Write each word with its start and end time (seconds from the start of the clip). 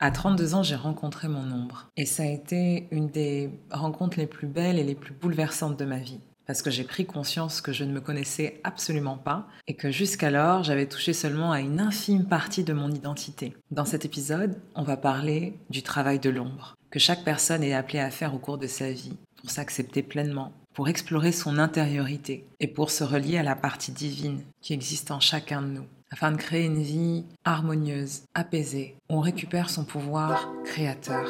À 0.00 0.12
32 0.12 0.54
ans, 0.54 0.62
j'ai 0.62 0.76
rencontré 0.76 1.26
mon 1.26 1.50
ombre. 1.50 1.90
Et 1.96 2.06
ça 2.06 2.22
a 2.22 2.26
été 2.26 2.86
une 2.92 3.08
des 3.08 3.50
rencontres 3.72 4.18
les 4.18 4.28
plus 4.28 4.46
belles 4.46 4.78
et 4.78 4.84
les 4.84 4.94
plus 4.94 5.12
bouleversantes 5.12 5.76
de 5.76 5.84
ma 5.84 5.98
vie. 5.98 6.20
Parce 6.46 6.62
que 6.62 6.70
j'ai 6.70 6.84
pris 6.84 7.04
conscience 7.04 7.60
que 7.60 7.72
je 7.72 7.82
ne 7.82 7.92
me 7.92 8.00
connaissais 8.00 8.60
absolument 8.62 9.18
pas 9.18 9.48
et 9.66 9.74
que 9.74 9.90
jusqu'alors, 9.90 10.62
j'avais 10.62 10.86
touché 10.86 11.12
seulement 11.12 11.50
à 11.50 11.60
une 11.60 11.80
infime 11.80 12.26
partie 12.26 12.62
de 12.62 12.72
mon 12.72 12.92
identité. 12.92 13.54
Dans 13.72 13.84
cet 13.84 14.04
épisode, 14.04 14.60
on 14.76 14.84
va 14.84 14.96
parler 14.96 15.58
du 15.68 15.82
travail 15.82 16.20
de 16.20 16.30
l'ombre, 16.30 16.76
que 16.90 17.00
chaque 17.00 17.24
personne 17.24 17.64
est 17.64 17.74
appelée 17.74 17.98
à 17.98 18.10
faire 18.10 18.36
au 18.36 18.38
cours 18.38 18.56
de 18.56 18.68
sa 18.68 18.92
vie, 18.92 19.16
pour 19.40 19.50
s'accepter 19.50 20.04
pleinement, 20.04 20.52
pour 20.74 20.88
explorer 20.88 21.32
son 21.32 21.58
intériorité 21.58 22.46
et 22.60 22.68
pour 22.68 22.92
se 22.92 23.02
relier 23.02 23.36
à 23.36 23.42
la 23.42 23.56
partie 23.56 23.92
divine 23.92 24.42
qui 24.62 24.74
existe 24.74 25.10
en 25.10 25.18
chacun 25.18 25.60
de 25.60 25.66
nous 25.66 25.86
afin 26.10 26.32
de 26.32 26.36
créer 26.36 26.64
une 26.64 26.82
vie 26.82 27.26
harmonieuse, 27.44 28.22
apaisée, 28.34 28.96
on 29.08 29.20
récupère 29.20 29.68
son 29.68 29.84
pouvoir 29.84 30.52
créateur. 30.64 31.26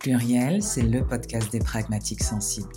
Pluriel, 0.00 0.62
c'est 0.62 0.82
le 0.82 1.06
podcast 1.06 1.52
des 1.52 1.60
pragmatiques 1.60 2.24
sensibles, 2.24 2.72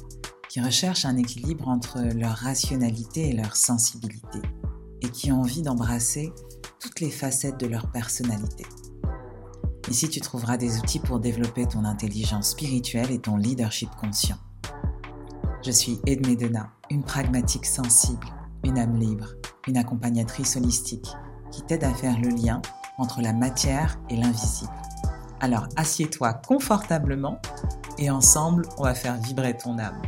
qui 0.50 0.62
recherchent 0.62 1.06
un 1.06 1.18
équilibre 1.18 1.68
entre 1.68 2.00
leur 2.16 2.34
rationalité 2.34 3.30
et 3.30 3.34
leur 3.34 3.56
sensibilité, 3.56 4.40
et 5.02 5.10
qui 5.10 5.32
ont 5.32 5.42
envie 5.42 5.64
d'embrasser 5.64 6.32
toutes 6.80 7.00
les 7.00 7.10
facettes 7.10 7.60
de 7.60 7.68
leur 7.68 7.92
personnalité. 7.92 8.66
Ici, 9.90 10.10
tu 10.10 10.20
trouveras 10.20 10.58
des 10.58 10.78
outils 10.78 11.00
pour 11.00 11.20
développer 11.20 11.66
ton 11.66 11.86
intelligence 11.86 12.52
spirituelle 12.52 13.12
et 13.12 13.20
ton 13.20 13.38
leadership 13.38 13.90
conscient. 14.00 14.38
Je 15.64 15.72
suis 15.72 16.00
Edmé 16.06 16.36
Dena, 16.36 16.70
une 16.92 17.04
pragmatique 17.04 17.66
sensible 17.66 18.35
une 18.66 18.80
âme 18.80 18.98
libre, 18.98 19.28
une 19.68 19.78
accompagnatrice 19.78 20.58
holistique 20.58 21.08
qui 21.52 21.62
t'aide 21.62 21.84
à 21.84 21.94
faire 21.94 22.20
le 22.20 22.30
lien 22.30 22.62
entre 22.98 23.22
la 23.22 23.32
matière 23.32 24.00
et 24.10 24.16
l'invisible. 24.16 24.74
Alors 25.40 25.68
assieds-toi 25.76 26.34
confortablement 26.34 27.40
et 28.00 28.10
ensemble, 28.10 28.64
on 28.78 28.84
va 28.84 28.96
faire 28.96 29.18
vibrer 29.18 29.56
ton 29.56 29.78
âme. 29.78 30.02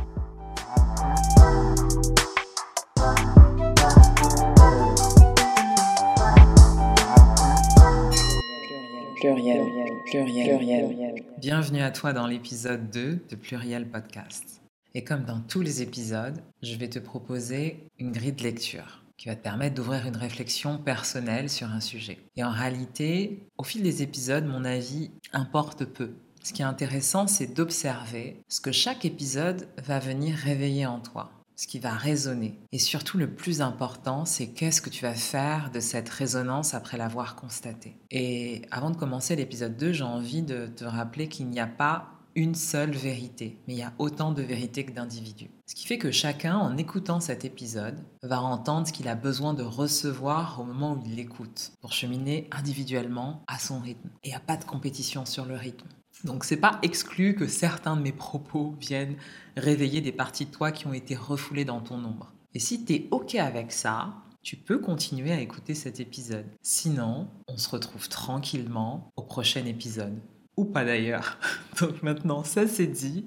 Pluriel, 9.20 9.66
pluriel, 10.06 10.58
pluriel. 10.58 11.24
Bienvenue 11.38 11.82
à 11.82 11.90
toi 11.90 12.12
dans 12.12 12.26
l'épisode 12.26 12.90
2 12.90 13.26
de 13.28 13.36
Pluriel 13.36 13.88
Podcast. 13.88 14.57
Et 14.94 15.04
comme 15.04 15.24
dans 15.24 15.40
tous 15.40 15.60
les 15.60 15.82
épisodes, 15.82 16.42
je 16.62 16.74
vais 16.76 16.88
te 16.88 16.98
proposer 16.98 17.88
une 17.98 18.12
grille 18.12 18.32
de 18.32 18.42
lecture 18.42 19.04
qui 19.18 19.28
va 19.28 19.36
te 19.36 19.42
permettre 19.42 19.74
d'ouvrir 19.74 20.06
une 20.06 20.16
réflexion 20.16 20.78
personnelle 20.78 21.50
sur 21.50 21.68
un 21.70 21.80
sujet. 21.80 22.18
Et 22.36 22.44
en 22.44 22.50
réalité, 22.50 23.46
au 23.58 23.64
fil 23.64 23.82
des 23.82 24.02
épisodes, 24.02 24.46
mon 24.46 24.64
avis 24.64 25.10
importe 25.32 25.84
peu. 25.84 26.12
Ce 26.42 26.52
qui 26.52 26.62
est 26.62 26.66
intéressant, 26.66 27.26
c'est 27.26 27.52
d'observer 27.52 28.40
ce 28.48 28.60
que 28.60 28.72
chaque 28.72 29.04
épisode 29.04 29.68
va 29.84 29.98
venir 29.98 30.36
réveiller 30.36 30.86
en 30.86 31.00
toi, 31.00 31.32
ce 31.56 31.66
qui 31.66 31.80
va 31.80 31.90
résonner. 31.90 32.58
Et 32.70 32.78
surtout, 32.78 33.18
le 33.18 33.34
plus 33.34 33.60
important, 33.60 34.24
c'est 34.24 34.46
qu'est-ce 34.46 34.80
que 34.80 34.88
tu 34.88 35.02
vas 35.02 35.14
faire 35.14 35.72
de 35.72 35.80
cette 35.80 36.08
résonance 36.08 36.74
après 36.74 36.96
l'avoir 36.96 37.34
constatée. 37.34 37.96
Et 38.12 38.62
avant 38.70 38.90
de 38.90 38.96
commencer 38.96 39.34
l'épisode 39.34 39.76
2, 39.76 39.92
j'ai 39.92 40.04
envie 40.04 40.42
de 40.42 40.68
te 40.68 40.84
rappeler 40.84 41.28
qu'il 41.28 41.48
n'y 41.48 41.60
a 41.60 41.66
pas 41.66 42.17
une 42.38 42.54
seule 42.54 42.92
vérité, 42.92 43.58
mais 43.66 43.74
il 43.74 43.80
y 43.80 43.82
a 43.82 43.92
autant 43.98 44.30
de 44.30 44.42
vérités 44.42 44.84
que 44.84 44.92
d'individus. 44.92 45.50
Ce 45.66 45.74
qui 45.74 45.86
fait 45.86 45.98
que 45.98 46.12
chacun, 46.12 46.56
en 46.56 46.76
écoutant 46.76 47.18
cet 47.18 47.44
épisode, 47.44 47.98
va 48.22 48.40
entendre 48.40 48.86
ce 48.86 48.92
qu'il 48.92 49.08
a 49.08 49.16
besoin 49.16 49.54
de 49.54 49.64
recevoir 49.64 50.60
au 50.60 50.64
moment 50.64 50.92
où 50.92 51.02
il 51.04 51.16
l'écoute, 51.16 51.72
pour 51.80 51.92
cheminer 51.92 52.48
individuellement 52.52 53.42
à 53.48 53.58
son 53.58 53.80
rythme. 53.80 54.08
Et 54.22 54.28
il 54.28 54.30
n'y 54.30 54.36
a 54.36 54.40
pas 54.40 54.56
de 54.56 54.62
compétition 54.62 55.26
sur 55.26 55.46
le 55.46 55.56
rythme. 55.56 55.88
Donc 56.22 56.44
c'est 56.44 56.56
pas 56.56 56.78
exclu 56.82 57.34
que 57.34 57.48
certains 57.48 57.96
de 57.96 58.02
mes 58.02 58.12
propos 58.12 58.76
viennent 58.78 59.16
réveiller 59.56 60.00
des 60.00 60.12
parties 60.12 60.46
de 60.46 60.52
toi 60.52 60.70
qui 60.70 60.86
ont 60.86 60.94
été 60.94 61.16
refoulées 61.16 61.64
dans 61.64 61.80
ton 61.80 61.96
ombre. 62.04 62.32
Et 62.54 62.60
si 62.60 62.84
tu 62.84 62.94
es 62.94 63.08
OK 63.10 63.34
avec 63.34 63.72
ça, 63.72 64.14
tu 64.42 64.56
peux 64.56 64.78
continuer 64.78 65.32
à 65.32 65.40
écouter 65.40 65.74
cet 65.74 65.98
épisode. 65.98 66.46
Sinon, 66.62 67.26
on 67.48 67.56
se 67.56 67.68
retrouve 67.68 68.08
tranquillement 68.08 69.10
au 69.16 69.22
prochain 69.22 69.66
épisode 69.66 70.20
ou 70.58 70.64
pas 70.64 70.84
d'ailleurs. 70.84 71.38
Donc 71.80 72.02
maintenant, 72.02 72.44
ça 72.44 72.66
c'est 72.66 72.86
dit. 72.86 73.24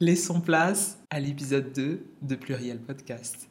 Laissons 0.00 0.40
place 0.40 0.98
à 1.10 1.20
l'épisode 1.20 1.72
2 1.72 2.04
de 2.20 2.34
Pluriel 2.34 2.78
Podcast. 2.80 3.48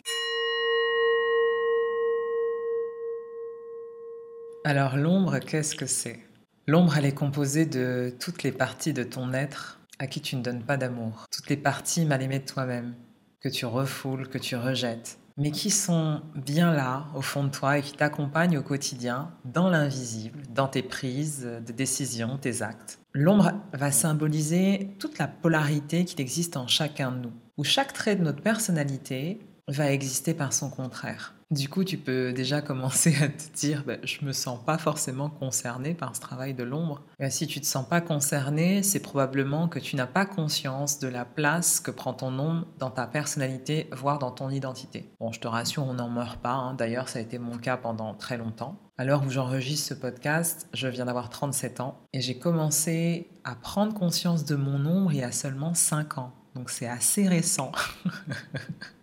Alors 4.63 4.97
l'ombre, 4.97 5.39
qu'est-ce 5.39 5.75
que 5.75 5.85
c'est? 5.85 6.19
L'ombre, 6.67 6.97
elle 6.97 7.05
est 7.05 7.13
composée 7.13 7.65
de 7.65 8.13
toutes 8.19 8.43
les 8.43 8.51
parties 8.51 8.93
de 8.93 9.03
ton 9.03 9.33
être 9.33 9.79
à 9.97 10.07
qui 10.07 10.19
tu 10.19 10.35
ne 10.35 10.41
donnes 10.41 10.63
pas 10.63 10.77
d'amour. 10.77 11.25
Toutes 11.31 11.49
les 11.49 11.57
parties 11.57 12.05
mal 12.05 12.21
aimées 12.21 12.39
de 12.39 12.45
toi-même, 12.45 12.95
que 13.39 13.47
tu 13.49 13.65
refoules, 13.65 14.27
que 14.27 14.37
tu 14.37 14.55
rejettes, 14.55 15.19
mais 15.37 15.51
qui 15.51 15.69
sont 15.69 16.21
bien 16.35 16.73
là 16.73 17.07
au 17.15 17.21
fond 17.21 17.43
de 17.43 17.49
toi 17.49 17.77
et 17.77 17.81
qui 17.81 17.93
t'accompagnent 17.93 18.57
au 18.57 18.63
quotidien 18.63 19.31
dans 19.43 19.69
l'invisible, 19.69 20.43
dans 20.53 20.67
tes 20.67 20.83
prises 20.83 21.47
de 21.65 21.71
décision, 21.73 22.37
tes 22.37 22.61
actes. 22.61 22.99
L'ombre 23.13 23.51
va 23.73 23.91
symboliser 23.91 24.95
toute 24.99 25.17
la 25.17 25.27
polarité 25.27 26.05
qu'il 26.05 26.21
existe 26.21 26.57
en 26.57 26.67
chacun 26.67 27.11
de 27.11 27.19
nous, 27.19 27.33
où 27.57 27.63
chaque 27.63 27.93
trait 27.93 28.15
de 28.15 28.23
notre 28.23 28.41
personnalité 28.41 29.39
va 29.67 29.91
exister 29.91 30.33
par 30.33 30.53
son 30.53 30.69
contraire. 30.69 31.33
Du 31.51 31.69
coup, 31.69 31.83
tu 31.83 31.97
peux 31.97 32.33
déjà 32.33 32.61
commencer 32.61 33.15
à 33.21 33.27
te 33.27 33.55
dire, 33.55 33.81
je 33.81 33.85
bah, 33.85 33.97
je 34.03 34.25
me 34.25 34.31
sens 34.31 34.59
pas 34.65 34.79
forcément 34.79 35.29
concerné 35.29 35.93
par 35.93 36.15
ce 36.15 36.21
travail 36.21 36.55
de 36.55 36.63
l'ombre. 36.63 37.03
Si 37.29 37.45
tu 37.45 37.61
te 37.61 37.65
sens 37.65 37.87
pas 37.87 38.01
concerné, 38.01 38.81
c'est 38.81 38.99
probablement 38.99 39.67
que 39.67 39.77
tu 39.77 39.95
n'as 39.95 40.07
pas 40.07 40.25
conscience 40.25 40.97
de 40.99 41.07
la 41.07 41.23
place 41.23 41.79
que 41.79 41.91
prend 41.91 42.13
ton 42.13 42.37
ombre 42.39 42.65
dans 42.79 42.89
ta 42.89 43.05
personnalité, 43.05 43.87
voire 43.91 44.17
dans 44.17 44.31
ton 44.31 44.49
identité. 44.49 45.13
Bon, 45.19 45.31
je 45.31 45.39
te 45.39 45.47
rassure, 45.47 45.85
on 45.85 45.93
n'en 45.93 46.09
meurt 46.09 46.41
pas. 46.41 46.53
Hein. 46.53 46.73
D'ailleurs, 46.73 47.09
ça 47.09 47.19
a 47.19 47.21
été 47.21 47.37
mon 47.37 47.57
cas 47.57 47.77
pendant 47.77 48.15
très 48.15 48.37
longtemps. 48.37 48.79
À 48.97 49.05
l'heure 49.05 49.23
où 49.23 49.29
j'enregistre 49.29 49.89
ce 49.89 49.93
podcast, 49.93 50.67
je 50.73 50.87
viens 50.87 51.05
d'avoir 51.05 51.29
37 51.29 51.79
ans 51.79 51.99
et 52.13 52.21
j'ai 52.21 52.39
commencé 52.39 53.29
à 53.43 53.53
prendre 53.55 53.93
conscience 53.93 54.45
de 54.45 54.55
mon 54.55 54.85
ombre 54.85 55.11
il 55.11 55.19
y 55.19 55.23
a 55.23 55.31
seulement 55.31 55.73
5 55.73 56.17
ans. 56.17 56.33
Donc 56.55 56.69
c'est 56.69 56.87
assez 56.87 57.27
récent. 57.27 57.71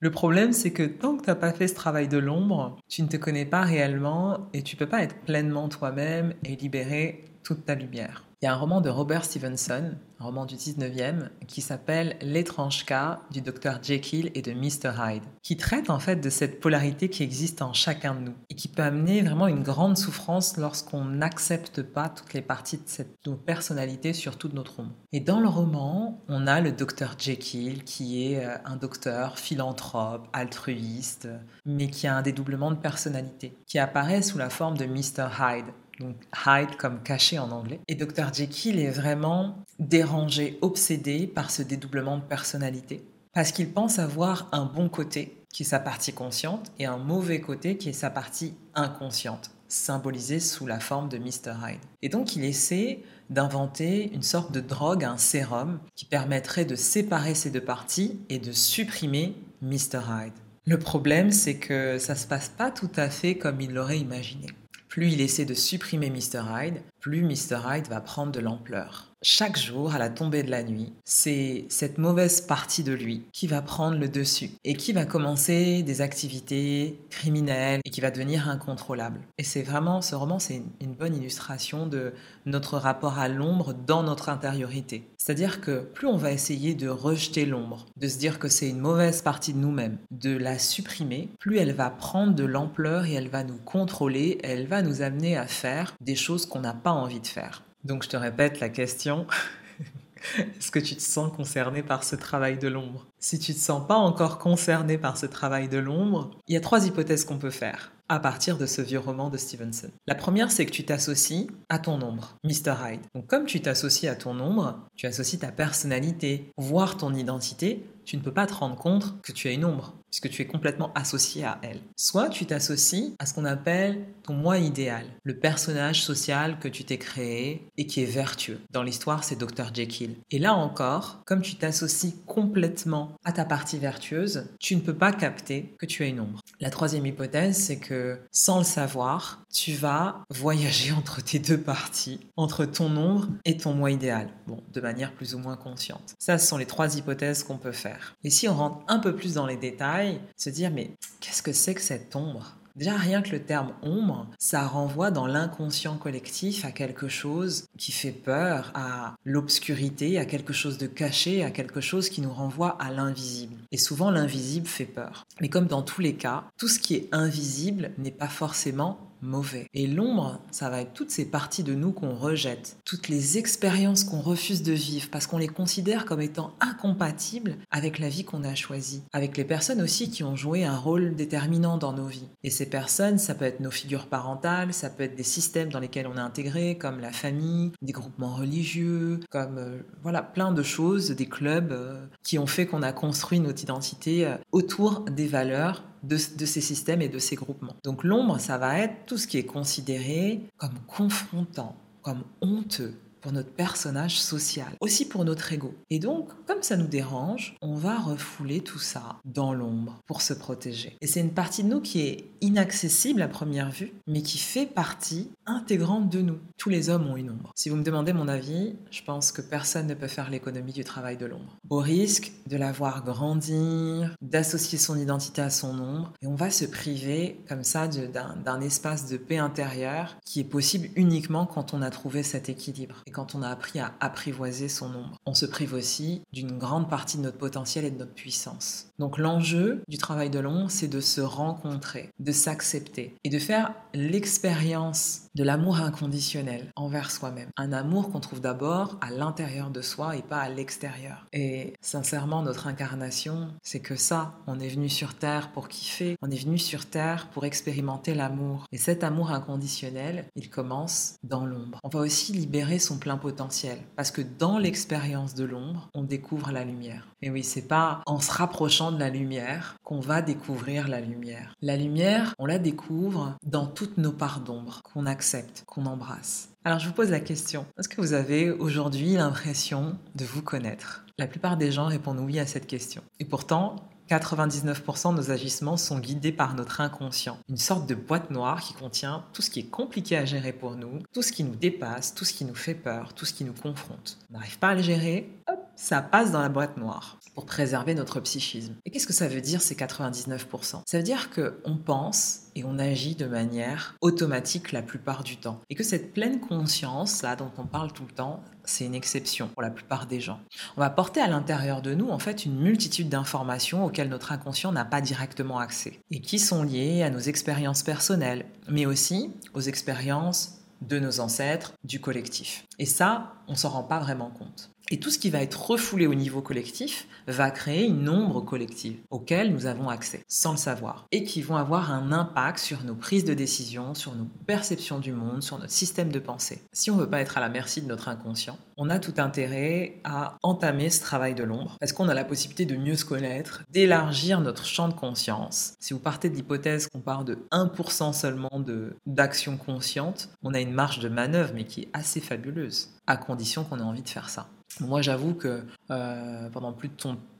Le 0.00 0.10
problème, 0.10 0.52
c'est 0.52 0.72
que 0.72 0.82
tant 0.82 1.16
que 1.16 1.22
tu 1.24 1.28
n'as 1.28 1.34
pas 1.34 1.52
fait 1.52 1.68
ce 1.68 1.74
travail 1.74 2.08
de 2.08 2.18
l'ombre, 2.18 2.76
tu 2.88 3.02
ne 3.02 3.08
te 3.08 3.16
connais 3.16 3.46
pas 3.46 3.62
réellement 3.62 4.48
et 4.52 4.62
tu 4.62 4.76
peux 4.76 4.88
pas 4.88 5.02
être 5.02 5.16
pleinement 5.22 5.68
toi-même 5.68 6.34
et 6.44 6.56
libérer 6.56 7.24
toute 7.42 7.64
ta 7.64 7.74
lumière. 7.74 8.27
Il 8.40 8.44
y 8.44 8.48
a 8.48 8.52
un 8.52 8.56
roman 8.56 8.80
de 8.80 8.88
Robert 8.88 9.24
Stevenson, 9.24 9.96
un 10.20 10.24
roman 10.24 10.46
du 10.46 10.54
19e, 10.54 11.28
qui 11.48 11.60
s'appelle 11.60 12.16
L'étrange 12.20 12.86
cas 12.86 13.18
du 13.32 13.40
docteur 13.40 13.82
Jekyll 13.82 14.30
et 14.36 14.42
de 14.42 14.52
Mr. 14.52 14.92
Hyde, 14.96 15.24
qui 15.42 15.56
traite 15.56 15.90
en 15.90 15.98
fait 15.98 16.14
de 16.14 16.30
cette 16.30 16.60
polarité 16.60 17.10
qui 17.10 17.24
existe 17.24 17.62
en 17.62 17.72
chacun 17.72 18.14
de 18.14 18.20
nous 18.20 18.34
et 18.48 18.54
qui 18.54 18.68
peut 18.68 18.84
amener 18.84 19.22
vraiment 19.22 19.48
une 19.48 19.64
grande 19.64 19.98
souffrance 19.98 20.56
lorsqu'on 20.56 21.04
n'accepte 21.04 21.82
pas 21.82 22.08
toutes 22.08 22.32
les 22.32 22.40
parties 22.40 22.76
de 22.76 22.84
cette 22.86 23.26
nos 23.26 23.34
personnalités, 23.34 24.12
surtout 24.12 24.46
de 24.46 24.54
notre 24.54 24.78
ombre. 24.78 24.92
Et 25.10 25.18
dans 25.18 25.40
le 25.40 25.48
roman, 25.48 26.20
on 26.28 26.46
a 26.46 26.60
le 26.60 26.70
docteur 26.70 27.16
Jekyll 27.18 27.82
qui 27.82 28.22
est 28.24 28.46
euh, 28.46 28.56
un 28.64 28.76
docteur 28.76 29.36
philanthrope, 29.36 30.28
altruiste, 30.32 31.28
mais 31.66 31.88
qui 31.88 32.06
a 32.06 32.14
un 32.14 32.22
dédoublement 32.22 32.70
de 32.70 32.76
personnalité, 32.76 33.56
qui 33.66 33.80
apparaît 33.80 34.22
sous 34.22 34.38
la 34.38 34.48
forme 34.48 34.78
de 34.78 34.84
Mr. 34.84 35.26
Hyde 35.40 35.66
donc 35.98 36.16
hide 36.46 36.76
comme 36.76 37.02
caché 37.02 37.38
en 37.38 37.50
anglais. 37.50 37.80
Et 37.88 37.94
Dr. 37.94 38.32
Jekyll 38.32 38.78
est 38.78 38.90
vraiment 38.90 39.64
dérangé, 39.78 40.58
obsédé 40.62 41.26
par 41.26 41.50
ce 41.50 41.62
dédoublement 41.62 42.18
de 42.18 42.22
personnalité, 42.22 43.04
parce 43.32 43.52
qu'il 43.52 43.70
pense 43.72 43.98
avoir 43.98 44.48
un 44.52 44.64
bon 44.64 44.88
côté, 44.88 45.44
qui 45.52 45.62
est 45.62 45.66
sa 45.66 45.80
partie 45.80 46.12
consciente, 46.12 46.72
et 46.78 46.86
un 46.86 46.98
mauvais 46.98 47.40
côté, 47.40 47.76
qui 47.76 47.88
est 47.88 47.94
sa 47.94 48.10
partie 48.10 48.54
inconsciente, 48.74 49.50
symbolisée 49.68 50.40
sous 50.40 50.66
la 50.66 50.80
forme 50.80 51.08
de 51.08 51.18
Mr. 51.18 51.54
Hyde. 51.62 51.80
Et 52.02 52.08
donc 52.08 52.36
il 52.36 52.44
essaie 52.44 53.00
d'inventer 53.30 54.10
une 54.14 54.22
sorte 54.22 54.52
de 54.52 54.60
drogue, 54.60 55.04
un 55.04 55.18
sérum, 55.18 55.80
qui 55.94 56.06
permettrait 56.06 56.64
de 56.64 56.74
séparer 56.74 57.34
ces 57.34 57.50
deux 57.50 57.64
parties 57.64 58.20
et 58.28 58.38
de 58.38 58.52
supprimer 58.52 59.34
Mr. 59.60 60.00
Hyde. 60.08 60.32
Le 60.66 60.78
problème, 60.78 61.32
c'est 61.32 61.56
que 61.56 61.98
ça 61.98 62.14
se 62.14 62.26
passe 62.26 62.50
pas 62.50 62.70
tout 62.70 62.90
à 62.96 63.08
fait 63.08 63.36
comme 63.36 63.60
il 63.60 63.72
l'aurait 63.72 63.98
imaginé. 63.98 64.46
Plus 64.88 65.12
il 65.12 65.20
essaie 65.20 65.44
de 65.44 65.54
supprimer 65.54 66.10
Mr. 66.10 66.42
Hyde, 66.50 66.82
plus 67.00 67.22
Mr. 67.22 67.60
Hyde 67.66 67.88
va 67.88 68.00
prendre 68.00 68.32
de 68.32 68.40
l'ampleur. 68.40 69.07
Chaque 69.22 69.58
jour, 69.58 69.94
à 69.94 69.98
la 69.98 70.10
tombée 70.10 70.44
de 70.44 70.50
la 70.50 70.62
nuit, 70.62 70.92
c'est 71.04 71.64
cette 71.68 71.98
mauvaise 71.98 72.40
partie 72.40 72.84
de 72.84 72.92
lui 72.92 73.24
qui 73.32 73.48
va 73.48 73.62
prendre 73.62 73.98
le 73.98 74.08
dessus 74.08 74.50
et 74.62 74.74
qui 74.74 74.92
va 74.92 75.06
commencer 75.06 75.82
des 75.82 76.02
activités 76.02 77.00
criminelles 77.10 77.80
et 77.84 77.90
qui 77.90 78.00
va 78.00 78.12
devenir 78.12 78.48
incontrôlable. 78.48 79.20
Et 79.36 79.42
c'est 79.42 79.64
vraiment, 79.64 80.02
ce 80.02 80.14
roman, 80.14 80.38
c'est 80.38 80.62
une, 80.80 80.94
bonne 80.94 81.16
illustration 81.16 81.88
de 81.88 82.12
notre 82.46 82.78
rapport 82.78 83.18
à 83.18 83.26
l'ombre 83.26 83.72
dans 83.72 84.04
notre 84.04 84.28
intériorité. 84.28 85.08
C'est-à-dire 85.16 85.60
que 85.60 85.80
plus 85.80 86.06
on 86.06 86.16
va 86.16 86.30
essayer 86.30 86.74
de 86.74 86.88
rejeter 86.88 87.44
l'ombre, 87.44 87.86
de 87.96 88.06
se 88.06 88.18
dire 88.18 88.38
que 88.38 88.48
c'est 88.48 88.68
une 88.68 88.78
mauvaise 88.78 89.22
partie 89.22 89.52
de 89.52 89.58
nous-mêmes, 89.58 89.98
de 90.12 90.36
la 90.36 90.60
supprimer, 90.60 91.28
plus 91.40 91.58
elle 91.58 91.72
va 91.72 91.90
prendre 91.90 92.34
de 92.34 92.44
l'ampleur 92.44 93.04
et 93.04 93.14
elle 93.14 93.28
va 93.28 93.42
nous 93.42 93.58
contrôler, 93.58 94.38
elle 94.44 94.68
va 94.68 94.82
nous 94.82 95.02
amener 95.02 95.36
à 95.36 95.48
faire 95.48 95.96
des 96.00 96.16
choses 96.16 96.46
qu'on 96.46 96.60
n'a 96.60 96.74
pas 96.74 96.92
envie 96.92 97.20
de 97.20 97.26
faire. 97.26 97.64
Donc 97.84 98.02
je 98.02 98.08
te 98.08 98.16
répète 98.16 98.60
la 98.60 98.68
question. 98.68 99.26
Est-ce 100.38 100.70
que 100.70 100.78
tu 100.78 100.96
te 100.96 101.02
sens 101.02 101.32
concerné 101.34 101.82
par 101.82 102.04
ce 102.04 102.16
travail 102.16 102.58
de 102.58 102.68
l'ombre? 102.68 103.06
Si 103.18 103.38
tu 103.38 103.52
ne 103.52 103.56
te 103.56 103.62
sens 103.62 103.86
pas 103.86 103.96
encore 103.96 104.38
concerné 104.38 104.98
par 104.98 105.16
ce 105.16 105.26
travail 105.26 105.68
de 105.68 105.78
l'ombre, 105.78 106.30
il 106.48 106.54
y 106.54 106.56
a 106.56 106.60
trois 106.60 106.86
hypothèses 106.86 107.24
qu'on 107.24 107.38
peut 107.38 107.50
faire 107.50 107.92
à 108.08 108.20
partir 108.20 108.56
de 108.56 108.66
ce 108.66 108.80
vieux 108.80 108.98
roman 108.98 109.28
de 109.28 109.36
Stevenson. 109.36 109.90
La 110.06 110.14
première, 110.14 110.50
c'est 110.50 110.64
que 110.64 110.70
tu 110.70 110.84
t'associes 110.84 111.46
à 111.68 111.78
ton 111.78 112.00
ombre, 112.00 112.38
Mr. 112.42 112.74
Hyde. 112.82 113.00
Donc 113.14 113.26
comme 113.26 113.44
tu 113.44 113.60
t'associes 113.60 114.08
à 114.08 114.16
ton 114.16 114.40
ombre, 114.40 114.86
tu 114.96 115.06
associes 115.06 115.38
ta 115.38 115.52
personnalité, 115.52 116.50
voire 116.56 116.96
ton 116.96 117.14
identité, 117.14 117.84
tu 118.04 118.16
ne 118.16 118.22
peux 118.22 118.32
pas 118.32 118.46
te 118.46 118.54
rendre 118.54 118.76
compte 118.76 119.20
que 119.22 119.32
tu 119.32 119.48
as 119.48 119.52
une 119.52 119.66
ombre 119.66 119.94
puisque 120.10 120.30
tu 120.30 120.42
es 120.42 120.46
complètement 120.46 120.92
associé 120.94 121.44
à 121.44 121.58
elle. 121.62 121.80
Soit 121.96 122.28
tu 122.28 122.46
t'associes 122.46 123.14
à 123.18 123.26
ce 123.26 123.34
qu'on 123.34 123.44
appelle 123.44 124.04
ton 124.22 124.34
moi 124.34 124.58
idéal, 124.58 125.06
le 125.22 125.38
personnage 125.38 126.02
social 126.02 126.58
que 126.58 126.68
tu 126.68 126.84
t'es 126.84 126.98
créé 126.98 127.68
et 127.76 127.86
qui 127.86 128.02
est 128.02 128.06
vertueux. 128.06 128.60
Dans 128.70 128.82
l'histoire, 128.82 129.24
c'est 129.24 129.38
Dr. 129.38 129.74
Jekyll. 129.74 130.16
Et 130.30 130.38
là 130.38 130.54
encore, 130.54 131.22
comme 131.26 131.42
tu 131.42 131.56
t'associes 131.56 132.14
complètement 132.26 133.12
à 133.24 133.32
ta 133.32 133.44
partie 133.44 133.78
vertueuse, 133.78 134.48
tu 134.60 134.76
ne 134.76 134.80
peux 134.80 134.96
pas 134.96 135.12
capter 135.12 135.74
que 135.78 135.86
tu 135.86 136.02
as 136.02 136.06
une 136.06 136.20
ombre. 136.20 136.40
La 136.60 136.70
troisième 136.70 137.06
hypothèse, 137.06 137.56
c'est 137.56 137.78
que 137.78 138.18
sans 138.32 138.58
le 138.58 138.64
savoir, 138.64 139.44
tu 139.52 139.72
vas 139.72 140.24
voyager 140.30 140.92
entre 140.92 141.22
tes 141.22 141.38
deux 141.38 141.60
parties, 141.60 142.20
entre 142.36 142.64
ton 142.64 142.96
ombre 142.96 143.28
et 143.44 143.56
ton 143.56 143.74
moi 143.74 143.90
idéal. 143.90 144.28
Bon, 144.46 144.62
de 144.72 144.80
manière 144.80 145.14
plus 145.14 145.34
ou 145.34 145.38
moins 145.38 145.56
consciente. 145.56 146.14
Ça, 146.18 146.38
ce 146.38 146.46
sont 146.46 146.58
les 146.58 146.66
trois 146.66 146.96
hypothèses 146.96 147.42
qu'on 147.42 147.58
peut 147.58 147.72
faire. 147.72 148.14
Et 148.24 148.30
si 148.30 148.48
on 148.48 148.54
rentre 148.54 148.84
un 148.88 148.98
peu 148.98 149.14
plus 149.14 149.34
dans 149.34 149.46
les 149.46 149.56
détails, 149.56 150.20
se 150.36 150.50
dire 150.50 150.70
mais 150.70 150.92
qu'est-ce 151.20 151.42
que 151.42 151.52
c'est 151.52 151.74
que 151.74 151.80
cette 151.80 152.14
ombre? 152.14 152.54
Déjà, 152.78 152.96
rien 152.96 153.22
que 153.22 153.30
le 153.30 153.42
terme 153.42 153.72
ombre, 153.82 154.28
ça 154.38 154.64
renvoie 154.64 155.10
dans 155.10 155.26
l'inconscient 155.26 155.96
collectif 155.96 156.64
à 156.64 156.70
quelque 156.70 157.08
chose 157.08 157.66
qui 157.76 157.90
fait 157.90 158.12
peur, 158.12 158.70
à 158.72 159.16
l'obscurité, 159.24 160.16
à 160.16 160.24
quelque 160.24 160.52
chose 160.52 160.78
de 160.78 160.86
caché, 160.86 161.42
à 161.42 161.50
quelque 161.50 161.80
chose 161.80 162.08
qui 162.08 162.20
nous 162.20 162.32
renvoie 162.32 162.80
à 162.80 162.92
l'invisible. 162.92 163.56
Et 163.72 163.78
souvent, 163.78 164.12
l'invisible 164.12 164.68
fait 164.68 164.84
peur. 164.84 165.24
Mais 165.40 165.48
comme 165.48 165.66
dans 165.66 165.82
tous 165.82 166.00
les 166.00 166.14
cas, 166.14 166.44
tout 166.56 166.68
ce 166.68 166.78
qui 166.78 166.94
est 166.94 167.08
invisible 167.10 167.90
n'est 167.98 168.12
pas 168.12 168.28
forcément 168.28 169.07
mauvais. 169.22 169.68
Et 169.74 169.86
l'ombre, 169.86 170.40
ça 170.50 170.70
va 170.70 170.80
être 170.80 170.92
toutes 170.92 171.10
ces 171.10 171.24
parties 171.24 171.62
de 171.62 171.74
nous 171.74 171.92
qu'on 171.92 172.14
rejette, 172.14 172.78
toutes 172.84 173.08
les 173.08 173.38
expériences 173.38 174.04
qu'on 174.04 174.20
refuse 174.20 174.62
de 174.62 174.72
vivre 174.72 175.08
parce 175.10 175.26
qu'on 175.26 175.38
les 175.38 175.48
considère 175.48 176.04
comme 176.04 176.20
étant 176.20 176.52
incompatibles 176.60 177.56
avec 177.70 177.98
la 177.98 178.08
vie 178.08 178.24
qu'on 178.24 178.44
a 178.44 178.54
choisie, 178.54 179.02
avec 179.12 179.36
les 179.36 179.44
personnes 179.44 179.82
aussi 179.82 180.10
qui 180.10 180.24
ont 180.24 180.36
joué 180.36 180.64
un 180.64 180.76
rôle 180.76 181.14
déterminant 181.14 181.78
dans 181.78 181.92
nos 181.92 182.06
vies. 182.06 182.28
Et 182.44 182.50
ces 182.50 182.66
personnes, 182.66 183.18
ça 183.18 183.34
peut 183.34 183.44
être 183.44 183.60
nos 183.60 183.70
figures 183.70 184.06
parentales, 184.06 184.72
ça 184.72 184.90
peut 184.90 185.04
être 185.04 185.16
des 185.16 185.22
systèmes 185.22 185.70
dans 185.70 185.80
lesquels 185.80 186.06
on 186.06 186.16
est 186.16 186.20
intégré, 186.20 186.76
comme 186.76 187.00
la 187.00 187.12
famille, 187.12 187.72
des 187.82 187.92
groupements 187.92 188.34
religieux, 188.34 189.20
comme 189.30 189.58
euh, 189.58 189.80
voilà 190.02 190.22
plein 190.22 190.52
de 190.52 190.62
choses, 190.62 191.10
des 191.10 191.26
clubs 191.26 191.72
euh, 191.72 192.06
qui 192.22 192.38
ont 192.38 192.46
fait 192.46 192.66
qu'on 192.66 192.82
a 192.82 192.92
construit 192.92 193.40
notre 193.40 193.62
identité 193.62 194.26
euh, 194.26 194.36
autour 194.52 195.00
des 195.02 195.26
valeurs 195.26 195.84
de, 196.02 196.16
ces 196.16 196.60
systèmes 196.60 197.02
et 197.02 197.08
de 197.08 197.18
ces 197.18 197.36
groupements. 197.36 197.76
Donc 197.84 198.04
l'ombre, 198.04 198.38
ça 198.38 198.58
va 198.58 198.78
être 198.78 199.06
tout 199.06 199.18
ce 199.18 199.26
qui 199.26 199.38
est 199.38 199.46
considéré 199.46 200.40
comme 200.56 200.78
confrontant, 200.86 201.76
comme 202.02 202.22
honteux, 202.40 202.94
pour 203.20 203.32
notre 203.32 203.50
personnage 203.50 204.20
social, 204.20 204.72
aussi 204.80 205.06
pour 205.06 205.24
notre 205.24 205.52
ego. 205.52 205.74
Et 205.90 205.98
donc, 205.98 206.28
comme 206.46 206.62
ça 206.62 206.76
nous 206.76 206.86
dérange, 206.86 207.56
on 207.62 207.74
va 207.74 207.98
refouler 207.98 208.60
tout 208.60 208.78
ça 208.78 209.16
dans 209.24 209.52
l'ombre 209.52 210.00
pour 210.06 210.22
se 210.22 210.34
protéger. 210.34 210.96
Et 211.00 211.06
c'est 211.06 211.20
une 211.20 211.32
partie 211.32 211.62
de 211.62 211.68
nous 211.68 211.80
qui 211.80 212.00
est 212.00 212.30
inaccessible 212.40 213.22
à 213.22 213.28
première 213.28 213.70
vue, 213.70 213.92
mais 214.06 214.22
qui 214.22 214.38
fait 214.38 214.66
partie 214.66 215.30
intégrante 215.46 216.08
de 216.08 216.20
nous. 216.20 216.38
Tous 216.56 216.70
les 216.70 216.90
hommes 216.90 217.08
ont 217.08 217.16
une 217.16 217.30
ombre. 217.30 217.52
Si 217.54 217.68
vous 217.68 217.76
me 217.76 217.82
demandez 217.82 218.12
mon 218.12 218.28
avis, 218.28 218.76
je 218.90 219.02
pense 219.02 219.32
que 219.32 219.42
personne 219.42 219.86
ne 219.86 219.94
peut 219.94 220.08
faire 220.08 220.30
l'économie 220.30 220.72
du 220.72 220.84
travail 220.84 221.16
de 221.16 221.26
l'ombre. 221.26 221.56
Au 221.70 221.78
risque 221.78 222.32
de 222.46 222.56
la 222.56 222.72
voir 222.72 223.04
grandir, 223.04 224.14
d'associer 224.22 224.78
son 224.78 224.98
identité 224.98 225.42
à 225.42 225.50
son 225.50 225.78
ombre, 225.78 226.12
et 226.22 226.26
on 226.26 226.34
va 226.34 226.50
se 226.50 226.64
priver 226.64 227.40
comme 227.48 227.64
ça 227.64 227.88
d'un 227.88 228.60
espace 228.60 229.08
de 229.08 229.16
paix 229.16 229.38
intérieure 229.38 230.16
qui 230.24 230.40
est 230.40 230.44
possible 230.44 230.88
uniquement 230.96 231.46
quand 231.46 231.74
on 231.74 231.82
a 231.82 231.90
trouvé 231.90 232.22
cet 232.22 232.48
équilibre 232.48 233.02
quand 233.18 233.34
on 233.34 233.42
a 233.42 233.48
appris 233.48 233.80
à 233.80 233.94
apprivoiser 233.98 234.68
son 234.68 234.94
ombre. 234.94 235.18
On 235.26 235.34
se 235.34 235.44
prive 235.44 235.74
aussi 235.74 236.22
d'une 236.32 236.56
grande 236.56 236.88
partie 236.88 237.16
de 237.16 237.22
notre 237.22 237.36
potentiel 237.36 237.84
et 237.84 237.90
de 237.90 237.98
notre 237.98 238.14
puissance. 238.14 238.92
Donc 239.00 239.18
l'enjeu 239.18 239.82
du 239.88 239.98
travail 239.98 240.30
de 240.30 240.38
l'ombre, 240.38 240.70
c'est 240.70 240.86
de 240.86 241.00
se 241.00 241.20
rencontrer, 241.20 242.10
de 242.20 242.30
s'accepter 242.30 243.16
et 243.24 243.28
de 243.28 243.40
faire 243.40 243.74
l'expérience 243.92 245.22
de 245.38 245.44
l'amour 245.44 245.78
inconditionnel 245.78 246.72
envers 246.74 247.12
soi-même. 247.12 247.50
Un 247.56 247.72
amour 247.72 248.10
qu'on 248.10 248.18
trouve 248.18 248.40
d'abord 248.40 248.98
à 249.00 249.12
l'intérieur 249.12 249.70
de 249.70 249.82
soi 249.82 250.16
et 250.16 250.22
pas 250.22 250.40
à 250.40 250.48
l'extérieur. 250.48 251.28
Et 251.32 251.74
sincèrement, 251.80 252.42
notre 252.42 252.66
incarnation, 252.66 253.46
c'est 253.62 253.78
que 253.78 253.94
ça. 253.94 254.34
On 254.48 254.58
est 254.58 254.68
venu 254.68 254.88
sur 254.88 255.14
Terre 255.14 255.52
pour 255.52 255.68
kiffer, 255.68 256.16
on 256.22 256.30
est 256.32 256.44
venu 256.44 256.58
sur 256.58 256.86
Terre 256.86 257.28
pour 257.30 257.44
expérimenter 257.44 258.14
l'amour. 258.14 258.66
Et 258.72 258.78
cet 258.78 259.04
amour 259.04 259.30
inconditionnel, 259.30 260.24
il 260.34 260.50
commence 260.50 261.14
dans 261.22 261.46
l'ombre. 261.46 261.78
On 261.84 261.88
va 261.88 262.00
aussi 262.00 262.32
libérer 262.32 262.80
son 262.80 262.98
plein 262.98 263.16
potentiel 263.16 263.78
parce 263.94 264.10
que 264.10 264.22
dans 264.22 264.58
l'expérience 264.58 265.34
de 265.34 265.44
l'ombre, 265.44 265.88
on 265.94 266.02
découvre 266.02 266.50
la 266.50 266.64
lumière. 266.64 267.06
Et 267.22 267.30
oui, 267.30 267.44
c'est 267.44 267.66
pas 267.66 268.02
en 268.06 268.20
se 268.20 268.32
rapprochant 268.32 268.90
de 268.90 268.98
la 268.98 269.10
lumière 269.10 269.76
qu'on 269.84 270.00
va 270.00 270.20
découvrir 270.22 270.88
la 270.88 271.00
lumière. 271.00 271.54
La 271.62 271.76
lumière, 271.76 272.34
on 272.38 272.46
la 272.46 272.58
découvre 272.58 273.36
dans 273.44 273.66
toutes 273.66 273.98
nos 273.98 274.12
parts 274.12 274.40
d'ombre 274.40 274.82
qu'on 274.82 275.06
accepte, 275.06 275.27
qu'on 275.66 275.86
embrasse. 275.86 276.50
Alors 276.64 276.78
je 276.78 276.88
vous 276.88 276.94
pose 276.94 277.10
la 277.10 277.20
question, 277.20 277.66
est-ce 277.78 277.88
que 277.88 278.00
vous 278.00 278.12
avez 278.12 278.50
aujourd'hui 278.50 279.14
l'impression 279.14 279.96
de 280.14 280.24
vous 280.24 280.42
connaître? 280.42 281.04
La 281.18 281.26
plupart 281.26 281.56
des 281.56 281.72
gens 281.72 281.86
répondent 281.86 282.20
oui 282.20 282.38
à 282.38 282.46
cette 282.46 282.66
question. 282.66 283.02
Et 283.20 283.24
pourtant, 283.24 283.76
99% 284.08 285.12
de 285.12 285.16
nos 285.16 285.30
agissements 285.30 285.76
sont 285.76 285.98
guidés 285.98 286.32
par 286.32 286.54
notre 286.54 286.80
inconscient, 286.80 287.38
une 287.48 287.58
sorte 287.58 287.86
de 287.86 287.94
boîte 287.94 288.30
noire 288.30 288.60
qui 288.60 288.72
contient 288.72 289.24
tout 289.32 289.42
ce 289.42 289.50
qui 289.50 289.60
est 289.60 289.70
compliqué 289.70 290.16
à 290.16 290.24
gérer 290.24 290.52
pour 290.52 290.76
nous, 290.76 291.00
tout 291.12 291.22
ce 291.22 291.32
qui 291.32 291.44
nous 291.44 291.56
dépasse, 291.56 292.14
tout 292.14 292.24
ce 292.24 292.32
qui 292.32 292.44
nous 292.44 292.54
fait 292.54 292.74
peur, 292.74 293.12
tout 293.12 293.26
ce 293.26 293.34
qui 293.34 293.44
nous 293.44 293.52
confronte. 293.52 294.18
On 294.30 294.34
n'arrive 294.34 294.58
pas 294.58 294.68
à 294.68 294.74
le 294.74 294.82
gérer, 294.82 295.30
hop, 295.48 295.58
ça 295.76 296.00
passe 296.00 296.32
dans 296.32 296.40
la 296.40 296.48
boîte 296.48 296.76
noire 296.76 297.18
pour 297.38 297.46
préserver 297.46 297.94
notre 297.94 298.18
psychisme. 298.18 298.74
Et 298.84 298.90
qu'est-ce 298.90 299.06
que 299.06 299.12
ça 299.12 299.28
veut 299.28 299.40
dire 299.40 299.62
ces 299.62 299.76
99% 299.76 300.82
Ça 300.84 300.98
veut 300.98 301.04
dire 301.04 301.30
qu'on 301.30 301.76
pense 301.76 302.40
et 302.56 302.64
on 302.64 302.80
agit 302.80 303.14
de 303.14 303.26
manière 303.26 303.94
automatique 304.00 304.72
la 304.72 304.82
plupart 304.82 305.22
du 305.22 305.36
temps. 305.36 305.60
Et 305.70 305.76
que 305.76 305.84
cette 305.84 306.12
pleine 306.12 306.40
conscience, 306.40 307.22
là, 307.22 307.36
dont 307.36 307.52
on 307.56 307.64
parle 307.64 307.92
tout 307.92 308.02
le 308.02 308.12
temps, 308.12 308.42
c'est 308.64 308.86
une 308.86 308.94
exception 308.96 309.46
pour 309.46 309.62
la 309.62 309.70
plupart 309.70 310.06
des 310.06 310.18
gens. 310.18 310.40
On 310.76 310.80
va 310.80 310.90
porter 310.90 311.20
à 311.20 311.28
l'intérieur 311.28 311.80
de 311.80 311.94
nous, 311.94 312.08
en 312.08 312.18
fait, 312.18 312.44
une 312.44 312.58
multitude 312.58 313.08
d'informations 313.08 313.84
auxquelles 313.84 314.08
notre 314.08 314.32
inconscient 314.32 314.72
n'a 314.72 314.84
pas 314.84 315.00
directement 315.00 315.60
accès 315.60 316.00
et 316.10 316.20
qui 316.20 316.40
sont 316.40 316.64
liées 316.64 317.04
à 317.04 317.10
nos 317.10 317.20
expériences 317.20 317.84
personnelles, 317.84 318.46
mais 318.68 318.84
aussi 318.84 319.30
aux 319.54 319.60
expériences 319.60 320.58
de 320.80 320.98
nos 320.98 321.20
ancêtres, 321.20 321.74
du 321.84 322.00
collectif. 322.00 322.64
Et 322.78 322.86
ça, 322.86 323.34
on 323.46 323.54
s'en 323.54 323.70
rend 323.70 323.84
pas 323.84 323.98
vraiment 324.00 324.30
compte. 324.30 324.70
Et 324.90 325.00
tout 325.00 325.10
ce 325.10 325.18
qui 325.18 325.28
va 325.28 325.42
être 325.42 325.70
refoulé 325.70 326.06
au 326.06 326.14
niveau 326.14 326.40
collectif 326.40 327.06
va 327.26 327.50
créer 327.50 327.84
une 327.84 328.08
ombre 328.08 328.40
collective 328.40 328.96
auquel 329.10 329.52
nous 329.52 329.66
avons 329.66 329.90
accès 329.90 330.24
sans 330.28 330.52
le 330.52 330.56
savoir 330.56 331.06
et 331.12 331.24
qui 331.24 331.42
vont 331.42 331.56
avoir 331.56 331.92
un 331.92 332.10
impact 332.10 332.58
sur 332.58 332.82
nos 332.84 332.94
prises 332.94 333.24
de 333.24 333.34
décision, 333.34 333.94
sur 333.94 334.14
nos 334.14 334.26
perceptions 334.46 334.98
du 334.98 335.12
monde, 335.12 335.42
sur 335.42 335.58
notre 335.58 335.72
système 335.72 336.10
de 336.10 336.18
pensée. 336.18 336.62
Si 336.72 336.90
on 336.90 336.96
ne 336.96 337.02
veut 337.02 337.10
pas 337.10 337.20
être 337.20 337.36
à 337.36 337.40
la 337.40 337.50
merci 337.50 337.82
de 337.82 337.86
notre 337.86 338.08
inconscient, 338.08 338.56
on 338.78 338.88
a 338.88 338.98
tout 338.98 339.14
intérêt 339.18 340.00
à 340.04 340.38
entamer 340.42 340.88
ce 340.88 341.02
travail 341.02 341.34
de 341.34 341.44
l'ombre 341.44 341.76
parce 341.80 341.92
qu'on 341.92 342.08
a 342.08 342.14
la 342.14 342.24
possibilité 342.24 342.64
de 342.64 342.76
mieux 342.76 342.96
se 342.96 343.04
connaître, 343.04 343.64
d'élargir 343.70 344.40
notre 344.40 344.64
champ 344.64 344.88
de 344.88 344.94
conscience. 344.94 345.74
Si 345.80 345.92
vous 345.92 346.00
partez 346.00 346.30
de 346.30 346.36
l'hypothèse 346.36 346.88
qu'on 346.88 347.00
part 347.00 347.24
de 347.24 347.38
1% 347.52 348.14
seulement 348.14 348.62
d'action 349.06 349.58
consciente, 349.58 350.30
on 350.42 350.54
a 350.54 350.60
une 350.60 350.72
marge 350.72 351.00
de 351.00 351.08
manœuvre 351.10 351.52
mais 351.54 351.64
qui 351.64 351.82
est 351.82 351.88
assez 351.92 352.20
fabuleuse 352.20 352.90
à 353.06 353.18
condition 353.18 353.64
qu'on 353.64 353.78
ait 353.78 353.82
envie 353.82 354.02
de 354.02 354.08
faire 354.08 354.30
ça. 354.30 354.48
Moi, 354.80 355.02
j'avoue 355.02 355.34
que 355.34 355.62
euh, 355.90 356.48
pendant 356.50 356.72
plus 356.72 356.88
de 356.88 356.94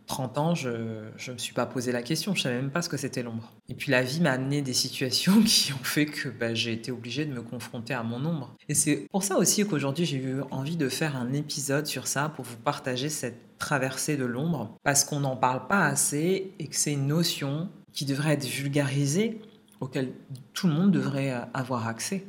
30 0.09 0.39
ans, 0.39 0.55
je 0.55 0.71
ne 0.71 1.33
me 1.33 1.39
suis 1.39 1.53
pas 1.53 1.67
posé 1.67 1.93
la 1.93 2.03
question, 2.03 2.35
je 2.35 2.43
savais 2.43 2.57
même 2.57 2.71
pas 2.71 2.83
ce 2.83 2.89
que 2.89 2.97
c'était 2.97 3.23
l'ombre. 3.23 3.53
Et 3.69 3.75
puis 3.75 3.93
la 3.93 4.03
vie 4.03 4.21
m'a 4.21 4.33
amené 4.33 4.63
des 4.63 4.73
situations 4.73 5.41
qui 5.47 5.73
ont 5.73 5.85
fait 5.85 6.07
que 6.07 6.29
bah, 6.29 6.55
j'ai 6.55 6.73
été 6.73 6.91
obligée 6.91 7.27
de 7.27 7.33
me 7.33 7.43
confronter 7.43 7.95
à 7.95 8.03
mon 8.03 8.25
ombre. 8.25 8.57
Et 8.69 8.75
c'est 8.75 9.07
pour 9.11 9.23
ça 9.23 9.37
aussi 9.37 9.67
qu'aujourd'hui 9.67 10.05
j'ai 10.05 10.17
eu 10.17 10.41
envie 10.51 10.77
de 10.77 10.89
faire 10.89 11.17
un 11.17 11.33
épisode 11.33 11.87
sur 11.87 12.07
ça 12.07 12.31
pour 12.35 12.45
vous 12.45 12.57
partager 12.57 13.09
cette 13.09 13.59
traversée 13.59 14.17
de 14.17 14.25
l'ombre, 14.25 14.77
parce 14.83 15.05
qu'on 15.05 15.21
n'en 15.21 15.37
parle 15.37 15.67
pas 15.67 15.85
assez 15.85 16.53
et 16.59 16.67
que 16.69 16.77
c'est 16.77 16.93
une 16.93 17.09
notion 17.09 17.69
qui 17.93 18.05
devrait 18.05 18.35
être 18.35 18.47
vulgarisée, 18.47 19.41
auquel 19.81 20.13
tout 20.55 20.69
le 20.69 20.75
monde 20.75 20.93
devrait 20.93 21.35
avoir 21.55 21.87
accès. 21.87 22.25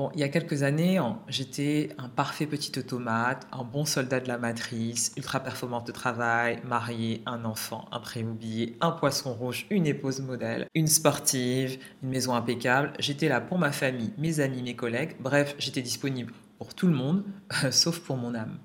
Bon, 0.00 0.10
il 0.14 0.20
y 0.20 0.22
a 0.22 0.30
quelques 0.30 0.62
années, 0.62 0.98
j'étais 1.28 1.90
un 1.98 2.08
parfait 2.08 2.46
petit 2.46 2.78
automate, 2.78 3.46
un 3.52 3.64
bon 3.64 3.84
soldat 3.84 4.18
de 4.18 4.28
la 4.28 4.38
matrice, 4.38 5.12
ultra 5.18 5.40
performante 5.40 5.86
de 5.86 5.92
travail, 5.92 6.58
marié, 6.64 7.22
un 7.26 7.44
enfant, 7.44 7.84
un 7.92 8.00
prémobilier, 8.00 8.78
un 8.80 8.92
poisson 8.92 9.34
rouge, 9.34 9.66
une 9.68 9.86
épouse 9.86 10.22
modèle, 10.22 10.68
une 10.74 10.86
sportive, 10.86 11.78
une 12.02 12.08
maison 12.08 12.34
impeccable. 12.34 12.94
J'étais 12.98 13.28
là 13.28 13.42
pour 13.42 13.58
ma 13.58 13.72
famille, 13.72 14.14
mes 14.16 14.40
amis, 14.40 14.62
mes 14.62 14.74
collègues. 14.74 15.16
Bref, 15.20 15.54
j'étais 15.58 15.82
disponible 15.82 16.32
pour 16.56 16.72
tout 16.72 16.86
le 16.86 16.94
monde, 16.94 17.22
sauf 17.70 17.98
pour 18.00 18.16
mon 18.16 18.34
âme. 18.34 18.56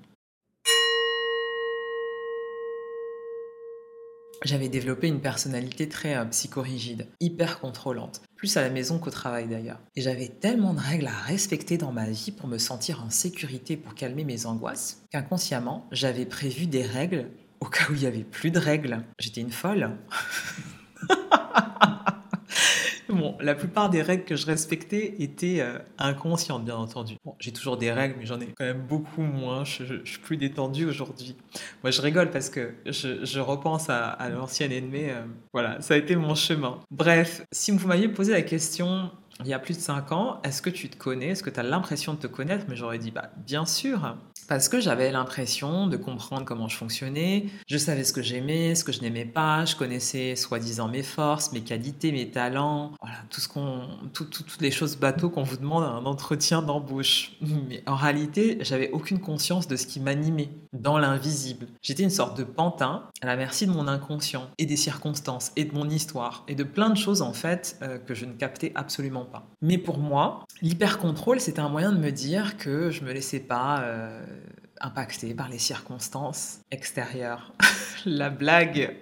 J'avais 4.44 4.68
développé 4.68 5.08
une 5.08 5.20
personnalité 5.20 5.88
très 5.88 6.16
euh, 6.16 6.24
psychorigide, 6.26 7.06
hyper 7.20 7.58
contrôlante, 7.58 8.20
plus 8.36 8.56
à 8.56 8.62
la 8.62 8.70
maison 8.70 8.98
qu'au 8.98 9.10
travail 9.10 9.48
d'ailleurs. 9.48 9.80
Et 9.94 10.02
j'avais 10.02 10.28
tellement 10.28 10.74
de 10.74 10.80
règles 10.80 11.06
à 11.06 11.22
respecter 11.26 11.78
dans 11.78 11.92
ma 11.92 12.08
vie 12.10 12.32
pour 12.32 12.46
me 12.46 12.58
sentir 12.58 13.02
en 13.02 13.10
sécurité, 13.10 13.76
pour 13.76 13.94
calmer 13.94 14.24
mes 14.24 14.46
angoisses, 14.46 15.02
qu'inconsciemment, 15.10 15.86
j'avais 15.90 16.26
prévu 16.26 16.66
des 16.66 16.84
règles 16.84 17.30
au 17.60 17.66
cas 17.66 17.84
où 17.90 17.94
il 17.94 18.00
n'y 18.00 18.06
avait 18.06 18.24
plus 18.24 18.50
de 18.50 18.58
règles. 18.58 19.02
J'étais 19.18 19.40
une 19.40 19.52
folle. 19.52 19.90
La 23.46 23.54
plupart 23.54 23.90
des 23.90 24.02
règles 24.02 24.24
que 24.24 24.34
je 24.34 24.44
respectais 24.44 25.14
étaient 25.20 25.60
euh, 25.60 25.78
inconscientes, 25.98 26.64
bien 26.64 26.74
entendu. 26.74 27.14
Bon, 27.24 27.36
j'ai 27.38 27.52
toujours 27.52 27.76
des 27.76 27.92
règles, 27.92 28.16
mais 28.18 28.26
j'en 28.26 28.40
ai 28.40 28.46
quand 28.46 28.64
même 28.64 28.82
beaucoup 28.88 29.22
moins. 29.22 29.62
Je, 29.62 30.04
suis 30.04 30.18
plus 30.18 30.36
détendu 30.36 30.84
aujourd'hui. 30.84 31.36
Moi, 31.84 31.92
je 31.92 32.02
rigole 32.02 32.30
parce 32.30 32.50
que 32.50 32.74
je, 32.86 33.38
repense 33.38 33.88
à, 33.88 34.18
l'ancienne 34.30 34.72
ennemie. 34.72 35.10
Euh, 35.10 35.22
voilà, 35.52 35.80
ça 35.80 35.94
a 35.94 35.96
été 35.96 36.16
mon 36.16 36.34
chemin. 36.34 36.80
Bref, 36.90 37.46
si 37.52 37.70
vous 37.70 37.86
m'aviez 37.86 38.08
posé 38.08 38.32
la 38.32 38.42
question 38.42 39.12
il 39.40 39.48
y 39.48 39.54
a 39.54 39.58
plus 39.58 39.74
de 39.74 39.82
5 39.82 40.12
ans, 40.12 40.40
est-ce 40.44 40.62
que 40.62 40.70
tu 40.70 40.88
te 40.88 40.96
connais? 40.96 41.28
Est-ce 41.28 41.42
que 41.42 41.50
tu 41.50 41.60
as 41.60 41.62
l'impression 41.62 42.14
de 42.14 42.18
te 42.18 42.26
connaître? 42.26 42.66
Mais 42.68 42.76
j'aurais 42.76 42.98
dit, 42.98 43.10
bah, 43.10 43.30
bien 43.36 43.66
sûr 43.66 44.16
parce 44.48 44.68
que 44.68 44.80
j'avais 44.80 45.10
l'impression 45.10 45.86
de 45.86 45.96
comprendre 45.96 46.44
comment 46.44 46.68
je 46.68 46.76
fonctionnais. 46.76 47.46
Je 47.66 47.78
savais 47.78 48.04
ce 48.04 48.12
que 48.12 48.22
j'aimais, 48.22 48.74
ce 48.74 48.84
que 48.84 48.92
je 48.92 49.00
n'aimais 49.00 49.24
pas. 49.24 49.64
Je 49.64 49.74
connaissais 49.74 50.36
soi-disant 50.36 50.88
mes 50.88 51.02
forces, 51.02 51.52
mes 51.52 51.62
qualités, 51.62 52.12
mes 52.12 52.30
talents. 52.30 52.92
Voilà, 53.00 53.16
tout 53.28 53.40
ce 53.40 53.48
qu'on, 53.48 53.80
toutes 54.12 54.60
les 54.60 54.70
choses 54.70 54.96
bateaux 54.96 55.30
qu'on 55.30 55.42
vous 55.42 55.56
demande 55.56 55.84
à 55.84 55.88
un 55.88 56.04
entretien 56.06 56.62
d'embauche. 56.62 57.32
Mais 57.68 57.82
en 57.86 57.96
réalité, 57.96 58.58
j'avais 58.60 58.90
aucune 58.90 59.18
conscience 59.18 59.66
de 59.66 59.76
ce 59.76 59.86
qui 59.86 60.00
m'animait 60.00 60.50
dans 60.72 60.98
l'invisible. 60.98 61.66
J'étais 61.82 62.02
une 62.02 62.10
sorte 62.10 62.36
de 62.38 62.44
pantin 62.44 63.04
à 63.22 63.26
la 63.26 63.36
merci 63.36 63.66
de 63.66 63.72
mon 63.72 63.88
inconscient 63.88 64.48
et 64.58 64.66
des 64.66 64.76
circonstances 64.76 65.52
et 65.56 65.64
de 65.64 65.74
mon 65.74 65.88
histoire 65.88 66.44
et 66.48 66.54
de 66.54 66.64
plein 66.64 66.90
de 66.90 66.96
choses 66.96 67.22
en 67.22 67.32
fait 67.32 67.78
euh, 67.82 67.98
que 67.98 68.14
je 68.14 68.26
ne 68.26 68.32
captais 68.32 68.72
absolument 68.74 69.24
Mais 69.62 69.78
pour 69.78 69.98
moi, 69.98 70.44
l'hyper-contrôle, 70.62 71.40
c'était 71.40 71.60
un 71.60 71.68
moyen 71.68 71.92
de 71.92 71.98
me 71.98 72.10
dire 72.10 72.56
que 72.56 72.90
je 72.90 73.04
me 73.04 73.12
laissais 73.12 73.40
pas 73.40 73.80
euh, 73.80 74.24
impacter 74.80 75.34
par 75.34 75.48
les 75.48 75.58
circonstances 75.58 76.60
extérieures. 76.70 77.52
la 78.06 78.30
blague. 78.30 78.98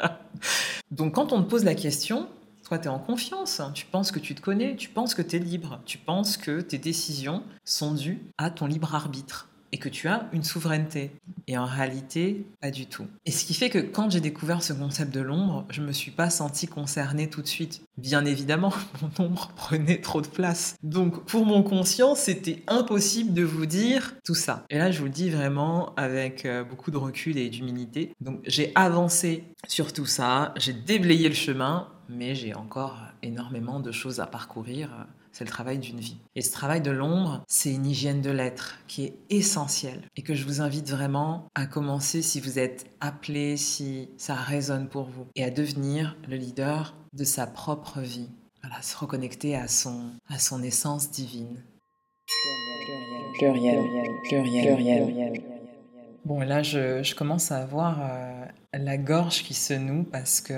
Donc 0.90 1.14
quand 1.14 1.32
on 1.32 1.42
te 1.42 1.48
pose 1.48 1.64
la 1.64 1.74
question, 1.74 2.28
toi, 2.64 2.78
tu 2.78 2.86
es 2.86 2.90
en 2.90 2.98
confiance, 2.98 3.60
tu 3.74 3.84
penses 3.86 4.10
que 4.10 4.18
tu 4.18 4.34
te 4.34 4.40
connais, 4.40 4.76
tu 4.76 4.88
penses 4.88 5.14
que 5.14 5.22
tu 5.22 5.36
es 5.36 5.38
libre, 5.38 5.80
tu 5.84 5.98
penses 5.98 6.36
que 6.36 6.60
tes 6.60 6.78
décisions 6.78 7.42
sont 7.64 7.92
dues 7.92 8.22
à 8.38 8.50
ton 8.50 8.66
libre 8.66 8.94
arbitre 8.94 9.48
et 9.74 9.78
que 9.78 9.88
tu 9.88 10.06
as 10.06 10.28
une 10.32 10.44
souveraineté. 10.44 11.10
Et 11.48 11.58
en 11.58 11.66
réalité, 11.66 12.46
pas 12.60 12.70
du 12.70 12.86
tout. 12.86 13.08
Et 13.26 13.32
ce 13.32 13.44
qui 13.44 13.54
fait 13.54 13.70
que 13.70 13.80
quand 13.80 14.08
j'ai 14.08 14.20
découvert 14.20 14.62
ce 14.62 14.72
concept 14.72 15.12
de 15.12 15.20
l'ombre, 15.20 15.66
je 15.68 15.82
me 15.82 15.90
suis 15.90 16.12
pas 16.12 16.30
senti 16.30 16.68
concernée 16.68 17.28
tout 17.28 17.42
de 17.42 17.48
suite. 17.48 17.82
Bien 17.98 18.24
évidemment, 18.24 18.72
mon 19.02 19.26
ombre 19.26 19.50
prenait 19.56 20.00
trop 20.00 20.20
de 20.20 20.28
place. 20.28 20.76
Donc 20.84 21.24
pour 21.24 21.44
mon 21.44 21.64
conscient, 21.64 22.14
c'était 22.14 22.62
impossible 22.68 23.34
de 23.34 23.42
vous 23.42 23.66
dire 23.66 24.14
tout 24.24 24.36
ça. 24.36 24.64
Et 24.70 24.78
là, 24.78 24.92
je 24.92 25.00
vous 25.00 25.06
le 25.06 25.10
dis 25.10 25.28
vraiment 25.28 25.92
avec 25.96 26.46
euh, 26.46 26.62
beaucoup 26.62 26.92
de 26.92 26.96
recul 26.96 27.36
et 27.36 27.48
d'humilité. 27.48 28.14
Donc 28.20 28.38
j'ai 28.44 28.70
avancé 28.76 29.42
sur 29.66 29.92
tout 29.92 30.06
ça, 30.06 30.54
j'ai 30.56 30.72
déblayé 30.72 31.28
le 31.28 31.34
chemin, 31.34 31.88
mais 32.08 32.36
j'ai 32.36 32.54
encore 32.54 33.00
énormément 33.24 33.80
de 33.80 33.90
choses 33.90 34.20
à 34.20 34.26
parcourir 34.26 35.08
c'est 35.34 35.44
le 35.44 35.50
travail 35.50 35.78
d'une 35.78 35.98
vie. 35.98 36.16
Et 36.36 36.42
ce 36.42 36.52
travail 36.52 36.80
de 36.80 36.92
l'ombre, 36.92 37.42
c'est 37.48 37.72
une 37.72 37.86
hygiène 37.86 38.22
de 38.22 38.30
l'être 38.30 38.78
qui 38.86 39.04
est 39.04 39.14
essentielle 39.30 40.02
et 40.16 40.22
que 40.22 40.32
je 40.32 40.44
vous 40.44 40.60
invite 40.60 40.88
vraiment 40.88 41.48
à 41.56 41.66
commencer 41.66 42.22
si 42.22 42.40
vous 42.40 42.60
êtes 42.60 42.86
appelé, 43.00 43.56
si 43.56 44.08
ça 44.16 44.36
résonne 44.36 44.88
pour 44.88 45.06
vous, 45.06 45.26
et 45.34 45.42
à 45.42 45.50
devenir 45.50 46.16
le 46.28 46.36
leader 46.36 46.94
de 47.12 47.24
sa 47.24 47.48
propre 47.48 48.00
vie. 48.00 48.30
Voilà, 48.62 48.80
se 48.80 48.96
reconnecter 48.96 49.56
à 49.56 49.66
son, 49.66 50.12
à 50.28 50.38
son 50.38 50.62
essence 50.62 51.10
divine. 51.10 51.64
Pluriel, 53.36 53.84
pluriel, 54.28 54.76
pluriel, 54.76 55.42
Bon, 56.24 56.40
là, 56.40 56.62
je, 56.62 57.02
je 57.02 57.14
commence 57.16 57.50
à 57.50 57.60
avoir 57.60 57.98
euh, 58.00 58.44
la 58.72 58.96
gorge 58.96 59.42
qui 59.42 59.52
se 59.52 59.74
noue 59.74 60.04
parce 60.04 60.40
que 60.40 60.54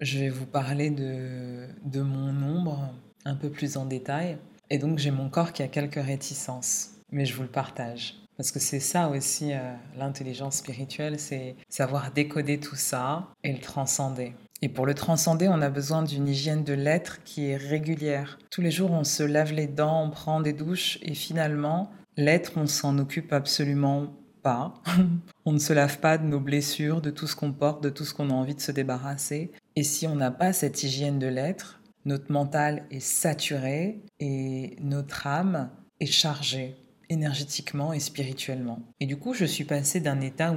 je 0.00 0.20
vais 0.20 0.28
vous 0.28 0.46
parler 0.46 0.90
de, 0.90 1.66
de 1.84 2.00
mon 2.00 2.30
ombre 2.42 2.94
un 3.26 3.34
peu 3.34 3.50
plus 3.50 3.76
en 3.76 3.84
détail. 3.84 4.38
Et 4.70 4.78
donc 4.78 4.98
j'ai 4.98 5.10
mon 5.10 5.28
corps 5.28 5.52
qui 5.52 5.62
a 5.62 5.68
quelques 5.68 6.02
réticences, 6.02 6.92
mais 7.10 7.26
je 7.26 7.34
vous 7.34 7.42
le 7.42 7.48
partage. 7.48 8.14
Parce 8.36 8.52
que 8.52 8.58
c'est 8.58 8.80
ça 8.80 9.08
aussi 9.08 9.52
euh, 9.52 9.72
l'intelligence 9.96 10.56
spirituelle, 10.56 11.18
c'est 11.18 11.56
savoir 11.68 12.12
décoder 12.12 12.60
tout 12.60 12.76
ça 12.76 13.28
et 13.42 13.52
le 13.52 13.60
transcender. 13.60 14.34
Et 14.62 14.68
pour 14.68 14.86
le 14.86 14.94
transcender, 14.94 15.48
on 15.48 15.60
a 15.62 15.70
besoin 15.70 16.02
d'une 16.02 16.28
hygiène 16.28 16.64
de 16.64 16.72
l'être 16.72 17.22
qui 17.24 17.46
est 17.46 17.56
régulière. 17.56 18.38
Tous 18.50 18.62
les 18.62 18.70
jours, 18.70 18.90
on 18.90 19.04
se 19.04 19.22
lave 19.22 19.52
les 19.52 19.66
dents, 19.66 20.04
on 20.04 20.10
prend 20.10 20.40
des 20.40 20.52
douches 20.52 20.98
et 21.02 21.14
finalement, 21.14 21.90
l'être, 22.16 22.52
on 22.56 22.66
s'en 22.66 22.98
occupe 22.98 23.32
absolument 23.32 24.14
pas. 24.42 24.74
on 25.44 25.52
ne 25.52 25.58
se 25.58 25.72
lave 25.72 25.98
pas 25.98 26.18
de 26.18 26.26
nos 26.26 26.40
blessures, 26.40 27.00
de 27.00 27.10
tout 27.10 27.26
ce 27.26 27.36
qu'on 27.36 27.52
porte, 27.52 27.82
de 27.82 27.90
tout 27.90 28.04
ce 28.04 28.14
qu'on 28.14 28.30
a 28.30 28.34
envie 28.34 28.54
de 28.54 28.60
se 28.60 28.72
débarrasser. 28.72 29.50
Et 29.76 29.82
si 29.82 30.06
on 30.06 30.14
n'a 30.14 30.30
pas 30.30 30.52
cette 30.52 30.82
hygiène 30.82 31.18
de 31.18 31.26
l'être, 31.26 31.75
notre 32.06 32.32
mental 32.32 32.84
est 32.90 33.00
saturé 33.00 34.00
et 34.20 34.76
notre 34.80 35.26
âme 35.26 35.70
est 36.00 36.06
chargée 36.06 36.76
énergétiquement 37.10 37.92
et 37.92 38.00
spirituellement. 38.00 38.80
Et 39.00 39.06
du 39.06 39.16
coup, 39.16 39.34
je 39.34 39.44
suis 39.44 39.64
passée 39.64 40.00
d'un 40.00 40.20
état 40.20 40.52
où 40.52 40.56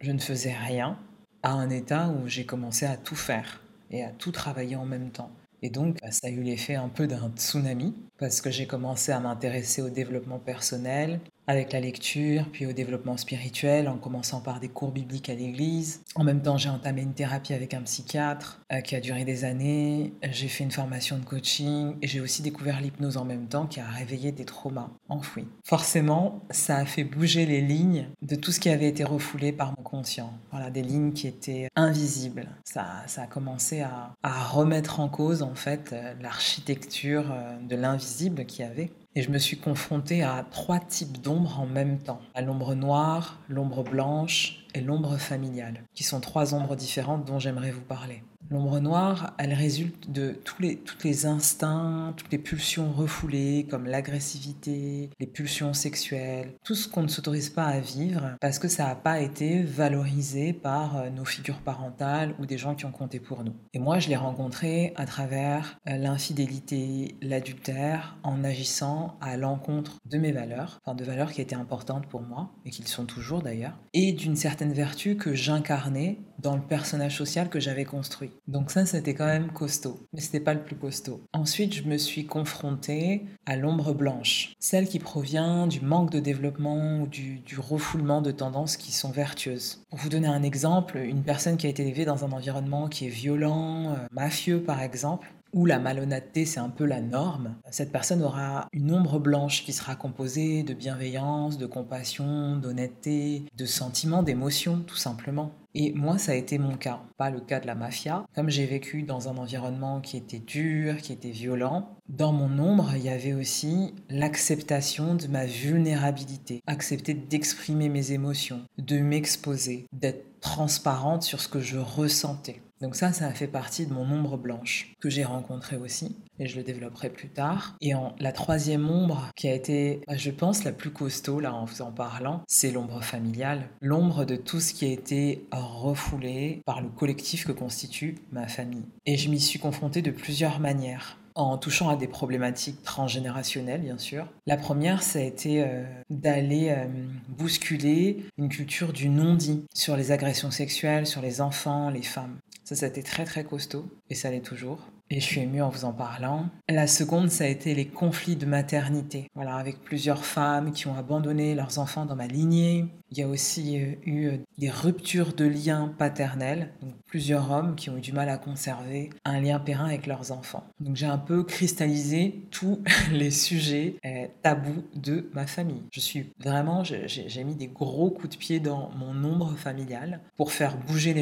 je 0.00 0.10
ne 0.10 0.18
faisais 0.18 0.54
rien 0.54 0.98
à 1.42 1.52
un 1.52 1.70
état 1.70 2.08
où 2.08 2.26
j'ai 2.26 2.44
commencé 2.44 2.86
à 2.86 2.96
tout 2.96 3.14
faire 3.14 3.62
et 3.90 4.02
à 4.02 4.10
tout 4.10 4.32
travailler 4.32 4.76
en 4.76 4.84
même 4.84 5.10
temps. 5.10 5.30
Et 5.62 5.70
donc, 5.70 6.00
bah, 6.00 6.10
ça 6.10 6.28
a 6.28 6.30
eu 6.30 6.42
l'effet 6.42 6.76
un 6.76 6.88
peu 6.88 7.06
d'un 7.06 7.30
tsunami, 7.36 7.94
parce 8.18 8.40
que 8.40 8.50
j'ai 8.50 8.66
commencé 8.66 9.12
à 9.12 9.20
m'intéresser 9.20 9.82
au 9.82 9.90
développement 9.90 10.38
personnel, 10.38 11.20
avec 11.48 11.72
la 11.72 11.80
lecture, 11.80 12.44
puis 12.52 12.66
au 12.66 12.72
développement 12.72 13.16
spirituel, 13.16 13.88
en 13.88 13.96
commençant 13.96 14.40
par 14.40 14.60
des 14.60 14.68
cours 14.68 14.92
bibliques 14.92 15.30
à 15.30 15.34
l'église. 15.34 16.02
En 16.14 16.22
même 16.22 16.42
temps, 16.42 16.58
j'ai 16.58 16.68
entamé 16.68 17.02
une 17.02 17.14
thérapie 17.14 17.54
avec 17.54 17.72
un 17.72 17.80
psychiatre 17.80 18.60
euh, 18.70 18.80
qui 18.82 18.94
a 18.94 19.00
duré 19.00 19.24
des 19.24 19.44
années. 19.44 20.12
J'ai 20.30 20.48
fait 20.48 20.62
une 20.62 20.70
formation 20.70 21.18
de 21.18 21.24
coaching 21.24 21.96
et 22.02 22.06
j'ai 22.06 22.20
aussi 22.20 22.42
découvert 22.42 22.80
l'hypnose 22.82 23.16
en 23.16 23.24
même 23.24 23.48
temps 23.48 23.66
qui 23.66 23.80
a 23.80 23.86
réveillé 23.86 24.30
des 24.30 24.44
traumas 24.44 24.90
enfouis. 25.08 25.46
Forcément, 25.64 26.42
ça 26.50 26.76
a 26.76 26.84
fait 26.84 27.04
bouger 27.04 27.46
les 27.46 27.62
lignes 27.62 28.08
de 28.20 28.36
tout 28.36 28.52
ce 28.52 28.60
qui 28.60 28.68
avait 28.68 28.88
été 28.88 29.02
refoulé 29.02 29.50
par 29.52 29.70
mon 29.70 29.82
conscient. 29.82 30.32
Voilà, 30.50 30.70
des 30.70 30.82
lignes 30.82 31.12
qui 31.12 31.26
étaient 31.26 31.68
invisibles. 31.76 32.46
Ça, 32.64 33.04
ça 33.06 33.22
a 33.22 33.26
commencé 33.26 33.80
à, 33.80 34.14
remettre 34.22 35.00
en 35.00 35.08
cause 35.08 35.42
en 35.42 35.54
fait 35.54 35.92
euh, 35.92 36.14
l'architecture 36.20 37.24
euh, 37.30 37.56
de 37.66 37.76
l'invisible 37.76 38.44
qu'il 38.44 38.64
y 38.64 38.68
avait. 38.68 38.90
Et 39.14 39.22
je 39.22 39.30
me 39.30 39.38
suis 39.38 39.58
confrontée 39.58 40.22
à 40.22 40.44
trois 40.50 40.78
types 40.78 41.20
d'ombres 41.20 41.60
en 41.60 41.66
même 41.66 41.98
temps. 41.98 42.20
À 42.34 42.42
l'ombre 42.42 42.74
noire, 42.74 43.38
l'ombre 43.48 43.82
blanche 43.82 44.64
et 44.74 44.80
l'ombre 44.80 45.16
familiale, 45.16 45.82
qui 45.94 46.04
sont 46.04 46.20
trois 46.20 46.54
ombres 46.54 46.76
différentes 46.76 47.24
dont 47.24 47.38
j'aimerais 47.38 47.70
vous 47.70 47.82
parler. 47.82 48.22
L'ombre 48.50 48.80
noire, 48.80 49.34
elle 49.36 49.52
résulte 49.52 50.10
de 50.10 50.32
tous 50.44 50.62
les, 50.62 51.26
instincts, 51.26 52.14
toutes 52.16 52.32
les 52.32 52.38
pulsions 52.38 52.90
refoulées, 52.92 53.66
comme 53.68 53.84
l'agressivité, 53.84 55.10
les 55.20 55.26
pulsions 55.26 55.74
sexuelles, 55.74 56.54
tout 56.64 56.74
ce 56.74 56.88
qu'on 56.88 57.02
ne 57.02 57.08
s'autorise 57.08 57.50
pas 57.50 57.66
à 57.66 57.80
vivre 57.80 58.36
parce 58.40 58.58
que 58.58 58.68
ça 58.68 58.86
n'a 58.86 58.94
pas 58.94 59.20
été 59.20 59.62
valorisé 59.62 60.54
par 60.54 60.96
euh, 60.96 61.10
nos 61.10 61.26
figures 61.26 61.60
parentales 61.60 62.34
ou 62.38 62.46
des 62.46 62.56
gens 62.56 62.74
qui 62.74 62.86
ont 62.86 62.90
compté 62.90 63.20
pour 63.20 63.44
nous. 63.44 63.54
Et 63.74 63.78
moi, 63.78 63.98
je 63.98 64.08
l'ai 64.08 64.16
rencontré 64.16 64.94
à 64.96 65.04
travers 65.04 65.78
euh, 65.88 65.98
l'infidélité, 65.98 67.16
l'adultère, 67.20 68.16
en 68.22 68.44
agissant 68.44 69.18
à 69.20 69.36
l'encontre 69.36 69.98
de 70.06 70.16
mes 70.16 70.32
valeurs, 70.32 70.80
enfin 70.84 70.96
de 70.96 71.04
valeurs 71.04 71.32
qui 71.32 71.42
étaient 71.42 71.54
importantes 71.54 72.06
pour 72.06 72.22
moi, 72.22 72.50
et 72.64 72.70
qui 72.70 72.82
le 72.82 72.88
sont 72.88 73.04
toujours 73.04 73.42
d'ailleurs, 73.42 73.78
et 73.92 74.12
d'une 74.12 74.36
certaine 74.36 74.72
vertu 74.72 75.16
que 75.16 75.34
j'incarnais 75.34 76.18
dans 76.38 76.56
le 76.56 76.62
personnage 76.62 77.16
social 77.16 77.48
que 77.48 77.60
j'avais 77.60 77.84
construit. 77.84 78.30
Donc 78.46 78.70
ça, 78.70 78.86
c'était 78.86 79.14
quand 79.14 79.26
même 79.26 79.50
costaud, 79.50 80.06
mais 80.12 80.20
c'était 80.20 80.40
pas 80.40 80.54
le 80.54 80.62
plus 80.62 80.76
costaud. 80.76 81.20
Ensuite, 81.32 81.74
je 81.74 81.82
me 81.84 81.98
suis 81.98 82.26
confrontée 82.26 83.24
à 83.46 83.56
l'ombre 83.56 83.92
blanche, 83.94 84.54
celle 84.58 84.88
qui 84.88 84.98
provient 84.98 85.66
du 85.66 85.80
manque 85.80 86.10
de 86.10 86.20
développement 86.20 87.00
ou 87.00 87.06
du, 87.06 87.42
refoulement 87.58 88.22
de 88.22 88.30
tendances 88.30 88.76
qui 88.76 88.92
sont 88.92 89.10
vertueuses. 89.10 89.82
Pour 89.90 89.98
vous 89.98 90.08
donner 90.08 90.28
un 90.28 90.42
exemple, 90.42 90.98
une 90.98 91.22
personne 91.22 91.56
qui 91.56 91.66
a 91.66 91.70
été 91.70 91.86
élevée 91.86 92.04
dans 92.04 92.24
un 92.24 92.32
environnement 92.32 92.88
qui 92.88 93.06
est 93.06 93.10
violent, 93.10 93.90
euh, 93.90 93.96
mafieux 94.12 94.62
par 94.62 94.80
exemple, 94.80 95.28
où 95.52 95.66
la 95.66 95.78
malhonnêteté 95.78 96.44
c'est 96.44 96.60
un 96.60 96.68
peu 96.68 96.84
la 96.84 97.00
norme, 97.00 97.56
cette 97.70 97.92
personne 97.92 98.22
aura 98.22 98.68
une 98.72 98.92
ombre 98.92 99.18
blanche 99.18 99.64
qui 99.64 99.72
sera 99.72 99.94
composée 99.96 100.62
de 100.62 100.74
bienveillance, 100.74 101.58
de 101.58 101.66
compassion, 101.66 102.56
d'honnêteté, 102.56 103.44
de 103.56 103.66
sentiments, 103.66 104.22
d'émotions 104.22 104.82
tout 104.86 104.96
simplement. 104.96 105.52
Et 105.74 105.92
moi, 105.92 106.18
ça 106.18 106.32
a 106.32 106.34
été 106.34 106.58
mon 106.58 106.76
cas, 106.76 107.00
pas 107.18 107.30
le 107.30 107.40
cas 107.40 107.60
de 107.60 107.66
la 107.66 107.74
mafia. 107.74 108.24
Comme 108.34 108.48
j'ai 108.48 108.66
vécu 108.66 109.02
dans 109.02 109.28
un 109.28 109.36
environnement 109.36 110.00
qui 110.00 110.16
était 110.16 110.38
dur, 110.38 110.96
qui 110.96 111.12
était 111.12 111.30
violent, 111.30 111.96
dans 112.08 112.32
mon 112.32 112.58
ombre, 112.58 112.92
il 112.96 113.02
y 113.02 113.08
avait 113.10 113.34
aussi 113.34 113.94
l'acceptation 114.08 115.14
de 115.14 115.26
ma 115.26 115.46
vulnérabilité, 115.46 116.62
accepter 116.66 117.14
d'exprimer 117.14 117.88
mes 117.90 118.12
émotions, 118.12 118.62
de 118.78 118.98
m'exposer, 118.98 119.86
d'être 119.92 120.40
transparente 120.40 121.22
sur 121.22 121.40
ce 121.40 121.48
que 121.48 121.60
je 121.60 121.78
ressentais. 121.78 122.60
Donc 122.80 122.94
ça, 122.94 123.12
ça 123.12 123.26
a 123.26 123.32
fait 123.32 123.46
partie 123.46 123.86
de 123.86 123.92
mon 123.92 124.10
ombre 124.10 124.36
blanche 124.36 124.94
que 125.00 125.10
j'ai 125.10 125.24
rencontré 125.24 125.76
aussi 125.76 126.16
et 126.38 126.46
je 126.46 126.56
le 126.56 126.62
développerai 126.62 127.10
plus 127.10 127.28
tard. 127.28 127.76
Et 127.80 127.94
en, 127.94 128.14
la 128.18 128.32
troisième 128.32 128.88
ombre 128.88 129.30
qui 129.34 129.48
a 129.48 129.54
été, 129.54 130.00
bah, 130.06 130.16
je 130.16 130.30
pense, 130.30 130.64
la 130.64 130.72
plus 130.72 130.90
costaud 130.90 131.40
là 131.40 131.52
en 131.52 131.64
vous 131.64 131.82
en 131.82 131.90
parlant, 131.90 132.42
c'est 132.46 132.70
l'ombre 132.70 133.02
familiale. 133.02 133.68
L'ombre 133.80 134.24
de 134.24 134.36
tout 134.36 134.60
ce 134.60 134.72
qui 134.72 134.84
a 134.84 134.92
été 134.92 135.46
refoulé 135.50 136.62
par 136.64 136.80
le 136.80 136.88
collectif 136.88 137.44
que 137.44 137.52
constitue 137.52 138.16
ma 138.32 138.46
famille. 138.46 138.86
Et 139.06 139.16
je 139.16 139.28
m'y 139.28 139.40
suis 139.40 139.58
confrontée 139.58 140.02
de 140.02 140.10
plusieurs 140.10 140.60
manières 140.60 141.18
en 141.38 141.56
touchant 141.56 141.88
à 141.88 141.96
des 141.96 142.08
problématiques 142.08 142.82
transgénérationnelles, 142.82 143.80
bien 143.80 143.96
sûr. 143.96 144.26
La 144.46 144.56
première, 144.56 145.04
ça 145.04 145.20
a 145.20 145.22
été 145.22 145.62
euh, 145.62 145.84
d'aller 146.10 146.70
euh, 146.70 146.86
bousculer 147.28 148.24
une 148.38 148.48
culture 148.48 148.92
du 148.92 149.08
non-dit 149.08 149.64
sur 149.72 149.96
les 149.96 150.10
agressions 150.10 150.50
sexuelles, 150.50 151.06
sur 151.06 151.22
les 151.22 151.40
enfants, 151.40 151.90
les 151.90 152.02
femmes. 152.02 152.38
Ça, 152.68 152.76
ça 152.76 152.84
a 152.84 152.90
été 152.90 153.02
très 153.02 153.24
très 153.24 153.44
costaud, 153.44 153.86
et 154.10 154.14
ça 154.14 154.30
l'est 154.30 154.44
toujours. 154.44 154.90
Et 155.10 155.20
je 155.20 155.24
suis 155.24 155.40
émue 155.40 155.62
en 155.62 155.70
vous 155.70 155.84
en 155.84 155.92
parlant. 155.92 156.50
La 156.68 156.86
seconde, 156.86 157.30
ça 157.30 157.44
a 157.44 157.46
été 157.46 157.74
les 157.74 157.86
conflits 157.86 158.36
de 158.36 158.44
maternité. 158.44 159.30
Voilà, 159.34 159.56
avec 159.56 159.80
plusieurs 159.80 160.24
femmes 160.24 160.72
qui 160.72 160.86
ont 160.86 160.96
abandonné 160.96 161.54
leurs 161.54 161.78
enfants 161.78 162.04
dans 162.04 162.16
ma 162.16 162.26
lignée. 162.26 162.84
Il 163.10 163.16
y 163.16 163.22
a 163.22 163.28
aussi 163.28 163.80
euh, 163.80 163.94
eu 164.04 164.32
des 164.58 164.68
ruptures 164.68 165.32
de 165.32 165.46
liens 165.46 165.94
paternels. 165.96 166.74
Donc 166.82 166.92
plusieurs 167.06 167.50
hommes 167.50 167.74
qui 167.74 167.88
ont 167.88 167.96
eu 167.96 168.02
du 168.02 168.12
mal 168.12 168.28
à 168.28 168.36
conserver 168.36 169.08
un 169.24 169.40
lien 169.40 169.58
périn 169.58 169.86
avec 169.86 170.06
leurs 170.06 170.30
enfants. 170.30 170.64
Donc 170.80 170.96
j'ai 170.96 171.06
un 171.06 171.16
peu 171.16 171.42
cristallisé 171.42 172.42
tous 172.50 172.82
les 173.12 173.30
sujets 173.30 173.96
euh, 174.04 174.26
tabous 174.42 174.84
de 174.94 175.30
ma 175.32 175.46
famille. 175.46 175.82
Je 175.90 176.00
suis 176.00 176.32
vraiment, 176.38 176.84
j'ai 176.84 177.44
mis 177.44 177.54
des 177.54 177.68
gros 177.68 178.10
coups 178.10 178.36
de 178.36 178.36
pied 178.36 178.60
dans 178.60 178.90
mon 178.90 179.24
ombre 179.24 179.54
familial 179.56 180.20
pour 180.36 180.52
faire 180.52 180.76
bouger 180.76 181.14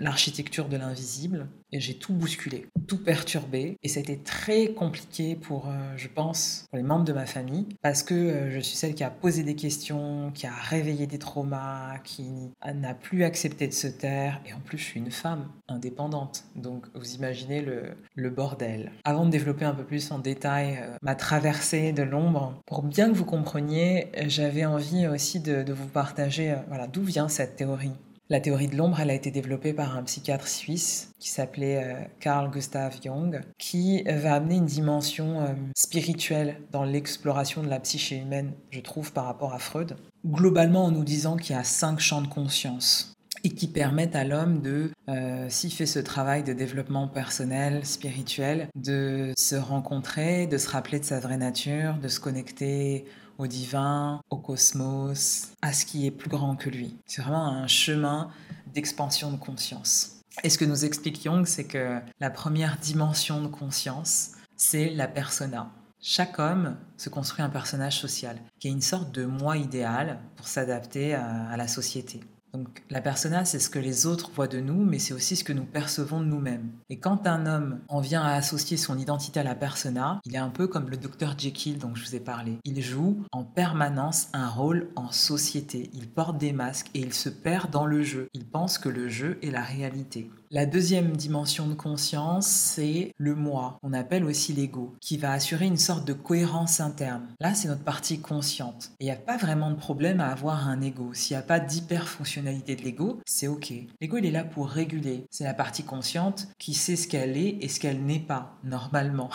l'architecture 0.00 0.68
de 0.68 0.78
l'invisible. 0.78 1.48
Et 1.72 1.80
j'ai 1.80 1.94
tout 1.94 2.14
bousculé, 2.14 2.68
tout 2.86 3.02
perturbé. 3.02 3.76
Et 3.82 3.88
c'était 3.88 4.16
très 4.16 4.68
compliqué 4.68 5.36
pour, 5.36 5.68
euh, 5.68 5.92
je 5.96 6.08
pense, 6.08 6.66
pour 6.70 6.76
les 6.76 6.82
membres 6.82 7.04
de 7.04 7.12
ma 7.12 7.26
famille, 7.26 7.66
parce 7.82 8.02
que 8.02 8.14
euh, 8.14 8.50
je 8.50 8.60
suis 8.60 8.76
celle 8.76 8.94
qui 8.94 9.04
a 9.04 9.10
posé 9.10 9.42
des 9.42 9.54
questions, 9.54 10.30
qui 10.34 10.46
a 10.46 10.54
réveillé 10.54 11.06
des 11.06 11.18
traumas, 11.18 11.98
qui 12.04 12.26
n'a 12.74 12.94
plus 12.94 13.24
accepté 13.24 13.68
de 13.68 13.72
se 13.72 13.86
taire. 13.86 14.40
Et 14.46 14.52
en 14.52 14.60
plus, 14.60 14.78
je 14.78 14.84
suis 14.84 15.00
une 15.00 15.10
femme 15.10 15.48
indépendante. 15.68 16.44
Donc, 16.56 16.86
vous 16.94 17.14
imaginez 17.14 17.60
le, 17.62 18.30
bordel. 18.30 18.90
Avant 19.04 19.26
de 19.26 19.30
développer 19.30 19.64
un 19.64 19.74
peu 19.74 19.84
plus 19.84 20.10
en 20.10 20.18
détail 20.18 20.78
euh, 20.80 20.96
ma 21.02 21.14
traversée 21.14 21.92
de 21.92 22.02
l'ombre, 22.02 22.60
pour 22.66 22.82
bien 22.82 23.08
que 23.10 23.14
vous 23.14 23.24
compreniez, 23.24 24.08
j'avais 24.26 24.64
envie 24.64 25.06
aussi 25.06 25.40
de, 25.40 25.62
de 25.62 25.72
vous 25.72 25.86
partager 25.86 26.54
voilà, 26.68 26.86
d'où 26.86 27.02
vient 27.02 27.28
cette 27.28 27.56
théorie. 27.56 27.92
La 28.30 28.40
théorie 28.40 28.68
de 28.68 28.76
l'ombre, 28.76 29.00
elle 29.00 29.10
a 29.10 29.14
été 29.14 29.30
développée 29.30 29.74
par 29.74 29.98
un 29.98 30.02
psychiatre 30.02 30.48
suisse 30.48 31.12
qui 31.18 31.28
s'appelait 31.28 31.84
euh, 31.84 32.04
Carl 32.20 32.50
Gustav 32.50 32.96
Jung, 33.02 33.42
qui 33.58 34.02
va 34.04 34.34
amener 34.34 34.56
une 34.56 34.64
dimension 34.64 35.42
euh, 35.42 35.48
spirituelle 35.76 36.56
dans 36.72 36.84
l'exploration 36.84 37.62
de 37.62 37.68
la 37.68 37.80
psyché 37.80 38.16
humaine, 38.16 38.52
je 38.70 38.80
trouve, 38.80 39.12
par 39.12 39.26
rapport 39.26 39.52
à 39.52 39.58
Freud. 39.58 39.96
Globalement, 40.26 40.86
en 40.86 40.90
nous 40.90 41.04
disant 41.04 41.36
qu'il 41.36 41.54
y 41.54 41.58
a 41.58 41.64
cinq 41.64 42.00
champs 42.00 42.22
de 42.22 42.26
conscience 42.26 43.14
et 43.44 43.50
qui 43.50 43.68
permettent 43.68 44.16
à 44.16 44.24
l'homme 44.24 44.62
de, 44.62 44.90
euh, 45.10 45.46
s'il 45.50 45.70
fait 45.70 45.84
ce 45.84 45.98
travail 45.98 46.42
de 46.42 46.54
développement 46.54 47.08
personnel, 47.08 47.84
spirituel, 47.84 48.68
de 48.74 49.32
se 49.36 49.54
rencontrer, 49.54 50.46
de 50.46 50.56
se 50.56 50.70
rappeler 50.70 50.98
de 50.98 51.04
sa 51.04 51.20
vraie 51.20 51.36
nature, 51.36 51.96
de 52.02 52.08
se 52.08 52.20
connecter 52.20 53.04
au 53.38 53.46
divin, 53.46 54.20
au 54.30 54.36
cosmos, 54.36 55.48
à 55.62 55.72
ce 55.72 55.84
qui 55.84 56.06
est 56.06 56.10
plus 56.10 56.30
grand 56.30 56.56
que 56.56 56.70
lui. 56.70 56.96
C'est 57.06 57.22
vraiment 57.22 57.48
un 57.48 57.66
chemin 57.66 58.30
d'expansion 58.72 59.30
de 59.30 59.36
conscience. 59.36 60.20
Et 60.42 60.50
ce 60.50 60.58
que 60.58 60.64
nous 60.64 60.84
explique 60.84 61.22
Jung, 61.22 61.46
c'est 61.46 61.64
que 61.64 62.00
la 62.20 62.30
première 62.30 62.78
dimension 62.78 63.40
de 63.40 63.48
conscience, 63.48 64.32
c'est 64.56 64.90
la 64.90 65.06
persona. 65.06 65.70
Chaque 66.00 66.38
homme 66.38 66.76
se 66.98 67.08
construit 67.08 67.42
un 67.42 67.48
personnage 67.48 67.98
social, 67.98 68.36
qui 68.58 68.68
est 68.68 68.72
une 68.72 68.82
sorte 68.82 69.10
de 69.12 69.24
moi 69.24 69.56
idéal 69.56 70.18
pour 70.36 70.46
s'adapter 70.46 71.14
à, 71.14 71.56
la 71.56 71.68
société. 71.68 72.20
Donc 72.54 72.84
la 72.88 73.00
persona, 73.00 73.44
c'est 73.44 73.58
ce 73.58 73.68
que 73.68 73.80
les 73.80 74.06
autres 74.06 74.30
voient 74.32 74.46
de 74.46 74.60
nous, 74.60 74.84
mais 74.84 75.00
c'est 75.00 75.12
aussi 75.12 75.34
ce 75.34 75.42
que 75.42 75.52
nous 75.52 75.64
percevons 75.64 76.20
de 76.20 76.26
nous-mêmes. 76.26 76.70
Et 76.88 77.00
quand 77.00 77.26
un 77.26 77.46
homme 77.46 77.80
en 77.88 78.00
vient 78.00 78.22
à 78.22 78.34
associer 78.34 78.76
son 78.76 78.96
identité 78.96 79.40
à 79.40 79.42
la 79.42 79.56
persona, 79.56 80.20
il 80.24 80.36
est 80.36 80.38
un 80.38 80.50
peu 80.50 80.68
comme 80.68 80.88
le 80.88 80.96
docteur 80.96 81.36
Jekyll 81.36 81.78
dont 81.78 81.96
je 81.96 82.04
vous 82.04 82.14
ai 82.14 82.20
parlé. 82.20 82.58
Il 82.64 82.80
joue 82.80 83.20
en 83.32 83.42
permanence 83.42 84.28
un 84.32 84.48
rôle 84.48 84.88
en 84.94 85.10
société. 85.10 85.90
Il 85.94 86.08
porte 86.08 86.38
des 86.38 86.52
masques 86.52 86.90
et 86.94 87.00
il 87.00 87.12
se 87.12 87.28
perd 87.28 87.72
dans 87.72 87.86
le 87.86 88.04
jeu. 88.04 88.28
Il 88.34 88.46
pense 88.46 88.78
que 88.78 88.88
le 88.88 89.08
jeu 89.08 89.36
est 89.42 89.50
la 89.50 89.62
réalité. 89.62 90.30
La 90.54 90.66
deuxième 90.66 91.16
dimension 91.16 91.66
de 91.66 91.74
conscience, 91.74 92.46
c'est 92.46 93.12
le 93.18 93.34
moi, 93.34 93.76
on 93.82 93.92
appelle 93.92 94.24
aussi 94.24 94.52
l'ego, 94.52 94.94
qui 95.00 95.16
va 95.16 95.32
assurer 95.32 95.66
une 95.66 95.76
sorte 95.76 96.06
de 96.06 96.12
cohérence 96.12 96.78
interne. 96.78 97.26
Là, 97.40 97.54
c'est 97.54 97.66
notre 97.66 97.82
partie 97.82 98.20
consciente. 98.20 98.92
Il 99.00 99.06
n'y 99.06 99.10
a 99.10 99.16
pas 99.16 99.36
vraiment 99.36 99.72
de 99.72 99.74
problème 99.74 100.20
à 100.20 100.28
avoir 100.28 100.68
un 100.68 100.80
ego. 100.80 101.12
S'il 101.12 101.36
n'y 101.36 101.42
a 101.42 101.44
pas 101.44 101.58
d'hyperfonctionnalité 101.58 102.76
de 102.76 102.82
l'ego, 102.82 103.20
c'est 103.26 103.48
OK. 103.48 103.72
L'ego, 104.00 104.16
il 104.18 104.26
est 104.26 104.30
là 104.30 104.44
pour 104.44 104.68
réguler. 104.68 105.26
C'est 105.28 105.42
la 105.42 105.54
partie 105.54 105.82
consciente 105.82 106.46
qui 106.60 106.74
sait 106.74 106.94
ce 106.94 107.08
qu'elle 107.08 107.36
est 107.36 107.58
et 107.60 107.66
ce 107.66 107.80
qu'elle 107.80 108.04
n'est 108.04 108.20
pas, 108.20 108.56
normalement, 108.62 109.30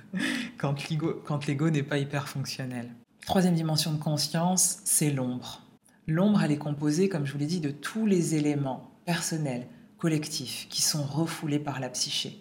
quand 0.56 1.46
l'ego 1.46 1.68
n'est 1.68 1.82
pas 1.82 1.98
hyperfonctionnel. 1.98 2.88
Troisième 3.26 3.54
dimension 3.54 3.92
de 3.92 3.98
conscience, 3.98 4.78
c'est 4.84 5.10
l'ombre. 5.10 5.60
L'ombre, 6.06 6.42
elle 6.42 6.52
est 6.52 6.56
composée, 6.56 7.10
comme 7.10 7.26
je 7.26 7.32
vous 7.32 7.38
l'ai 7.38 7.44
dit, 7.44 7.60
de 7.60 7.70
tous 7.70 8.06
les 8.06 8.34
éléments 8.34 8.90
personnels, 9.04 9.66
collectifs 9.98 10.66
qui 10.68 10.82
sont 10.82 11.02
refoulés 11.02 11.58
par 11.58 11.80
la 11.80 11.88
psyché. 11.88 12.40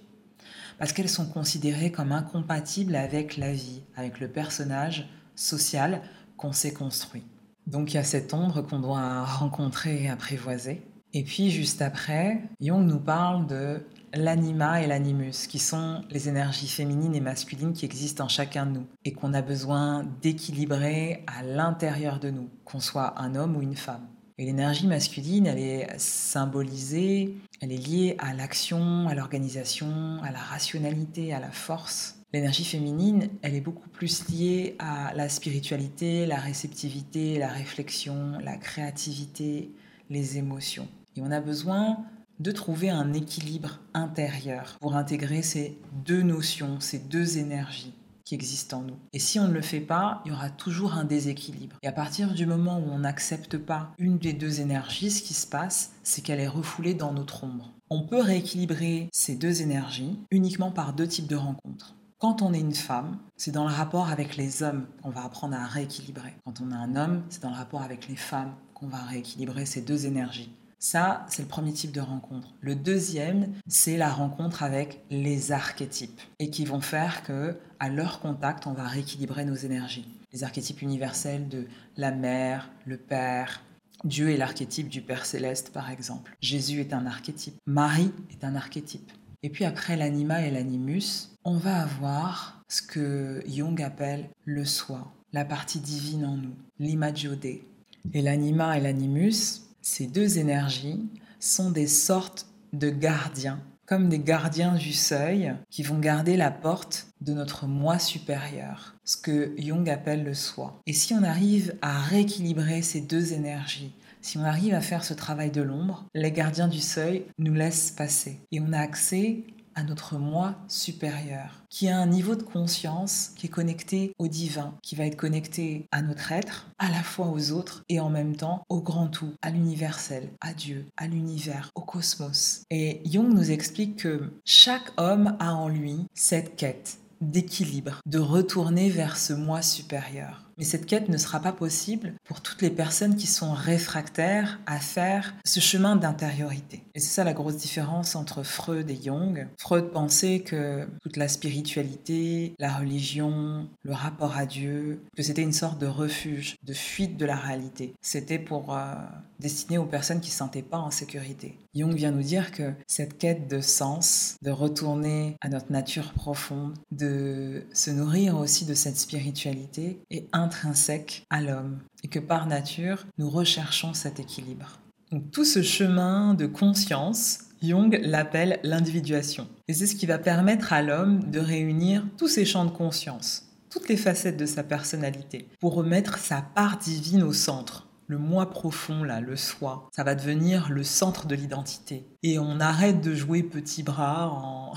Parce 0.77 0.91
qu'elles 0.91 1.09
sont 1.09 1.27
considérées 1.27 1.91
comme 1.91 2.11
incompatibles 2.11 2.95
avec 2.95 3.37
la 3.37 3.53
vie, 3.53 3.83
avec 3.95 4.19
le 4.19 4.27
personnage 4.27 5.07
social 5.35 6.01
qu'on 6.37 6.53
s'est 6.53 6.73
construit. 6.73 7.23
Donc 7.67 7.91
il 7.91 7.95
y 7.95 7.99
a 7.99 8.03
cette 8.03 8.33
ombre 8.33 8.61
qu'on 8.61 8.79
doit 8.79 9.23
rencontrer 9.23 10.03
et 10.03 10.09
apprivoiser. 10.09 10.81
Et 11.13 11.23
puis 11.23 11.51
juste 11.51 11.81
après, 11.81 12.41
Jung 12.59 12.85
nous 12.85 12.99
parle 12.99 13.45
de 13.45 13.85
l'anima 14.13 14.81
et 14.81 14.87
l'animus, 14.87 15.47
qui 15.47 15.59
sont 15.59 16.03
les 16.09 16.27
énergies 16.27 16.67
féminines 16.67 17.15
et 17.15 17.21
masculines 17.21 17.73
qui 17.73 17.85
existent 17.85 18.25
en 18.25 18.27
chacun 18.27 18.65
de 18.65 18.71
nous 18.71 18.87
et 19.05 19.13
qu'on 19.13 19.33
a 19.33 19.41
besoin 19.41 20.05
d'équilibrer 20.21 21.23
à 21.27 21.43
l'intérieur 21.43 22.19
de 22.19 22.29
nous, 22.29 22.49
qu'on 22.65 22.79
soit 22.79 23.19
un 23.19 23.35
homme 23.35 23.55
ou 23.55 23.61
une 23.61 23.75
femme. 23.75 24.07
Et 24.39 24.45
l'énergie 24.45 24.87
masculine, 24.87 25.45
elle 25.45 25.59
est 25.59 25.99
symbolisée, 25.99 27.35
elle 27.61 27.71
est 27.71 27.77
liée 27.77 28.15
à 28.17 28.33
l'action, 28.33 29.07
à 29.07 29.13
l'organisation, 29.13 30.21
à 30.23 30.31
la 30.31 30.39
rationalité, 30.39 31.33
à 31.33 31.39
la 31.39 31.51
force. 31.51 32.19
L'énergie 32.33 32.65
féminine, 32.65 33.29
elle 33.43 33.53
est 33.53 33.61
beaucoup 33.61 33.89
plus 33.89 34.27
liée 34.29 34.75
à 34.79 35.13
la 35.13 35.29
spiritualité, 35.29 36.25
la 36.25 36.37
réceptivité, 36.37 37.37
la 37.37 37.49
réflexion, 37.49 38.39
la 38.43 38.57
créativité, 38.57 39.71
les 40.09 40.39
émotions. 40.39 40.87
Et 41.15 41.21
on 41.21 41.29
a 41.29 41.39
besoin 41.39 41.99
de 42.39 42.51
trouver 42.51 42.89
un 42.89 43.13
équilibre 43.13 43.81
intérieur 43.93 44.77
pour 44.81 44.95
intégrer 44.95 45.43
ces 45.43 45.77
deux 46.05 46.23
notions, 46.23 46.79
ces 46.79 46.97
deux 46.97 47.37
énergies 47.37 47.93
qui 48.23 48.35
existent 48.35 48.79
en 48.79 48.83
nous. 48.83 48.99
Et 49.11 49.19
si 49.19 49.39
on 49.39 49.47
ne 49.47 49.53
le 49.53 49.61
fait 49.61 49.79
pas, 49.79 50.21
il 50.25 50.29
y 50.29 50.31
aura 50.31 50.49
toujours 50.49 50.93
un 50.93 51.03
déséquilibre. 51.03 51.77
Et 51.81 51.87
à 51.87 51.91
partir 51.91 52.33
du 52.33 52.45
moment 52.45 52.79
où 52.79 52.89
on 52.91 52.99
n'accepte 52.99 53.57
pas 53.57 53.91
une 53.97 54.17
des 54.17 54.33
deux 54.33 54.61
énergies, 54.61 55.11
ce 55.11 55.23
qui 55.23 55.33
se 55.33 55.47
passe, 55.47 55.93
c'est 56.03 56.21
qu'elle 56.21 56.39
est 56.39 56.47
refoulée 56.47 56.93
dans 56.93 57.13
notre 57.13 57.43
ombre. 57.43 57.73
On 57.89 58.05
peut 58.05 58.21
rééquilibrer 58.21 59.09
ces 59.11 59.35
deux 59.35 59.61
énergies 59.61 60.17
uniquement 60.31 60.71
par 60.71 60.93
deux 60.93 61.07
types 61.07 61.27
de 61.27 61.35
rencontres. 61.35 61.95
Quand 62.17 62.41
on 62.41 62.53
est 62.53 62.59
une 62.59 62.73
femme, 62.73 63.17
c'est 63.35 63.51
dans 63.51 63.67
le 63.67 63.73
rapport 63.73 64.09
avec 64.09 64.37
les 64.37 64.63
hommes 64.63 64.87
qu'on 65.01 65.09
va 65.09 65.25
apprendre 65.25 65.57
à 65.57 65.65
rééquilibrer. 65.65 66.33
Quand 66.45 66.61
on 66.61 66.71
est 66.71 66.75
un 66.75 66.95
homme, 66.95 67.23
c'est 67.29 67.43
dans 67.43 67.49
le 67.49 67.57
rapport 67.57 67.81
avec 67.81 68.07
les 68.07 68.15
femmes 68.15 68.55
qu'on 68.73 68.87
va 68.87 69.03
rééquilibrer 69.03 69.65
ces 69.65 69.81
deux 69.81 70.05
énergies. 70.05 70.49
Ça, 70.79 71.25
c'est 71.29 71.41
le 71.41 71.47
premier 71.47 71.71
type 71.71 71.93
de 71.93 72.01
rencontre. 72.01 72.55
Le 72.59 72.75
deuxième, 72.75 73.53
c'est 73.67 73.95
la 73.95 74.09
rencontre 74.09 74.63
avec 74.63 75.01
les 75.09 75.53
archétypes 75.53 76.19
et 76.39 76.49
qui 76.49 76.65
vont 76.65 76.81
faire 76.81 77.23
que, 77.23 77.57
à 77.83 77.89
leur 77.89 78.21
contact, 78.21 78.65
on 78.65 78.71
va 78.71 78.87
rééquilibrer 78.87 79.43
nos 79.43 79.55
énergies. 79.55 80.07
Les 80.31 80.45
archétypes 80.45 80.81
universels 80.81 81.49
de 81.49 81.67
la 81.97 82.11
mère, 82.11 82.71
le 82.85 82.95
père, 82.95 83.61
Dieu 84.05 84.29
est 84.29 84.37
l'archétype 84.37 84.87
du 84.87 85.01
Père 85.01 85.25
céleste, 85.25 85.71
par 85.73 85.91
exemple. 85.91 86.33
Jésus 86.39 86.79
est 86.79 86.93
un 86.93 87.05
archétype. 87.05 87.55
Marie 87.65 88.13
est 88.31 88.45
un 88.45 88.55
archétype. 88.55 89.11
Et 89.43 89.49
puis 89.49 89.65
après 89.65 89.97
l'anima 89.97 90.47
et 90.47 90.49
l'animus, 90.49 91.35
on 91.43 91.57
va 91.57 91.81
avoir 91.81 92.63
ce 92.69 92.81
que 92.81 93.43
Jung 93.49 93.81
appelle 93.81 94.29
le 94.45 94.63
soi, 94.63 95.11
la 95.33 95.43
partie 95.43 95.81
divine 95.81 96.25
en 96.25 96.37
nous, 96.37 96.55
l'imagiode. 96.79 97.43
Et 97.45 98.21
l'anima 98.21 98.77
et 98.77 98.81
l'animus, 98.81 99.63
ces 99.81 100.07
deux 100.07 100.37
énergies 100.37 101.09
sont 101.41 101.69
des 101.69 101.87
sortes 101.87 102.47
de 102.71 102.89
gardiens, 102.89 103.59
comme 103.85 104.09
des 104.09 104.19
gardiens 104.19 104.75
du 104.75 104.93
seuil 104.93 105.53
qui 105.69 105.83
vont 105.83 105.99
garder 105.99 106.37
la 106.37 106.51
porte 106.51 107.07
de 107.21 107.33
notre 107.33 107.67
moi 107.67 107.99
supérieur, 107.99 108.95
ce 109.03 109.17
que 109.17 109.53
Jung 109.57 109.89
appelle 109.89 110.23
le 110.23 110.33
soi. 110.33 110.81
Et 110.85 110.93
si 110.93 111.13
on 111.13 111.23
arrive 111.23 111.75
à 111.81 111.99
rééquilibrer 112.01 112.81
ces 112.81 113.01
deux 113.01 113.33
énergies, 113.33 113.93
si 114.21 114.37
on 114.37 114.43
arrive 114.43 114.73
à 114.73 114.81
faire 114.81 115.03
ce 115.03 115.13
travail 115.13 115.51
de 115.51 115.61
l'ombre, 115.61 116.05
les 116.13 116.31
gardiens 116.31 116.69
du 116.69 116.79
seuil 116.79 117.25
nous 117.37 117.53
laissent 117.53 117.91
passer 117.91 118.39
et 118.51 118.61
on 118.61 118.71
a 118.71 118.79
accès 118.79 119.43
à 119.75 119.83
notre 119.83 120.17
moi 120.17 120.55
supérieur, 120.67 121.63
qui 121.69 121.89
a 121.89 121.97
un 121.97 122.05
niveau 122.05 122.35
de 122.35 122.43
conscience 122.43 123.31
qui 123.35 123.47
est 123.47 123.49
connecté 123.49 124.13
au 124.17 124.27
divin, 124.27 124.75
qui 124.81 124.95
va 124.95 125.05
être 125.05 125.17
connecté 125.17 125.87
à 125.91 126.01
notre 126.01 126.31
être, 126.31 126.67
à 126.79 126.89
la 126.89 127.03
fois 127.03 127.27
aux 127.27 127.51
autres 127.51 127.83
et 127.89 127.99
en 127.99 128.09
même 128.09 128.35
temps 128.35 128.63
au 128.69 128.81
grand 128.81 129.07
tout, 129.07 129.33
à 129.41 129.49
l'universel, 129.49 130.29
à 130.41 130.53
Dieu, 130.53 130.85
à 130.97 131.07
l'univers, 131.07 131.71
au 131.75 131.81
cosmos. 131.81 132.63
Et 132.69 133.01
Jung 133.05 133.33
nous 133.33 133.51
explique 133.51 133.97
que 133.97 134.33
chaque 134.45 134.91
homme 134.97 135.35
a 135.39 135.53
en 135.53 135.67
lui 135.67 135.97
cette 136.13 136.55
quête 136.55 136.99
d'équilibre, 137.21 138.01
de 138.05 138.19
retourner 138.19 138.89
vers 138.89 139.17
ce 139.17 139.33
moi 139.33 139.61
supérieur. 139.61 140.43
Mais 140.57 140.63
cette 140.63 140.85
quête 140.85 141.09
ne 141.09 141.17
sera 141.17 141.39
pas 141.39 141.51
possible 141.51 142.13
pour 142.25 142.41
toutes 142.41 142.61
les 142.61 142.69
personnes 142.69 143.15
qui 143.15 143.27
sont 143.27 143.53
réfractaires 143.53 144.59
à 144.65 144.79
faire 144.79 145.33
ce 145.45 145.59
chemin 145.59 145.95
d'intériorité. 145.95 146.83
Et 146.95 146.99
c'est 146.99 147.13
ça 147.13 147.23
la 147.23 147.33
grosse 147.33 147.57
différence 147.57 148.15
entre 148.15 148.43
Freud 148.43 148.89
et 148.89 148.99
Jung. 149.03 149.47
Freud 149.57 149.91
pensait 149.91 150.41
que 150.41 150.87
toute 151.01 151.17
la 151.17 151.27
spiritualité, 151.27 152.53
la 152.59 152.73
religion, 152.73 153.67
le 153.83 153.93
rapport 153.93 154.37
à 154.37 154.45
Dieu, 154.45 155.01
que 155.15 155.23
c'était 155.23 155.41
une 155.41 155.53
sorte 155.53 155.79
de 155.79 155.87
refuge, 155.87 156.55
de 156.63 156.73
fuite 156.73 157.17
de 157.17 157.25
la 157.25 157.35
réalité. 157.35 157.93
C'était 158.01 158.39
pour 158.39 158.75
euh, 158.75 158.93
destiné 159.39 159.77
aux 159.77 159.85
personnes 159.85 160.19
qui 160.19 160.29
ne 160.29 160.33
se 160.33 160.37
sentaient 160.37 160.61
pas 160.61 160.77
en 160.77 160.91
sécurité. 160.91 161.57
Jung 161.75 161.93
vient 161.93 162.11
nous 162.11 162.21
dire 162.21 162.51
que 162.51 162.73
cette 162.87 163.17
quête 163.17 163.47
de 163.47 163.59
sens, 163.59 164.37
de 164.43 164.51
retourner 164.51 165.35
à 165.41 165.49
notre 165.49 165.71
nature 165.71 166.13
profonde, 166.13 166.75
de 166.91 167.63
se 167.73 167.89
nourrir 167.89 168.37
aussi 168.37 168.65
de 168.65 168.73
cette 168.73 168.97
spiritualité 168.97 169.99
est 170.11 170.27
intrinsèque 170.43 171.25
à 171.29 171.41
l'homme 171.41 171.79
et 172.03 172.07
que 172.07 172.19
par 172.19 172.47
nature, 172.47 173.05
nous 173.17 173.29
recherchons 173.29 173.93
cet 173.93 174.19
équilibre. 174.19 174.79
Donc, 175.11 175.31
tout 175.31 175.45
ce 175.45 175.61
chemin 175.61 176.33
de 176.33 176.45
conscience, 176.45 177.39
Jung 177.61 177.99
l'appelle 178.03 178.59
l'individuation. 178.63 179.47
Et 179.67 179.73
c'est 179.73 179.87
ce 179.87 179.95
qui 179.95 180.05
va 180.05 180.17
permettre 180.17 180.73
à 180.73 180.81
l'homme 180.81 181.29
de 181.31 181.39
réunir 181.39 182.05
tous 182.17 182.27
ses 182.27 182.45
champs 182.45 182.65
de 182.65 182.71
conscience, 182.71 183.47
toutes 183.69 183.89
les 183.89 183.97
facettes 183.97 184.37
de 184.37 184.45
sa 184.45 184.63
personnalité, 184.63 185.47
pour 185.59 185.75
remettre 185.75 186.17
sa 186.17 186.41
part 186.41 186.77
divine 186.77 187.23
au 187.23 187.33
centre, 187.33 187.87
le 188.07 188.17
moi 188.17 188.49
profond, 188.49 189.03
là, 189.03 189.21
le 189.21 189.35
soi, 189.35 189.89
ça 189.95 190.03
va 190.03 190.13
devenir 190.15 190.69
le 190.69 190.83
centre 190.83 191.25
de 191.25 191.35
l'identité. 191.35 192.05
Et 192.21 192.37
on 192.37 192.59
arrête 192.59 193.01
de 193.01 193.15
jouer 193.15 193.43
petit 193.43 193.81
bras 193.81 194.29
en, 194.29 194.73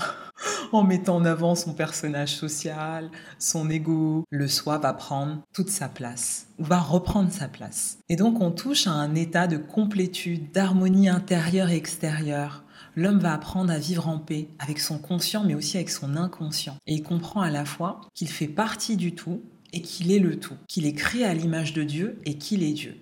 en 0.75 0.83
mettant 0.83 1.17
en 1.17 1.25
avant 1.25 1.55
son 1.55 1.73
personnage 1.73 2.35
social, 2.35 3.09
son 3.39 3.69
ego. 3.69 4.23
Le 4.29 4.47
soi 4.47 4.77
va 4.77 4.93
prendre 4.93 5.41
toute 5.53 5.69
sa 5.69 5.89
place, 5.89 6.47
va 6.59 6.79
reprendre 6.79 7.31
sa 7.31 7.47
place. 7.47 7.99
Et 8.09 8.15
donc 8.15 8.41
on 8.41 8.51
touche 8.51 8.87
à 8.87 8.91
un 8.91 9.15
état 9.15 9.47
de 9.47 9.57
complétude, 9.57 10.51
d'harmonie 10.51 11.09
intérieure 11.09 11.69
et 11.69 11.75
extérieure. 11.75 12.63
L'homme 12.95 13.19
va 13.19 13.33
apprendre 13.33 13.71
à 13.71 13.77
vivre 13.77 14.07
en 14.07 14.17
paix 14.17 14.47
avec 14.59 14.79
son 14.79 14.97
conscient 14.97 15.43
mais 15.43 15.55
aussi 15.55 15.77
avec 15.77 15.89
son 15.89 16.15
inconscient. 16.15 16.77
Et 16.87 16.95
il 16.95 17.03
comprend 17.03 17.41
à 17.41 17.51
la 17.51 17.65
fois 17.65 18.01
qu'il 18.13 18.29
fait 18.29 18.47
partie 18.47 18.97
du 18.97 19.13
tout 19.13 19.41
et 19.73 19.81
qu'il 19.81 20.11
est 20.11 20.19
le 20.19 20.39
tout, 20.39 20.55
qu'il 20.67 20.85
est 20.85 20.93
créé 20.93 21.25
à 21.25 21.33
l'image 21.33 21.73
de 21.73 21.83
Dieu 21.83 22.19
et 22.25 22.35
qu'il 22.35 22.63
est 22.63 22.73
Dieu. 22.73 22.95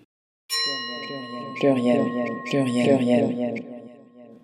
Pluriel, 1.60 2.02
pluriel, 2.50 2.98
pluriel, 2.98 3.64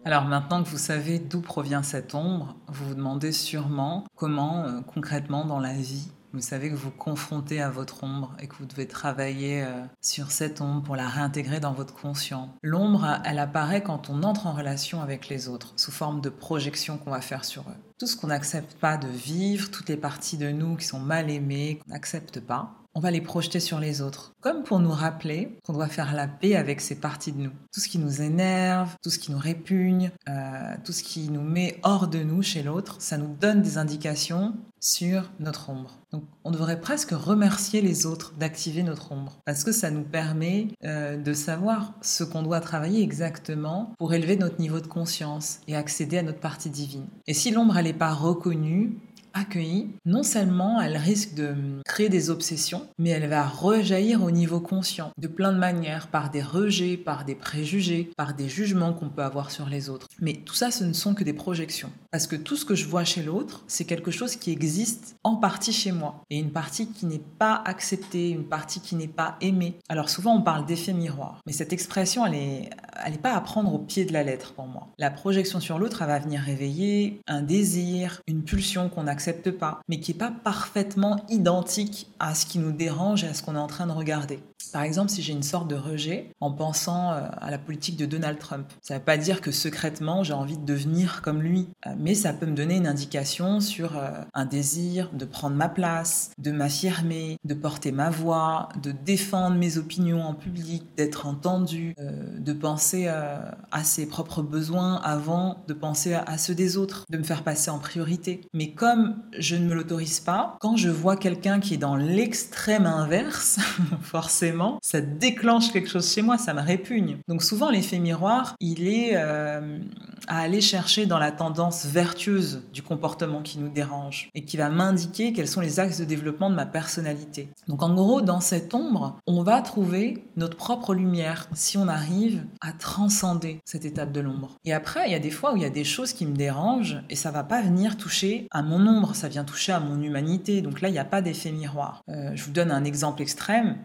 Alors 0.04 0.26
maintenant 0.26 0.64
que 0.64 0.70
vous 0.70 0.78
savez 0.78 1.20
d'où 1.20 1.42
provient 1.42 1.84
cette 1.84 2.16
ombre, 2.16 2.56
vous 2.68 2.90
vous 2.90 2.96
demandez 2.96 3.32
sûrement 3.32 4.06
comment 4.16 4.66
euh, 4.66 4.82
concrètement 4.82 5.46
dans 5.46 5.60
la 5.60 5.74
vie 5.74 6.10
vous 6.34 6.40
savez 6.40 6.70
que 6.70 6.76
vous 6.76 6.92
confrontez 6.92 7.62
à 7.62 7.70
votre 7.70 8.06
ombre 8.06 8.34
et 8.40 8.48
que 8.48 8.56
vous 8.56 8.66
devez 8.66 8.88
travailler 8.88 9.64
euh, 9.64 9.84
sur 10.00 10.32
cette 10.32 10.62
ombre 10.62 10.82
pour 10.82 10.96
la 10.96 11.08
réintégrer 11.08 11.60
dans 11.60 11.74
votre 11.74 11.94
conscient. 11.94 12.56
L'ombre, 12.64 13.20
elle 13.26 13.40
apparaît 13.40 13.84
quand 13.84 14.10
on 14.10 14.24
entre 14.24 14.48
en 14.48 14.54
relation 14.54 15.02
avec 15.02 15.28
les 15.28 15.50
autres, 15.50 15.74
sous 15.76 15.92
forme 15.92 16.22
de 16.22 16.30
projection 16.30 16.98
qu'on 16.98 17.12
va 17.12 17.20
faire 17.20 17.44
sur 17.44 17.64
eux. 17.64 17.76
Tout 18.00 18.08
ce 18.08 18.16
qu'on 18.16 18.28
n'accepte 18.28 18.76
pas 18.76 18.96
de 18.96 19.10
vivre, 19.10 19.70
toutes 19.72 19.90
les 19.90 19.98
parties 19.98 20.38
de 20.38 20.52
nous 20.52 20.78
qui 20.78 20.86
sont 20.86 21.00
mal 21.00 21.30
aimées, 21.30 21.80
qu'on 21.84 21.92
n'accepte 21.92 22.40
pas, 22.40 22.81
on 22.94 23.00
va 23.00 23.12
les 23.12 23.22
projeter 23.22 23.60
sur 23.60 23.80
les 23.80 24.02
autres, 24.02 24.34
comme 24.42 24.64
pour 24.64 24.80
nous 24.80 24.92
rappeler 24.92 25.58
qu'on 25.66 25.74
doit 25.74 25.88
faire 25.88 26.14
la 26.14 26.28
paix 26.28 26.56
avec 26.56 26.82
ces 26.82 26.96
parties 26.96 27.32
de 27.32 27.42
nous. 27.42 27.52
Tout 27.74 27.80
ce 27.80 27.88
qui 27.88 28.00
nous 28.00 28.22
énerve, 28.22 28.96
tout 29.02 29.10
ce 29.10 29.20
qui 29.20 29.32
nous 29.32 29.40
répugne, 29.40 30.12
euh, 30.28 30.76
tout 30.84 30.92
ce 30.92 31.04
qui 31.04 31.30
nous 31.30 31.42
met 31.42 31.80
hors 31.84 32.08
de 32.08 32.20
nous 32.20 32.42
chez 32.42 32.64
l'autre, 32.64 32.98
ça 33.00 33.18
nous 33.18 33.34
donne 33.40 33.62
des 33.62 33.78
indications 33.78 34.54
sur 34.82 35.32
notre 35.40 35.70
ombre. 35.70 36.00
Donc 36.12 36.24
on 36.44 36.52
devrait 36.52 36.82
presque 36.82 37.12
remercier 37.12 37.82
les 37.82 38.06
autres 38.06 38.34
d'activer 38.38 38.84
notre 38.84 39.12
ombre, 39.12 39.40
parce 39.46 39.64
que 39.64 39.72
ça 39.72 39.92
nous 39.92 40.04
permet 40.04 40.68
euh, 40.84 41.18
de 41.18 41.34
savoir 41.34 41.94
ce 42.02 42.24
qu'on 42.24 42.42
doit 42.42 42.60
travailler 42.60 43.02
exactement 43.02 43.94
pour 43.98 44.14
élever 44.14 44.36
notre 44.36 44.60
niveau 44.60 44.80
de 44.80 44.88
conscience 44.88 45.60
et 45.68 45.76
accéder 45.76 46.18
à 46.18 46.24
notre 46.24 46.40
partie 46.40 46.70
divine. 46.70 47.06
Et 47.28 47.34
si 47.34 47.52
l'ombre 47.52 47.80
n'est 47.80 47.94
pas 47.94 48.14
reconnue, 48.14 48.98
accueillie, 49.34 49.90
non 50.06 50.24
seulement 50.24 50.82
elle 50.82 50.98
risque 50.98 51.34
de 51.34 51.56
créer 51.86 52.10
des 52.10 52.30
obsessions, 52.30 52.88
mais 52.98 53.10
elle 53.10 53.30
va 53.30 53.48
rejaillir 53.48 54.24
au 54.24 54.32
niveau 54.32 54.60
conscient 54.60 55.12
de 55.18 55.28
plein 55.28 55.54
de 55.54 55.58
manières, 55.58 56.08
par 56.08 56.30
des 56.30 56.42
rejets, 56.42 56.98
par 56.98 57.26
des 57.26 57.36
préjugés, 57.36 58.12
par 58.18 58.34
des 58.34 58.50
jugements 58.50 58.94
qu'on 58.94 59.10
peut 59.10 59.24
avoir 59.24 59.52
sur 59.52 59.68
les 59.70 59.90
autres. 59.90 60.08
Mais 60.20 60.34
tout 60.34 60.54
ça, 60.54 60.72
ce 60.72 60.84
ne 60.84 60.94
sont 60.94 61.14
que 61.14 61.24
des 61.24 61.34
projections. 61.34 61.92
Parce 62.12 62.28
que 62.28 62.36
tout 62.36 62.56
ce 62.56 62.66
que 62.66 62.76
je 62.76 62.86
vois 62.86 63.04
chez 63.04 63.24
l'autre, 63.24 63.64
c'est 63.68 63.86
quelque 63.86 64.12
chose 64.12 64.36
qui 64.36 64.52
existe 64.52 65.16
en 65.24 65.36
partie 65.36 65.74
chez 65.74 65.92
moi. 65.92 66.24
Et 66.30 66.40
une 66.40 66.52
partie 66.52 66.88
qui 66.88 67.06
n'est 67.06 67.22
pas 67.40 67.62
acceptée, 67.66 68.30
une 68.30 68.46
partie 68.46 68.82
qui 68.82 68.96
n'est 68.96 69.08
pas 69.08 69.38
aimée. 69.42 69.78
Alors 69.90 70.10
souvent, 70.10 70.36
on 70.36 70.42
parle 70.42 70.66
d'effet 70.66 70.94
miroir. 70.94 71.40
Mais 71.46 71.54
cette 71.54 71.74
expression, 71.74 72.26
elle 72.26 72.34
n'est 72.34 72.70
elle 73.06 73.16
est 73.16 73.22
pas 73.22 73.34
à 73.34 73.42
prendre 73.42 73.74
au 73.74 73.80
pied 73.80 74.06
de 74.06 74.14
la 74.14 74.24
lettre 74.24 74.54
pour 74.54 74.68
moi. 74.68 74.88
La 74.98 75.12
projection 75.12 75.60
sur 75.60 75.80
l'autre, 75.80 76.02
elle 76.02 76.08
va 76.08 76.20
venir 76.20 76.42
réveiller 76.42 77.22
un 77.28 77.42
désir, 77.42 78.22
une 78.28 78.44
pulsion 78.44 78.90
qu'on 78.90 79.08
a 79.08 79.16
accepte 79.22 79.52
pas, 79.52 79.82
mais 79.88 80.00
qui 80.00 80.14
n'est 80.14 80.18
pas 80.18 80.32
parfaitement 80.32 81.24
identique 81.30 82.08
à 82.20 82.34
ce 82.34 82.48
qui 82.48 82.58
nous 82.58 82.72
dérange 82.72 83.24
et 83.24 83.28
à 83.28 83.36
ce 83.36 83.44
qu'on 83.44 83.56
est 83.56 83.60
en 83.60 83.68
train 83.68 83.86
de 83.86 83.92
regarder. 83.92 84.40
Par 84.72 84.84
exemple, 84.84 85.10
si 85.10 85.22
j'ai 85.22 85.34
une 85.34 85.44
sorte 85.44 85.68
de 85.68 85.76
rejet 85.76 86.32
en 86.40 86.52
pensant 86.52 87.12
euh, 87.12 87.22
à 87.40 87.52
la 87.52 87.58
politique 87.58 87.98
de 87.98 88.06
Donald 88.06 88.40
Trump, 88.40 88.66
ça 88.82 88.94
ne 88.94 89.00
veut 89.00 89.06
pas 89.06 89.18
dire 89.18 89.42
que 89.42 89.52
secrètement 89.52 90.24
j'ai 90.24 90.34
envie 90.34 90.58
de 90.58 90.66
devenir 90.66 91.22
comme 91.22 91.42
lui, 91.42 91.68
euh, 91.86 91.92
mais 91.98 92.16
ça 92.16 92.34
peut 92.34 92.46
me 92.46 92.56
donner 92.56 92.78
une 92.78 92.88
indication 92.88 93.60
sur 93.60 93.98
euh, 93.98 94.10
un 94.34 94.46
désir 94.46 95.10
de 95.14 95.26
prendre 95.26 95.56
ma 95.56 95.70
place, 95.70 96.32
de 96.38 96.52
m'affirmer, 96.52 97.38
de 97.44 97.54
porter 97.54 97.92
ma 97.92 98.10
voix, 98.10 98.70
de 98.82 98.92
défendre 98.92 99.58
mes 99.58 99.78
opinions 99.78 100.24
en 100.24 100.34
public, 100.34 100.86
d'être 100.96 101.26
entendu, 101.26 101.96
de 101.98 102.54
penser 102.54 103.08
à 103.08 103.84
ses 103.84 104.06
propres 104.06 104.42
besoins 104.42 104.96
avant 105.04 105.64
de 105.68 105.74
penser 105.74 106.14
à 106.14 106.38
ceux 106.38 106.56
des 106.56 106.78
autres, 106.78 107.06
de 107.10 107.18
me 107.18 107.24
faire 107.24 107.44
passer 107.44 107.70
en 107.70 107.80
priorité. 107.80 108.42
Mais 108.54 108.72
comme 108.72 109.18
je 109.38 109.56
ne 109.56 109.66
me 109.66 109.74
l'autorise 109.74 110.20
pas, 110.20 110.58
quand 110.60 110.78
je 110.78 110.90
vois 110.90 111.18
quelqu'un 111.18 111.60
qui 111.60 111.76
est 111.76 111.78
dans 111.78 111.96
l'extrême 111.96 112.86
inverse, 112.86 113.60
forcément, 114.02 114.61
ça 114.82 115.02
déclenche 115.02 115.72
quelque 115.72 115.90
chose 115.90 116.12
chez 116.12 116.22
moi, 116.22 116.38
ça 116.38 116.54
me 116.54 116.62
répugne. 116.62 117.18
Donc 117.28 117.44
souvent, 117.44 117.70
l'effet 117.70 118.00
miroir, 118.00 118.56
il 118.60 118.88
est 118.88 119.12
euh, 119.16 119.80
à 120.28 120.40
aller 120.40 120.62
chercher 120.62 121.06
dans 121.06 121.20
la 121.20 121.32
tendance 121.32 121.86
vertueuse 121.86 122.64
du 122.74 122.82
comportement 122.82 123.42
qui 123.42 123.60
nous 123.60 123.70
dérange 123.70 124.30
et 124.34 124.46
qui 124.46 124.58
va 124.58 124.70
m'indiquer 124.70 125.34
quels 125.34 125.48
sont 125.48 125.62
les 125.62 125.80
axes 125.80 126.00
de 126.00 126.06
développement 126.06 126.50
de 126.50 126.56
ma 126.56 126.66
personnalité. 126.66 127.50
Donc 127.68 127.84
en 127.84 127.94
gros, 127.94 128.22
dans 128.22 128.40
cette 128.40 128.74
ombre, 128.74 129.20
on 129.28 129.44
va 129.44 129.62
trouver 129.62 130.26
notre 130.38 130.58
propre 130.58 130.94
lumière 130.94 131.48
si 131.54 131.78
on 131.78 131.88
arrive 131.88 132.44
à 132.62 132.72
transcender 132.74 133.60
cette 133.66 133.86
étape 133.86 134.12
de 134.12 134.22
l'ombre. 134.22 134.58
Et 134.66 134.74
après, 134.74 135.08
il 135.08 135.12
y 135.12 135.16
a 135.16 135.20
des 135.20 135.32
fois 135.32 135.54
où 135.54 135.58
il 135.58 135.64
y 135.64 135.66
a 135.66 135.70
des 135.70 135.84
choses 135.84 136.14
qui 136.14 136.26
me 136.26 136.36
dérangent 136.36 137.02
et 137.10 137.16
ça 137.16 137.32
va 137.32 137.44
pas 137.44 137.62
venir 137.62 137.98
toucher 137.98 138.48
à 138.52 138.62
mon 138.62 138.86
ombre, 138.88 139.16
ça 139.16 139.28
vient 139.28 139.44
toucher 139.44 139.72
à 139.72 139.80
mon 139.80 140.02
humanité. 140.02 140.62
Donc 140.62 140.82
là, 140.82 140.90
il 140.90 140.94
n'y 140.94 141.00
a 141.00 141.06
pas 141.06 141.22
d'effet 141.22 141.52
miroir. 141.52 142.04
Euh, 142.10 142.32
je 142.36 142.44
vous 142.44 142.52
donne 142.52 142.72
un 142.72 142.84
exemple 142.84 143.22
extrême 143.22 143.78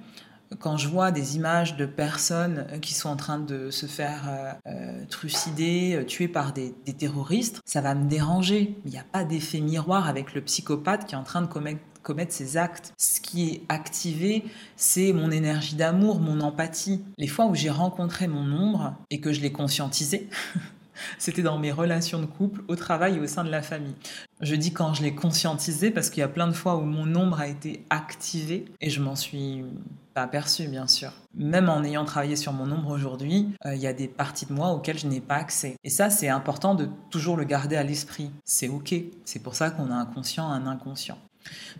quand 0.58 0.76
je 0.76 0.88
vois 0.88 1.10
des 1.10 1.36
images 1.36 1.76
de 1.76 1.86
personnes 1.86 2.66
qui 2.80 2.94
sont 2.94 3.08
en 3.08 3.16
train 3.16 3.38
de 3.38 3.70
se 3.70 3.86
faire 3.86 4.22
euh, 4.28 4.52
euh, 4.68 5.04
trucider, 5.08 6.04
tuer 6.06 6.28
par 6.28 6.52
des, 6.52 6.72
terroristes, 6.98 7.60
ça 7.64 7.80
va 7.80 7.94
me 7.94 8.08
déranger. 8.08 8.76
Il 8.84 8.90
n'y 8.90 8.98
a 8.98 9.04
pas 9.04 9.24
d'effet 9.24 9.60
miroir 9.60 10.08
avec 10.08 10.34
le 10.34 10.40
psychopathe 10.40 11.06
qui 11.06 11.14
est 11.14 11.18
en 11.18 11.24
train 11.24 11.42
de 11.42 11.46
commettre, 11.46 11.80
commettre 12.02 12.32
ces 12.32 12.56
actes. 12.56 12.92
Ce 12.96 13.20
qui 13.20 13.48
est 13.48 13.62
activé, 13.68 14.44
c'est 14.76 15.12
mon 15.12 15.30
énergie 15.30 15.74
d'amour, 15.74 16.20
mon 16.20 16.40
empathie. 16.40 17.04
Les 17.18 17.26
fois 17.26 17.46
où 17.46 17.54
j'ai 17.54 17.70
rencontré 17.70 18.28
mon 18.28 18.52
ombre 18.52 18.94
et 19.10 19.20
que 19.20 19.32
je 19.32 19.40
l'ai 19.40 19.52
conscientisé, 19.52 20.28
C'était 21.18 21.42
dans 21.42 21.58
mes 21.58 21.72
relations 21.72 22.20
de 22.20 22.26
couple, 22.26 22.62
au 22.68 22.76
travail 22.76 23.16
et 23.16 23.20
au 23.20 23.26
sein 23.26 23.44
de 23.44 23.50
la 23.50 23.62
famille. 23.62 23.94
Je 24.42 24.54
dis 24.54 24.72
quand 24.72 24.92
je 24.92 25.02
l'ai 25.02 25.14
conscientisé 25.14 25.90
parce 25.90 26.10
qu'il 26.10 26.20
y 26.20 26.24
a 26.24 26.28
plein 26.28 26.46
de 26.46 26.52
fois 26.52 26.76
où 26.76 26.82
mon 26.82 27.14
ombre 27.14 27.40
a 27.40 27.46
été 27.46 27.86
activée 27.88 28.66
et 28.82 28.90
je 28.90 29.00
m'en 29.00 29.16
suis 29.16 29.64
pas 30.12 30.22
aperçue, 30.22 30.68
bien 30.68 30.86
sûr. 30.86 31.12
Même 31.34 31.70
en 31.70 31.82
ayant 31.82 32.04
travaillé 32.04 32.36
sur 32.36 32.52
mon 32.52 32.70
ombre 32.70 32.90
aujourd'hui, 32.90 33.48
euh, 33.64 33.74
il 33.74 33.80
y 33.80 33.86
a 33.86 33.94
des 33.94 34.08
parties 34.08 34.46
de 34.46 34.52
moi 34.52 34.72
auxquelles 34.72 34.98
je 34.98 35.06
n'ai 35.06 35.20
pas 35.20 35.36
accès. 35.36 35.76
Et 35.84 35.90
ça, 35.90 36.10
c'est 36.10 36.28
important 36.28 36.74
de 36.74 36.88
toujours 37.10 37.36
le 37.36 37.44
garder 37.44 37.76
à 37.76 37.82
l'esprit. 37.82 38.30
C'est 38.44 38.68
OK. 38.68 38.94
C'est 39.24 39.42
pour 39.42 39.54
ça 39.54 39.70
qu'on 39.70 39.90
a 39.90 39.94
un 39.94 40.06
conscient, 40.06 40.48
un 40.48 40.66
inconscient. 40.66 41.18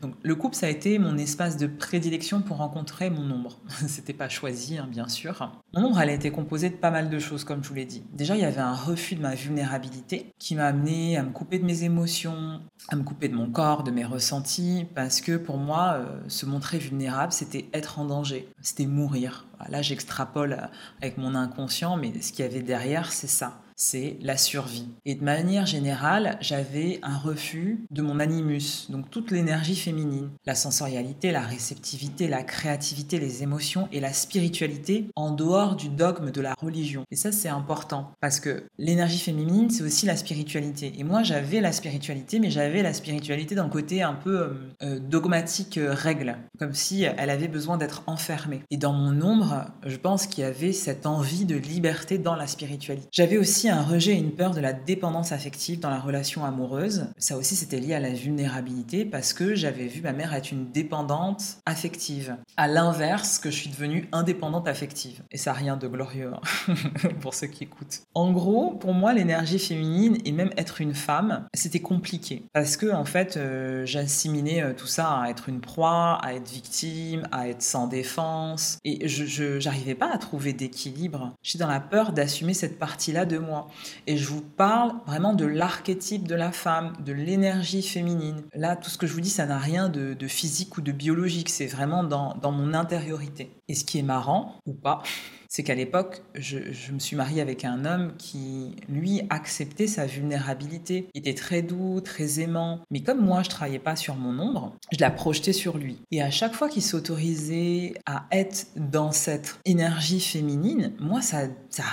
Donc, 0.02 0.14
le 0.22 0.34
couple, 0.34 0.56
ça 0.56 0.66
a 0.66 0.68
été 0.68 0.98
mon 0.98 1.16
espace 1.16 1.56
de 1.56 1.66
prédilection 1.66 2.42
pour 2.42 2.58
rencontrer 2.58 3.10
mon 3.10 3.30
ombre. 3.30 3.58
C'était 3.88 4.12
pas 4.12 4.28
choisi, 4.28 4.78
hein, 4.78 4.88
bien 4.90 5.08
sûr. 5.08 5.50
Mon 5.74 5.86
ombre, 5.86 6.00
elle 6.00 6.10
a 6.10 6.14
été 6.14 6.30
composée 6.30 6.70
de 6.70 6.76
pas 6.76 6.90
mal 6.90 7.08
de 7.08 7.18
choses, 7.18 7.44
comme 7.44 7.62
je 7.62 7.68
vous 7.68 7.74
l'ai 7.74 7.84
dit. 7.84 8.02
Déjà, 8.12 8.34
il 8.34 8.42
y 8.42 8.44
avait 8.44 8.60
un 8.60 8.74
refus 8.74 9.14
de 9.14 9.22
ma 9.22 9.34
vulnérabilité 9.34 10.32
qui 10.38 10.54
m'a 10.54 10.66
amené 10.66 11.16
à 11.16 11.22
me 11.22 11.30
couper 11.30 11.58
de 11.58 11.64
mes 11.64 11.84
émotions, 11.84 12.60
à 12.88 12.96
me 12.96 13.02
couper 13.02 13.28
de 13.28 13.34
mon 13.34 13.50
corps, 13.50 13.82
de 13.82 13.90
mes 13.90 14.04
ressentis, 14.04 14.86
parce 14.94 15.20
que 15.20 15.36
pour 15.36 15.58
moi, 15.58 15.94
euh, 15.94 16.20
se 16.28 16.46
montrer 16.46 16.78
vulnérable, 16.78 17.32
c'était 17.32 17.68
être 17.72 17.98
en 17.98 18.04
danger, 18.04 18.48
c'était 18.60 18.86
mourir. 18.86 19.46
Là, 19.68 19.82
j'extrapole 19.82 20.68
avec 21.00 21.18
mon 21.18 21.34
inconscient, 21.34 21.96
mais 21.96 22.12
ce 22.20 22.32
qu'il 22.32 22.44
y 22.44 22.48
avait 22.48 22.62
derrière, 22.62 23.12
c'est 23.12 23.26
ça 23.26 23.60
c'est 23.76 24.16
la 24.22 24.36
survie. 24.36 24.88
Et 25.04 25.14
de 25.14 25.22
manière 25.22 25.66
générale, 25.66 26.38
j'avais 26.40 26.98
un 27.02 27.18
refus 27.18 27.84
de 27.90 28.02
mon 28.02 28.18
animus, 28.20 28.90
donc 28.90 29.10
toute 29.10 29.30
l'énergie 29.30 29.76
féminine, 29.76 30.30
la 30.46 30.54
sensorialité, 30.54 31.30
la 31.30 31.42
réceptivité, 31.42 32.26
la 32.26 32.42
créativité, 32.42 33.18
les 33.18 33.42
émotions 33.42 33.88
et 33.92 34.00
la 34.00 34.14
spiritualité 34.14 35.06
en 35.14 35.30
dehors 35.30 35.76
du 35.76 35.88
dogme 35.88 36.30
de 36.30 36.40
la 36.40 36.54
religion. 36.54 37.04
Et 37.10 37.16
ça, 37.16 37.32
c'est 37.32 37.48
important 37.48 38.12
parce 38.20 38.40
que 38.40 38.64
l'énergie 38.78 39.18
féminine, 39.18 39.70
c'est 39.70 39.82
aussi 39.82 40.06
la 40.06 40.16
spiritualité. 40.16 40.94
Et 40.98 41.04
moi, 41.04 41.22
j'avais 41.22 41.60
la 41.60 41.72
spiritualité, 41.72 42.38
mais 42.38 42.50
j'avais 42.50 42.82
la 42.82 42.94
spiritualité 42.94 43.54
d'un 43.54 43.68
côté 43.68 44.02
un 44.02 44.14
peu 44.14 44.38
euh, 44.38 44.54
euh, 44.82 44.98
dogmatique 44.98 45.78
euh, 45.78 45.92
règle, 45.92 46.38
comme 46.58 46.72
si 46.72 47.02
elle 47.02 47.30
avait 47.30 47.48
besoin 47.48 47.76
d'être 47.76 48.02
enfermée. 48.06 48.62
Et 48.70 48.78
dans 48.78 48.92
mon 48.92 49.20
ombre, 49.20 49.66
je 49.84 49.96
pense 49.96 50.26
qu'il 50.26 50.44
y 50.44 50.46
avait 50.46 50.72
cette 50.72 51.06
envie 51.06 51.44
de 51.44 51.56
liberté 51.56 52.18
dans 52.18 52.34
la 52.34 52.46
spiritualité. 52.46 53.08
J'avais 53.12 53.36
aussi 53.36 53.65
un 53.68 53.82
rejet 53.82 54.12
et 54.12 54.18
une 54.18 54.32
peur 54.32 54.52
de 54.52 54.60
la 54.60 54.72
dépendance 54.72 55.32
affective 55.32 55.80
dans 55.80 55.90
la 55.90 56.00
relation 56.00 56.44
amoureuse. 56.44 57.06
Ça 57.18 57.36
aussi, 57.36 57.56
c'était 57.56 57.80
lié 57.80 57.94
à 57.94 58.00
la 58.00 58.10
vulnérabilité 58.10 59.04
parce 59.04 59.32
que 59.32 59.54
j'avais 59.54 59.86
vu 59.86 60.00
ma 60.00 60.12
mère 60.12 60.34
être 60.34 60.52
une 60.52 60.70
dépendante 60.70 61.58
affective. 61.66 62.36
À 62.56 62.68
l'inverse, 62.68 63.38
que 63.38 63.50
je 63.50 63.56
suis 63.56 63.70
devenue 63.70 64.08
indépendante 64.12 64.68
affective. 64.68 65.22
Et 65.30 65.36
ça 65.36 65.52
n'a 65.52 65.58
rien 65.58 65.76
de 65.76 65.88
glorieux 65.88 66.32
hein, 66.34 66.74
pour 67.20 67.34
ceux 67.34 67.46
qui 67.46 67.64
écoutent. 67.64 68.02
En 68.14 68.32
gros, 68.32 68.72
pour 68.72 68.94
moi, 68.94 69.12
l'énergie 69.12 69.58
féminine 69.58 70.18
et 70.24 70.32
même 70.32 70.50
être 70.56 70.80
une 70.80 70.94
femme, 70.94 71.46
c'était 71.54 71.80
compliqué 71.80 72.46
parce 72.52 72.76
que 72.76 72.92
en 72.92 73.04
fait, 73.04 73.36
euh, 73.36 73.84
j'assimilais 73.86 74.62
euh, 74.62 74.72
tout 74.74 74.86
ça 74.86 75.20
à 75.20 75.30
être 75.30 75.48
une 75.48 75.60
proie, 75.60 76.18
à 76.22 76.34
être 76.34 76.50
victime, 76.50 77.28
à 77.32 77.48
être 77.48 77.62
sans 77.62 77.86
défense. 77.86 78.78
Et 78.84 79.08
je 79.08 79.62
n'arrivais 79.64 79.94
pas 79.94 80.12
à 80.12 80.18
trouver 80.18 80.52
d'équilibre. 80.52 81.34
J'étais 81.42 81.58
dans 81.58 81.70
la 81.70 81.80
peur 81.80 82.12
d'assumer 82.12 82.54
cette 82.54 82.78
partie-là 82.78 83.24
de 83.24 83.38
moi. 83.38 83.55
Et 84.06 84.16
je 84.16 84.28
vous 84.28 84.42
parle 84.42 84.92
vraiment 85.06 85.34
de 85.34 85.46
l'archétype 85.46 86.26
de 86.26 86.34
la 86.34 86.52
femme, 86.52 86.92
de 87.04 87.12
l'énergie 87.12 87.82
féminine. 87.82 88.42
Là, 88.54 88.76
tout 88.76 88.90
ce 88.90 88.98
que 88.98 89.06
je 89.06 89.12
vous 89.12 89.20
dis, 89.20 89.30
ça 89.30 89.46
n'a 89.46 89.58
rien 89.58 89.88
de, 89.88 90.16
physique 90.26 90.76
ou 90.76 90.80
de 90.80 90.92
biologique, 90.92 91.48
c'est 91.48 91.66
vraiment 91.66 92.04
dans, 92.04 92.36
mon 92.52 92.74
intériorité. 92.74 93.50
Et 93.68 93.74
ce 93.74 93.84
qui 93.84 93.98
est 93.98 94.02
marrant, 94.02 94.54
ou 94.66 94.72
pas, 94.72 95.02
c'est 95.48 95.62
qu'à 95.62 95.74
l'époque, 95.74 96.22
je, 96.34 96.58
me 96.92 96.98
suis 96.98 97.16
mariée 97.16 97.40
avec 97.40 97.64
un 97.64 97.84
homme 97.84 98.12
qui, 98.18 98.76
lui, 98.88 99.22
acceptait 99.30 99.86
sa 99.86 100.06
vulnérabilité. 100.06 101.08
Il 101.14 101.20
était 101.20 101.34
très 101.34 101.62
doux, 101.62 102.00
très 102.00 102.40
aimant. 102.40 102.80
Mais 102.90 103.00
comme 103.00 103.24
moi, 103.24 103.42
je 103.42 103.50
travaillais 103.50 103.78
pas 103.78 103.96
sur 103.96 104.16
mon 104.16 104.38
ombre, 104.38 104.76
je 104.92 105.00
la 105.00 105.10
projetais 105.10 105.52
sur 105.52 105.78
lui. 105.78 105.98
Et 106.10 106.22
à 106.22 106.30
chaque 106.30 106.54
fois 106.54 106.68
qu'il 106.68 106.82
s'autorisait 106.82 107.94
à 108.06 108.26
être 108.32 108.66
dans 108.76 109.12
cette 109.12 109.58
énergie 109.64 110.20
féminine, 110.20 110.92
moi, 110.98 111.20
ça, 111.22 111.46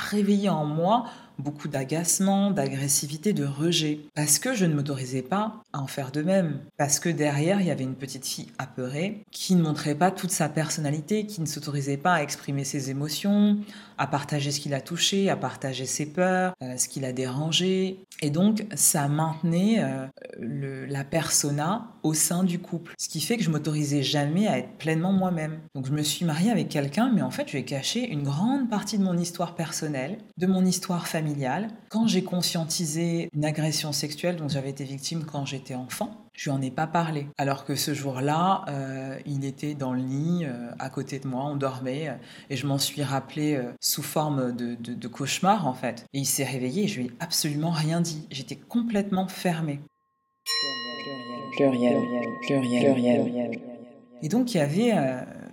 réveillé 0.09 0.49
en 0.49 0.65
moi 0.65 1.05
beaucoup 1.39 1.67
d'agacement, 1.67 2.51
d'agressivité, 2.51 3.33
de 3.33 3.45
rejet, 3.45 3.99
parce 4.15 4.39
que 4.39 4.53
je 4.53 4.65
ne 4.65 4.73
m'autorisais 4.73 5.21
pas 5.21 5.61
à 5.73 5.79
en 5.79 5.87
faire 5.87 6.11
de 6.11 6.21
même, 6.21 6.59
parce 6.77 6.99
que 6.99 7.09
derrière, 7.09 7.61
il 7.61 7.67
y 7.67 7.71
avait 7.71 7.83
une 7.83 7.95
petite 7.95 8.25
fille 8.25 8.51
apeurée 8.57 9.23
qui 9.31 9.55
ne 9.55 9.63
montrait 9.63 9.95
pas 9.95 10.11
toute 10.11 10.31
sa 10.31 10.49
personnalité, 10.49 11.25
qui 11.25 11.41
ne 11.41 11.45
s'autorisait 11.45 11.97
pas 11.97 12.13
à 12.13 12.23
exprimer 12.23 12.63
ses 12.63 12.89
émotions, 12.89 13.57
à 13.97 14.07
partager 14.07 14.51
ce 14.51 14.59
qu'il 14.59 14.73
a 14.73 14.81
touché, 14.81 15.29
à 15.29 15.35
partager 15.35 15.85
ses 15.85 16.05
peurs, 16.05 16.53
euh, 16.61 16.77
ce 16.77 16.87
qui 16.87 16.99
l'a 16.99 17.13
dérangé. 17.13 17.99
Et 18.21 18.29
donc, 18.29 18.65
ça 18.75 19.07
maintenait 19.07 19.83
euh, 19.83 20.05
le, 20.39 20.85
la 20.85 21.03
persona 21.03 21.87
au 22.03 22.13
sein 22.13 22.43
du 22.43 22.59
couple, 22.59 22.93
ce 22.97 23.09
qui 23.09 23.21
fait 23.21 23.37
que 23.37 23.43
je 23.43 23.49
m'autorisais 23.49 24.03
jamais 24.03 24.47
à 24.47 24.57
être 24.57 24.77
pleinement 24.77 25.13
moi-même. 25.13 25.59
Donc, 25.75 25.87
je 25.87 25.91
me 25.91 26.03
suis 26.03 26.25
mariée 26.25 26.51
avec 26.51 26.69
quelqu'un, 26.69 27.11
mais 27.13 27.21
en 27.21 27.31
fait, 27.31 27.47
je 27.49 27.57
ai 27.57 27.65
caché 27.65 28.07
une 28.09 28.23
grande 28.23 28.69
partie 28.69 28.97
de 28.97 29.03
mon 29.03 29.17
histoire 29.17 29.55
personnelle, 29.55 30.17
de 30.37 30.47
mon 30.47 30.65
histoire 30.65 31.07
familiale 31.07 31.69
quand 31.89 32.07
j'ai 32.07 32.23
conscientisé 32.23 33.29
une 33.33 33.45
agression 33.45 33.91
sexuelle 33.91 34.35
dont 34.35 34.49
j'avais 34.49 34.69
été 34.69 34.83
victime 34.83 35.25
quand 35.25 35.45
j'étais 35.45 35.75
enfant, 35.75 36.22
je 36.33 36.49
lui 36.49 36.51
en 36.51 36.61
ai 36.61 36.71
pas 36.71 36.87
parlé. 36.87 37.27
Alors 37.37 37.63
que 37.63 37.75
ce 37.75 37.93
jour-là, 37.93 38.65
euh, 38.67 39.17
il 39.25 39.45
était 39.45 39.75
dans 39.75 39.93
le 39.93 40.01
lit 40.01 40.41
euh, 40.43 40.71
à 40.79 40.89
côté 40.89 41.19
de 41.19 41.27
moi, 41.27 41.45
on 41.45 41.55
dormait, 41.55 42.09
euh, 42.09 42.15
et 42.49 42.57
je 42.57 42.65
m'en 42.65 42.79
suis 42.79 43.03
rappelé 43.03 43.59
sous 43.79 44.01
forme 44.01 44.51
de, 44.51 45.07
cauchemar 45.07 45.67
en 45.67 45.73
fait. 45.73 46.05
Et 46.13 46.19
il 46.19 46.25
s'est 46.25 46.43
réveillé 46.43 46.83
et 46.83 46.87
je 46.87 47.01
lui 47.01 47.07
ai 47.07 47.11
absolument 47.19 47.69
rien 47.69 48.01
dit. 48.01 48.27
J'étais 48.31 48.55
complètement 48.55 49.27
fermée. 49.27 49.79
Pluriel, 51.55 52.01
pluriel, 52.41 52.93
pluriel, 52.93 53.23
pluriel. 53.23 53.59
Et 54.23 54.29
donc 54.29 54.55
il 54.55 54.57
y 54.57 54.61
avait 54.61 54.93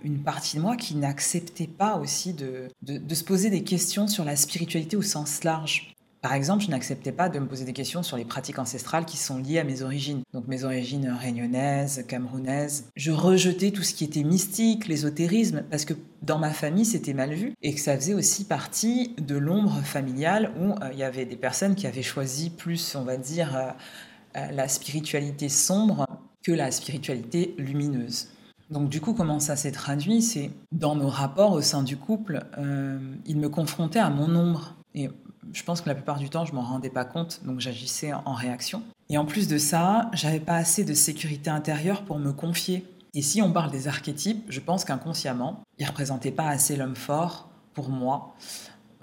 une 0.03 0.23
partie 0.23 0.57
de 0.57 0.61
moi 0.61 0.77
qui 0.77 0.95
n'acceptait 0.95 1.67
pas 1.67 1.97
aussi 1.97 2.33
de, 2.33 2.69
de, 2.81 3.13
se 3.13 3.23
poser 3.23 3.51
des 3.51 3.63
questions 3.63 4.07
sur 4.07 4.23
la 4.23 4.35
spiritualité 4.35 4.97
au 4.97 5.03
sens 5.03 5.43
large. 5.43 5.93
Par 6.21 6.33
exemple, 6.33 6.63
je 6.63 6.69
n'acceptais 6.69 7.11
pas 7.11 7.29
de 7.29 7.39
me 7.39 7.47
poser 7.47 7.65
des 7.65 7.73
questions 7.73 8.03
sur 8.03 8.15
les 8.15 8.25
pratiques 8.25 8.59
ancestrales 8.59 9.05
qui 9.05 9.17
sont 9.17 9.39
liées 9.39 9.57
à 9.57 9.63
mes 9.63 9.81
origines. 9.81 10.21
Donc 10.33 10.47
mes 10.47 10.63
origines 10.63 11.09
réunionnaises, 11.09 12.05
camerounaises. 12.07 12.85
Je 12.95 13.11
rejetais 13.11 13.71
tout 13.71 13.81
ce 13.81 13.95
qui 13.95 14.03
était 14.03 14.23
mystique, 14.23 14.87
l'ésotérisme, 14.87 15.63
parce 15.71 15.83
que 15.83 15.95
dans 16.21 16.37
ma 16.37 16.51
famille, 16.51 16.85
c'était 16.85 17.15
mal 17.15 17.33
vu 17.33 17.55
et 17.63 17.73
que 17.73 17.79
ça 17.79 17.95
faisait 17.95 18.13
aussi 18.13 18.45
partie 18.45 19.15
de 19.17 19.35
l'ombre 19.35 19.81
familiale 19.83 20.51
où 20.59 20.71
euh, 20.71 20.89
il 20.93 20.99
y 20.99 21.03
avait 21.03 21.25
des 21.25 21.35
personnes 21.35 21.73
qui 21.73 21.87
avaient 21.87 22.03
choisi 22.03 22.51
plus, 22.51 22.95
on 22.95 23.03
va 23.03 23.17
dire, 23.17 23.55
euh, 23.55 23.71
euh, 24.37 24.51
la 24.51 24.67
spiritualité 24.67 25.49
sombre 25.49 26.05
que 26.43 26.51
la 26.51 26.69
spiritualité 26.69 27.55
lumineuse. 27.57 28.27
Donc 28.69 28.89
du 28.89 29.01
coup, 29.01 29.13
comment 29.13 29.39
ça 29.39 29.55
s'est 29.55 29.71
traduit? 29.71 30.21
C'est 30.21 30.51
dans 30.71 30.95
nos 30.95 31.09
rapports 31.09 31.53
au 31.53 31.61
sein 31.61 31.81
du 31.83 31.97
couple, 31.97 32.39
il 33.25 33.37
me 33.37 33.49
confrontait 33.49 33.99
à 33.99 34.09
mon 34.09 34.33
ombre. 34.33 34.75
Et 34.95 35.09
je 35.53 35.63
pense 35.63 35.81
que 35.81 35.89
la 35.89 35.95
plupart 35.95 36.19
du 36.19 36.29
temps, 36.29 36.45
je 36.45 36.53
m'en 36.53 36.61
rendais 36.61 36.89
pas 36.89 37.05
compte, 37.05 37.41
donc 37.45 37.59
j'agissais 37.59 38.13
en 38.13 38.33
réaction. 38.33 38.83
Et 39.09 39.17
en 39.17 39.25
plus 39.25 39.47
de 39.47 39.57
ça, 39.57 40.09
j'avais 40.13 40.39
pas 40.39 40.55
assez 40.55 40.83
de 40.83 40.93
sécurité 40.93 41.49
intérieure 41.49 42.03
pour 42.03 42.19
me 42.19 42.31
confier. 42.31 42.85
Et 43.13 43.21
si 43.21 43.41
on 43.41 43.51
parle 43.51 43.71
des 43.71 43.87
archétypes, 43.87 44.45
je 44.49 44.59
pense 44.59 44.85
qu'inconsciemment, 44.85 45.61
ils 45.77 45.85
représentaient 45.85 46.31
pas 46.31 46.47
assez 46.47 46.75
l'homme 46.75 46.95
fort 46.95 47.49
pour 47.73 47.89
moi 47.89 48.35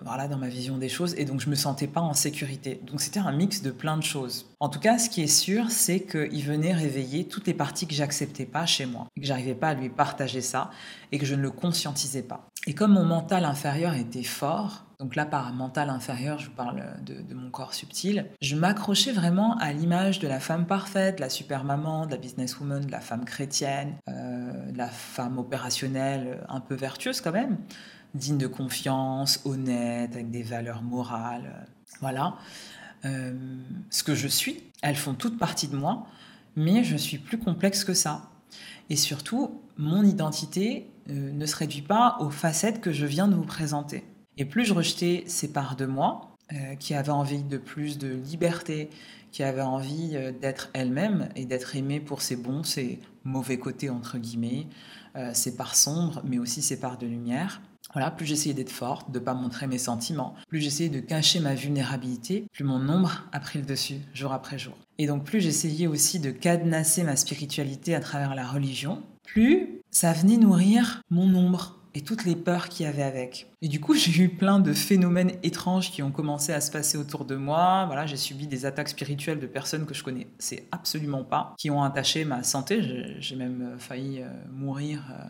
voilà, 0.04 0.28
dans 0.28 0.36
ma 0.36 0.48
vision 0.48 0.78
des 0.78 0.88
choses, 0.88 1.14
et 1.18 1.24
donc 1.24 1.40
je 1.40 1.50
me 1.50 1.54
sentais 1.54 1.86
pas 1.86 2.00
en 2.00 2.14
sécurité. 2.14 2.80
Donc 2.86 3.00
c'était 3.00 3.20
un 3.20 3.32
mix 3.32 3.62
de 3.62 3.70
plein 3.70 3.96
de 3.96 4.02
choses. 4.02 4.46
En 4.60 4.68
tout 4.68 4.78
cas, 4.78 4.98
ce 4.98 5.10
qui 5.10 5.22
est 5.22 5.26
sûr, 5.26 5.70
c'est 5.70 6.00
qu'il 6.00 6.44
venait 6.44 6.72
réveiller 6.72 7.24
toutes 7.24 7.46
les 7.46 7.54
parties 7.54 7.86
que 7.86 7.94
j'acceptais 7.94 8.46
pas 8.46 8.66
chez 8.66 8.86
moi, 8.86 9.08
que 9.16 9.26
j'arrivais 9.26 9.54
pas 9.54 9.70
à 9.70 9.74
lui 9.74 9.88
partager 9.88 10.40
ça, 10.40 10.70
et 11.10 11.18
que 11.18 11.26
je 11.26 11.34
ne 11.34 11.42
le 11.42 11.50
conscientisais 11.50 12.22
pas. 12.22 12.46
Et 12.66 12.74
comme 12.74 12.92
mon 12.92 13.04
mental 13.04 13.44
inférieur 13.44 13.94
était 13.94 14.22
fort, 14.22 14.84
donc 14.98 15.14
là 15.14 15.26
par 15.26 15.52
mental 15.52 15.90
inférieur, 15.90 16.38
je 16.38 16.46
vous 16.46 16.54
parle 16.54 16.82
de, 17.04 17.34
mon 17.34 17.50
corps 17.50 17.74
subtil, 17.74 18.26
je 18.40 18.56
m'accrochais 18.56 19.12
vraiment 19.12 19.56
à 19.58 19.72
l'image 19.72 20.18
de 20.18 20.26
la 20.26 20.40
femme 20.40 20.66
parfaite, 20.66 21.16
de 21.16 21.20
la 21.20 21.30
super 21.30 21.62
maman, 21.64 22.06
de 22.06 22.10
la 22.10 22.16
businesswoman, 22.16 22.84
de 22.84 22.90
la 22.90 23.00
femme 23.00 23.24
chrétienne, 23.24 23.94
euh, 24.08 24.70
de 24.72 24.76
la 24.76 24.88
femme 24.88 25.38
opérationnelle, 25.38 26.44
un 26.48 26.60
peu 26.60 26.74
vertueuse 26.74 27.20
quand 27.20 27.32
même, 27.32 27.58
digne 28.14 28.38
de 28.38 28.48
confiance, 28.48 29.40
honnête, 29.44 30.14
avec 30.14 30.30
des 30.30 30.42
valeurs 30.42 30.82
morales. 30.82 31.66
Voilà. 32.00 32.34
Euh, 33.04 33.32
ce 33.90 34.02
que 34.02 34.16
je 34.16 34.26
suis, 34.26 34.64
elles 34.82 34.96
font 34.96 35.14
toutes 35.14 35.38
partie 35.38 35.68
de 35.68 35.76
moi, 35.76 36.06
mais 36.56 36.82
je 36.82 36.96
suis 36.96 37.18
plus 37.18 37.38
complexe 37.38 37.84
que 37.84 37.94
ça. 37.94 38.30
Et 38.90 38.96
surtout, 38.96 39.60
mon 39.76 40.02
identité 40.02 40.90
euh, 41.10 41.30
ne 41.32 41.46
se 41.46 41.54
réduit 41.54 41.82
pas 41.82 42.16
aux 42.20 42.30
facettes 42.30 42.80
que 42.80 42.90
je 42.90 43.06
viens 43.06 43.28
de 43.28 43.34
vous 43.34 43.44
présenter. 43.44 44.04
Et 44.38 44.46
plus 44.46 44.64
je 44.64 44.72
rejetais 44.72 45.24
ces 45.26 45.52
parts 45.52 45.76
de 45.76 45.84
moi, 45.84 46.36
euh, 46.52 46.74
qui 46.76 46.94
avaient 46.94 47.10
envie 47.10 47.42
de 47.42 47.58
plus 47.58 47.98
de 47.98 48.08
liberté, 48.08 48.88
qui 49.32 49.42
avaient 49.42 49.60
envie 49.60 50.12
euh, 50.14 50.32
d'être 50.32 50.70
elle-même 50.72 51.28
et 51.36 51.44
d'être 51.44 51.76
aimée 51.76 52.00
pour 52.00 52.22
ses 52.22 52.36
bons, 52.36 52.62
ses 52.62 53.00
mauvais 53.24 53.58
côtés, 53.58 53.90
entre 53.90 54.16
guillemets, 54.16 54.66
ses 55.32 55.56
parts 55.56 55.74
sombres, 55.74 56.22
mais 56.24 56.38
aussi 56.38 56.62
ses 56.62 56.78
parts 56.78 56.96
de 56.96 57.06
lumière. 57.06 57.60
Voilà, 57.92 58.10
plus 58.10 58.26
j'essayais 58.26 58.54
d'être 58.54 58.70
forte, 58.70 59.10
de 59.10 59.18
ne 59.18 59.24
pas 59.24 59.34
montrer 59.34 59.66
mes 59.66 59.78
sentiments, 59.78 60.34
plus 60.48 60.60
j'essayais 60.60 60.90
de 60.90 61.00
cacher 61.00 61.40
ma 61.40 61.54
vulnérabilité, 61.54 62.46
plus 62.52 62.64
mon 62.64 62.86
ombre 62.88 63.24
a 63.32 63.40
pris 63.40 63.58
le 63.58 63.64
dessus, 63.64 64.00
jour 64.12 64.32
après 64.32 64.58
jour. 64.58 64.74
Et 64.98 65.06
donc 65.06 65.24
plus 65.24 65.40
j'essayais 65.40 65.86
aussi 65.86 66.20
de 66.20 66.30
cadenasser 66.30 67.02
ma 67.02 67.16
spiritualité 67.16 67.94
à 67.94 68.00
travers 68.00 68.34
la 68.34 68.46
religion, 68.46 69.02
plus 69.24 69.80
ça 69.90 70.12
venait 70.12 70.36
nourrir 70.36 71.02
mon 71.10 71.34
ombre 71.34 71.77
et 71.98 72.00
toutes 72.00 72.24
les 72.24 72.36
peurs 72.36 72.68
qu'il 72.68 72.86
y 72.86 72.88
avait 72.88 73.02
avec. 73.02 73.48
Et 73.60 73.66
du 73.66 73.80
coup, 73.80 73.92
j'ai 73.92 74.22
eu 74.22 74.28
plein 74.28 74.60
de 74.60 74.72
phénomènes 74.72 75.32
étranges 75.42 75.90
qui 75.90 76.00
ont 76.00 76.12
commencé 76.12 76.52
à 76.52 76.60
se 76.60 76.70
passer 76.70 76.96
autour 76.96 77.24
de 77.24 77.34
moi. 77.34 77.86
Voilà, 77.86 78.06
j'ai 78.06 78.16
subi 78.16 78.46
des 78.46 78.66
attaques 78.66 78.90
spirituelles 78.90 79.40
de 79.40 79.48
personnes 79.48 79.84
que 79.84 79.94
je 79.94 80.04
connais, 80.04 80.28
c'est 80.38 80.68
absolument 80.70 81.24
pas, 81.24 81.56
qui 81.58 81.72
ont 81.72 81.82
attaché 81.82 82.24
ma 82.24 82.44
santé. 82.44 83.16
J'ai 83.18 83.34
même 83.34 83.74
failli 83.78 84.22
euh, 84.22 84.28
mourir 84.52 85.02
euh, 85.10 85.24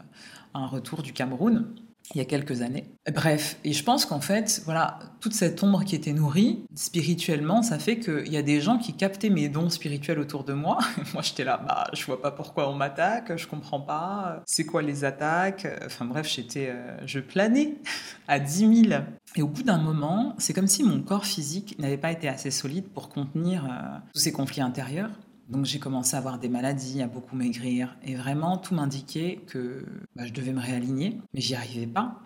à 0.53 0.59
un 0.59 0.67
retour 0.67 1.01
du 1.01 1.15
Cameroun 1.15 1.75
il 2.15 2.19
y 2.19 2.21
a 2.21 2.25
quelques 2.25 2.63
années. 2.63 2.85
Bref, 3.13 3.59
et 3.65 3.73
je 3.73 3.85
pense 3.85 4.07
qu'en 4.07 4.21
fait, 4.21 4.63
voilà, 4.65 4.99
toute 5.21 5.35
cette 5.35 5.63
ombre 5.63 5.85
qui 5.85 5.95
était 5.95 6.13
nourrie 6.13 6.65
spirituellement, 6.75 7.63
ça 7.63 7.79
fait 7.79 7.99
qu'il 7.99 8.29
y 8.29 8.37
a 8.37 8.43
des 8.43 8.61
gens 8.61 8.79
qui 8.79 8.95
captaient 8.95 9.31
mes 9.31 9.49
dons 9.49 9.71
spirituels 9.71 10.19
autour 10.19 10.45
de 10.45 10.53
moi. 10.53 10.79
moi, 11.13 11.23
j'étais 11.23 11.45
là, 11.45 11.59
bah, 11.59 11.87
je 11.93 12.05
vois 12.07 12.23
pas 12.23 12.31
pourquoi 12.31 12.71
on 12.71 12.75
m'attaque, 12.75 13.37
je 13.37 13.47
comprends 13.47 13.81
pas, 13.81 14.43
c'est 14.47 14.65
quoi 14.65 14.83
les 14.83 15.05
attaques? 15.05 15.67
Enfin 15.85 16.05
bref, 16.05 16.29
j'étais, 16.29 16.69
euh, 16.71 16.97
je 17.07 17.21
planais 17.21 17.77
à 18.29 18.39
10 18.39 18.89
000. 18.89 19.03
Et 19.37 19.43
au 19.43 19.49
bout 19.49 19.63
d'un 19.63 19.79
moment, 19.79 20.35
c'est 20.39 20.55
comme 20.55 20.67
si 20.67 20.85
mon 20.85 21.03
corps 21.03 21.27
physique 21.27 21.79
n'avait 21.79 21.99
pas 21.99 22.13
été 22.13 22.29
assez 22.29 22.51
solide 22.51 22.89
pour 22.89 23.09
contenir 23.09 23.65
euh, 23.65 23.99
tous 24.15 24.21
ces 24.21 24.33
conflits 24.33 24.63
intérieurs. 24.63 25.11
Donc 25.49 25.65
j'ai 25.65 25.79
commencé 25.79 26.15
à 26.15 26.19
avoir 26.19 26.39
des 26.39 26.51
maladies, 26.51 27.01
à 27.01 27.07
beaucoup 27.07 27.35
maigrir, 27.35 27.97
et 28.03 28.15
vraiment 28.15 28.59
tout 28.59 28.75
m'indiquait 28.75 29.41
que 29.47 29.85
bah, 30.15 30.27
je 30.27 30.33
devais 30.33 30.53
me 30.53 30.61
réaligner, 30.61 31.21
mais 31.33 31.41
j'y 31.41 31.55
arrivais 31.55 31.87
pas. 31.87 32.21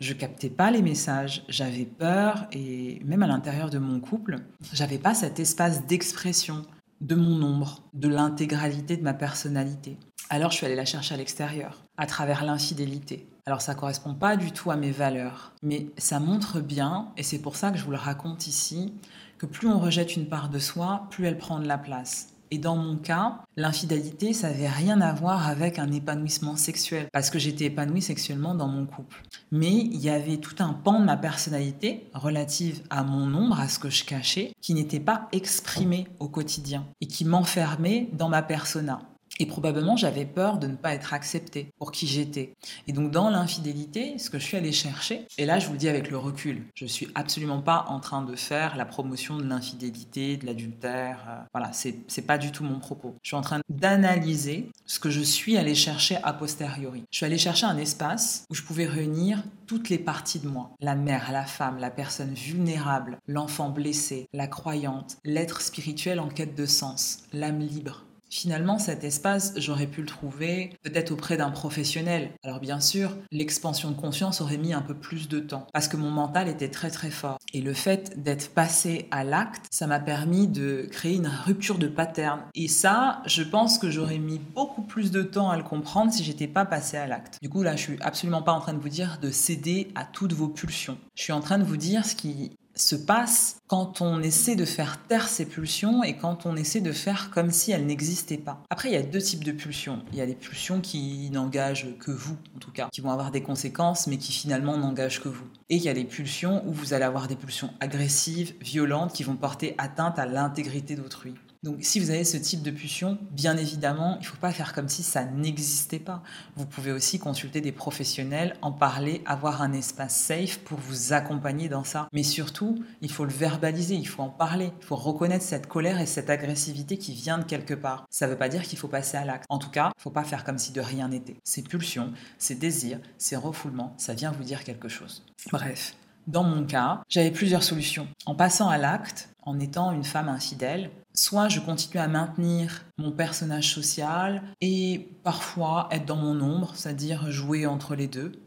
Je 0.00 0.12
captais 0.12 0.50
pas 0.50 0.70
les 0.70 0.82
messages, 0.82 1.44
j'avais 1.48 1.86
peur, 1.86 2.46
et 2.52 3.00
même 3.04 3.22
à 3.22 3.26
l'intérieur 3.26 3.70
de 3.70 3.78
mon 3.78 4.00
couple, 4.00 4.36
j'avais 4.72 4.98
pas 4.98 5.14
cet 5.14 5.40
espace 5.40 5.86
d'expression 5.86 6.62
de 7.00 7.14
mon 7.14 7.42
ombre, 7.42 7.82
de 7.94 8.08
l'intégralité 8.08 8.96
de 8.96 9.02
ma 9.02 9.14
personnalité. 9.14 9.96
Alors 10.30 10.50
je 10.50 10.58
suis 10.58 10.66
allée 10.66 10.76
la 10.76 10.84
chercher 10.84 11.14
à 11.14 11.16
l'extérieur, 11.16 11.84
à 11.96 12.06
travers 12.06 12.44
l'infidélité. 12.44 13.26
Alors 13.46 13.62
ça 13.62 13.74
correspond 13.74 14.14
pas 14.14 14.36
du 14.36 14.52
tout 14.52 14.70
à 14.70 14.76
mes 14.76 14.90
valeurs, 14.90 15.52
mais 15.62 15.86
ça 15.96 16.20
montre 16.20 16.60
bien, 16.60 17.08
et 17.16 17.22
c'est 17.22 17.38
pour 17.38 17.56
ça 17.56 17.70
que 17.70 17.78
je 17.78 17.84
vous 17.84 17.92
le 17.92 17.96
raconte 17.96 18.46
ici, 18.46 18.92
que 19.38 19.46
plus 19.46 19.68
on 19.68 19.78
rejette 19.78 20.16
une 20.16 20.28
part 20.28 20.50
de 20.50 20.58
soi, 20.58 21.06
plus 21.10 21.24
elle 21.24 21.38
prend 21.38 21.60
de 21.60 21.66
la 21.66 21.78
place. 21.78 22.34
Et 22.50 22.58
dans 22.58 22.76
mon 22.76 22.96
cas, 22.96 23.40
l'infidélité, 23.56 24.32
ça 24.32 24.48
n'avait 24.48 24.68
rien 24.68 25.00
à 25.00 25.12
voir 25.12 25.48
avec 25.48 25.78
un 25.78 25.92
épanouissement 25.92 26.56
sexuel, 26.56 27.08
parce 27.12 27.30
que 27.30 27.38
j'étais 27.38 27.66
épanouie 27.66 28.02
sexuellement 28.02 28.54
dans 28.54 28.68
mon 28.68 28.86
couple. 28.86 29.22
Mais 29.50 29.72
il 29.72 30.00
y 30.00 30.10
avait 30.10 30.38
tout 30.38 30.56
un 30.60 30.72
pan 30.72 31.00
de 31.00 31.04
ma 31.04 31.16
personnalité 31.16 32.08
relative 32.14 32.82
à 32.90 33.02
mon 33.02 33.34
ombre, 33.34 33.60
à 33.60 33.68
ce 33.68 33.78
que 33.78 33.90
je 33.90 34.04
cachais, 34.04 34.52
qui 34.60 34.74
n'était 34.74 35.00
pas 35.00 35.28
exprimé 35.32 36.06
au 36.18 36.28
quotidien 36.28 36.86
et 37.00 37.06
qui 37.06 37.24
m'enfermait 37.24 38.08
dans 38.12 38.28
ma 38.28 38.42
persona. 38.42 39.00
Et 39.40 39.46
probablement, 39.46 39.96
j'avais 39.96 40.24
peur 40.24 40.58
de 40.58 40.66
ne 40.66 40.76
pas 40.76 40.94
être 40.94 41.14
acceptée 41.14 41.72
pour 41.78 41.92
qui 41.92 42.06
j'étais. 42.06 42.54
Et 42.86 42.92
donc, 42.92 43.10
dans 43.10 43.30
l'infidélité, 43.30 44.18
ce 44.18 44.30
que 44.30 44.38
je 44.38 44.44
suis 44.44 44.56
allée 44.56 44.72
chercher, 44.72 45.26
et 45.38 45.46
là, 45.46 45.58
je 45.58 45.66
vous 45.66 45.72
le 45.72 45.78
dis 45.78 45.88
avec 45.88 46.10
le 46.10 46.18
recul, 46.18 46.64
je 46.74 46.86
suis 46.86 47.08
absolument 47.14 47.62
pas 47.62 47.84
en 47.88 48.00
train 48.00 48.22
de 48.22 48.34
faire 48.36 48.76
la 48.76 48.84
promotion 48.84 49.36
de 49.36 49.44
l'infidélité, 49.44 50.36
de 50.36 50.46
l'adultère. 50.46 51.24
Euh, 51.28 51.42
voilà, 51.52 51.70
c'est 51.72 52.26
pas 52.26 52.38
du 52.38 52.50
tout 52.52 52.64
mon 52.64 52.78
propos. 52.78 53.16
Je 53.22 53.28
suis 53.28 53.36
en 53.36 53.42
train 53.42 53.60
d'analyser 53.68 54.70
ce 54.86 54.98
que 54.98 55.10
je 55.10 55.20
suis 55.20 55.56
allée 55.56 55.74
chercher 55.74 56.16
a 56.22 56.32
posteriori. 56.32 57.04
Je 57.10 57.18
suis 57.18 57.26
allée 57.26 57.38
chercher 57.38 57.66
un 57.66 57.76
espace 57.76 58.44
où 58.50 58.54
je 58.54 58.62
pouvais 58.62 58.86
réunir 58.86 59.42
toutes 59.66 59.88
les 59.88 59.98
parties 59.98 60.38
de 60.40 60.48
moi. 60.48 60.70
La 60.80 60.94
mère, 60.94 61.30
la 61.32 61.44
femme, 61.44 61.78
la 61.78 61.90
personne 61.90 62.34
vulnérable, 62.34 63.18
l'enfant 63.26 63.68
blessé, 63.70 64.28
la 64.32 64.46
croyante, 64.46 65.18
l'être 65.24 65.60
spirituel 65.60 66.20
en 66.20 66.28
quête 66.28 66.54
de 66.54 66.66
sens, 66.66 67.24
l'âme 67.32 67.60
libre, 67.60 68.04
Finalement, 68.30 68.78
cet 68.78 69.04
espace, 69.04 69.54
j'aurais 69.56 69.86
pu 69.86 70.02
le 70.02 70.06
trouver 70.06 70.70
peut-être 70.82 71.12
auprès 71.12 71.36
d'un 71.36 71.50
professionnel. 71.50 72.30
Alors 72.42 72.60
bien 72.60 72.80
sûr, 72.80 73.16
l'expansion 73.30 73.90
de 73.90 73.96
conscience 73.96 74.40
aurait 74.40 74.58
mis 74.58 74.74
un 74.74 74.82
peu 74.82 74.94
plus 74.94 75.28
de 75.28 75.40
temps 75.40 75.66
parce 75.72 75.88
que 75.88 75.96
mon 75.96 76.10
mental 76.10 76.48
était 76.48 76.68
très 76.68 76.90
très 76.90 77.10
fort. 77.10 77.38
Et 77.54 77.60
le 77.60 77.72
fait 77.72 78.22
d'être 78.22 78.50
passé 78.50 79.08
à 79.10 79.24
l'acte, 79.24 79.66
ça 79.70 79.86
m'a 79.86 80.00
permis 80.00 80.46
de 80.46 80.86
créer 80.90 81.14
une 81.14 81.26
rupture 81.26 81.78
de 81.78 81.88
pattern. 81.88 82.42
Et 82.54 82.68
ça, 82.68 83.22
je 83.26 83.42
pense 83.42 83.78
que 83.78 83.90
j'aurais 83.90 84.18
mis 84.18 84.38
beaucoup 84.38 84.82
plus 84.82 85.10
de 85.10 85.22
temps 85.22 85.50
à 85.50 85.56
le 85.56 85.62
comprendre 85.62 86.12
si 86.12 86.22
j'étais 86.22 86.48
pas 86.48 86.66
passé 86.66 86.96
à 86.96 87.06
l'acte. 87.06 87.38
Du 87.40 87.48
coup, 87.48 87.62
là, 87.62 87.76
je 87.76 87.82
suis 87.82 87.98
absolument 88.00 88.42
pas 88.42 88.52
en 88.52 88.60
train 88.60 88.74
de 88.74 88.80
vous 88.80 88.88
dire 88.88 89.18
de 89.22 89.30
céder 89.30 89.90
à 89.94 90.04
toutes 90.04 90.32
vos 90.34 90.48
pulsions. 90.48 90.98
Je 91.14 91.22
suis 91.22 91.32
en 91.32 91.40
train 91.40 91.58
de 91.58 91.64
vous 91.64 91.76
dire 91.76 92.04
ce 92.04 92.14
qui 92.14 92.52
se 92.80 92.96
passe 92.96 93.56
quand 93.66 94.00
on 94.00 94.22
essaie 94.22 94.56
de 94.56 94.64
faire 94.64 94.98
taire 95.08 95.28
ces 95.28 95.44
pulsions 95.44 96.02
et 96.02 96.16
quand 96.16 96.46
on 96.46 96.56
essaie 96.56 96.80
de 96.80 96.92
faire 96.92 97.30
comme 97.30 97.50
si 97.50 97.72
elles 97.72 97.86
n'existaient 97.86 98.38
pas. 98.38 98.62
Après, 98.70 98.88
il 98.88 98.92
y 98.92 98.96
a 98.96 99.02
deux 99.02 99.20
types 99.20 99.44
de 99.44 99.52
pulsions. 99.52 100.02
Il 100.12 100.18
y 100.18 100.20
a 100.20 100.26
les 100.26 100.34
pulsions 100.34 100.80
qui 100.80 101.28
n'engagent 101.30 101.96
que 101.98 102.10
vous, 102.10 102.36
en 102.56 102.58
tout 102.58 102.72
cas, 102.72 102.88
qui 102.92 103.00
vont 103.00 103.10
avoir 103.10 103.30
des 103.30 103.42
conséquences, 103.42 104.06
mais 104.06 104.16
qui 104.16 104.32
finalement 104.32 104.76
n'engagent 104.78 105.20
que 105.20 105.28
vous. 105.28 105.46
Et 105.68 105.76
il 105.76 105.82
y 105.82 105.88
a 105.88 105.92
les 105.92 106.04
pulsions 106.04 106.66
où 106.66 106.72
vous 106.72 106.94
allez 106.94 107.04
avoir 107.04 107.28
des 107.28 107.36
pulsions 107.36 107.70
agressives, 107.80 108.54
violentes, 108.60 109.12
qui 109.12 109.22
vont 109.22 109.36
porter 109.36 109.74
atteinte 109.78 110.18
à 110.18 110.26
l'intégrité 110.26 110.96
d'autrui. 110.96 111.34
Donc 111.64 111.78
si 111.80 111.98
vous 111.98 112.10
avez 112.10 112.24
ce 112.24 112.36
type 112.36 112.62
de 112.62 112.70
pulsion, 112.70 113.18
bien 113.32 113.56
évidemment, 113.56 114.16
il 114.20 114.22
ne 114.22 114.26
faut 114.26 114.36
pas 114.36 114.52
faire 114.52 114.72
comme 114.72 114.88
si 114.88 115.02
ça 115.02 115.24
n'existait 115.24 115.98
pas. 115.98 116.22
Vous 116.56 116.66
pouvez 116.66 116.92
aussi 116.92 117.18
consulter 117.18 117.60
des 117.60 117.72
professionnels, 117.72 118.54
en 118.62 118.70
parler, 118.70 119.22
avoir 119.26 119.60
un 119.62 119.72
espace 119.72 120.14
safe 120.16 120.58
pour 120.58 120.78
vous 120.78 121.12
accompagner 121.12 121.68
dans 121.68 121.84
ça. 121.84 122.08
Mais 122.12 122.22
surtout, 122.22 122.84
il 123.00 123.10
faut 123.10 123.24
le 123.24 123.32
verbaliser, 123.32 123.96
il 123.96 124.06
faut 124.06 124.22
en 124.22 124.28
parler, 124.28 124.70
il 124.80 124.84
faut 124.84 124.96
reconnaître 124.96 125.44
cette 125.44 125.66
colère 125.66 126.00
et 126.00 126.06
cette 126.06 126.30
agressivité 126.30 126.96
qui 126.96 127.12
vient 127.12 127.38
de 127.38 127.44
quelque 127.44 127.74
part. 127.74 128.06
Ça 128.10 128.26
ne 128.26 128.32
veut 128.32 128.38
pas 128.38 128.48
dire 128.48 128.62
qu'il 128.62 128.78
faut 128.78 128.88
passer 128.88 129.16
à 129.16 129.24
l'acte. 129.24 129.46
En 129.48 129.58
tout 129.58 129.70
cas, 129.70 129.86
il 129.96 129.98
ne 129.98 130.02
faut 130.02 130.10
pas 130.10 130.24
faire 130.24 130.44
comme 130.44 130.58
si 130.58 130.72
de 130.72 130.80
rien 130.80 131.08
n'était. 131.08 131.36
Ces 131.42 131.62
pulsions, 131.62 132.12
ces 132.38 132.54
désirs, 132.54 133.00
ces 133.18 133.36
refoulements, 133.36 133.94
ça 133.96 134.14
vient 134.14 134.30
vous 134.30 134.44
dire 134.44 134.62
quelque 134.62 134.88
chose. 134.88 135.24
Bref, 135.50 135.94
dans 136.28 136.44
mon 136.44 136.64
cas, 136.66 137.02
j'avais 137.08 137.30
plusieurs 137.30 137.62
solutions. 137.62 138.06
En 138.26 138.34
passant 138.34 138.68
à 138.68 138.76
l'acte, 138.76 139.30
en 139.42 139.58
étant 139.58 139.92
une 139.92 140.04
femme 140.04 140.28
infidèle, 140.28 140.90
soit 141.18 141.48
je 141.48 141.58
continue 141.58 142.00
à 142.00 142.06
maintenir 142.06 142.84
mon 142.96 143.10
personnage 143.10 143.74
social 143.74 144.40
et 144.60 145.10
parfois 145.24 145.88
être 145.90 146.06
dans 146.06 146.14
mon 146.14 146.40
ombre, 146.40 146.72
c'est-à-dire 146.76 147.28
jouer 147.32 147.66
entre 147.66 147.96
les 147.96 148.06
deux. 148.06 148.40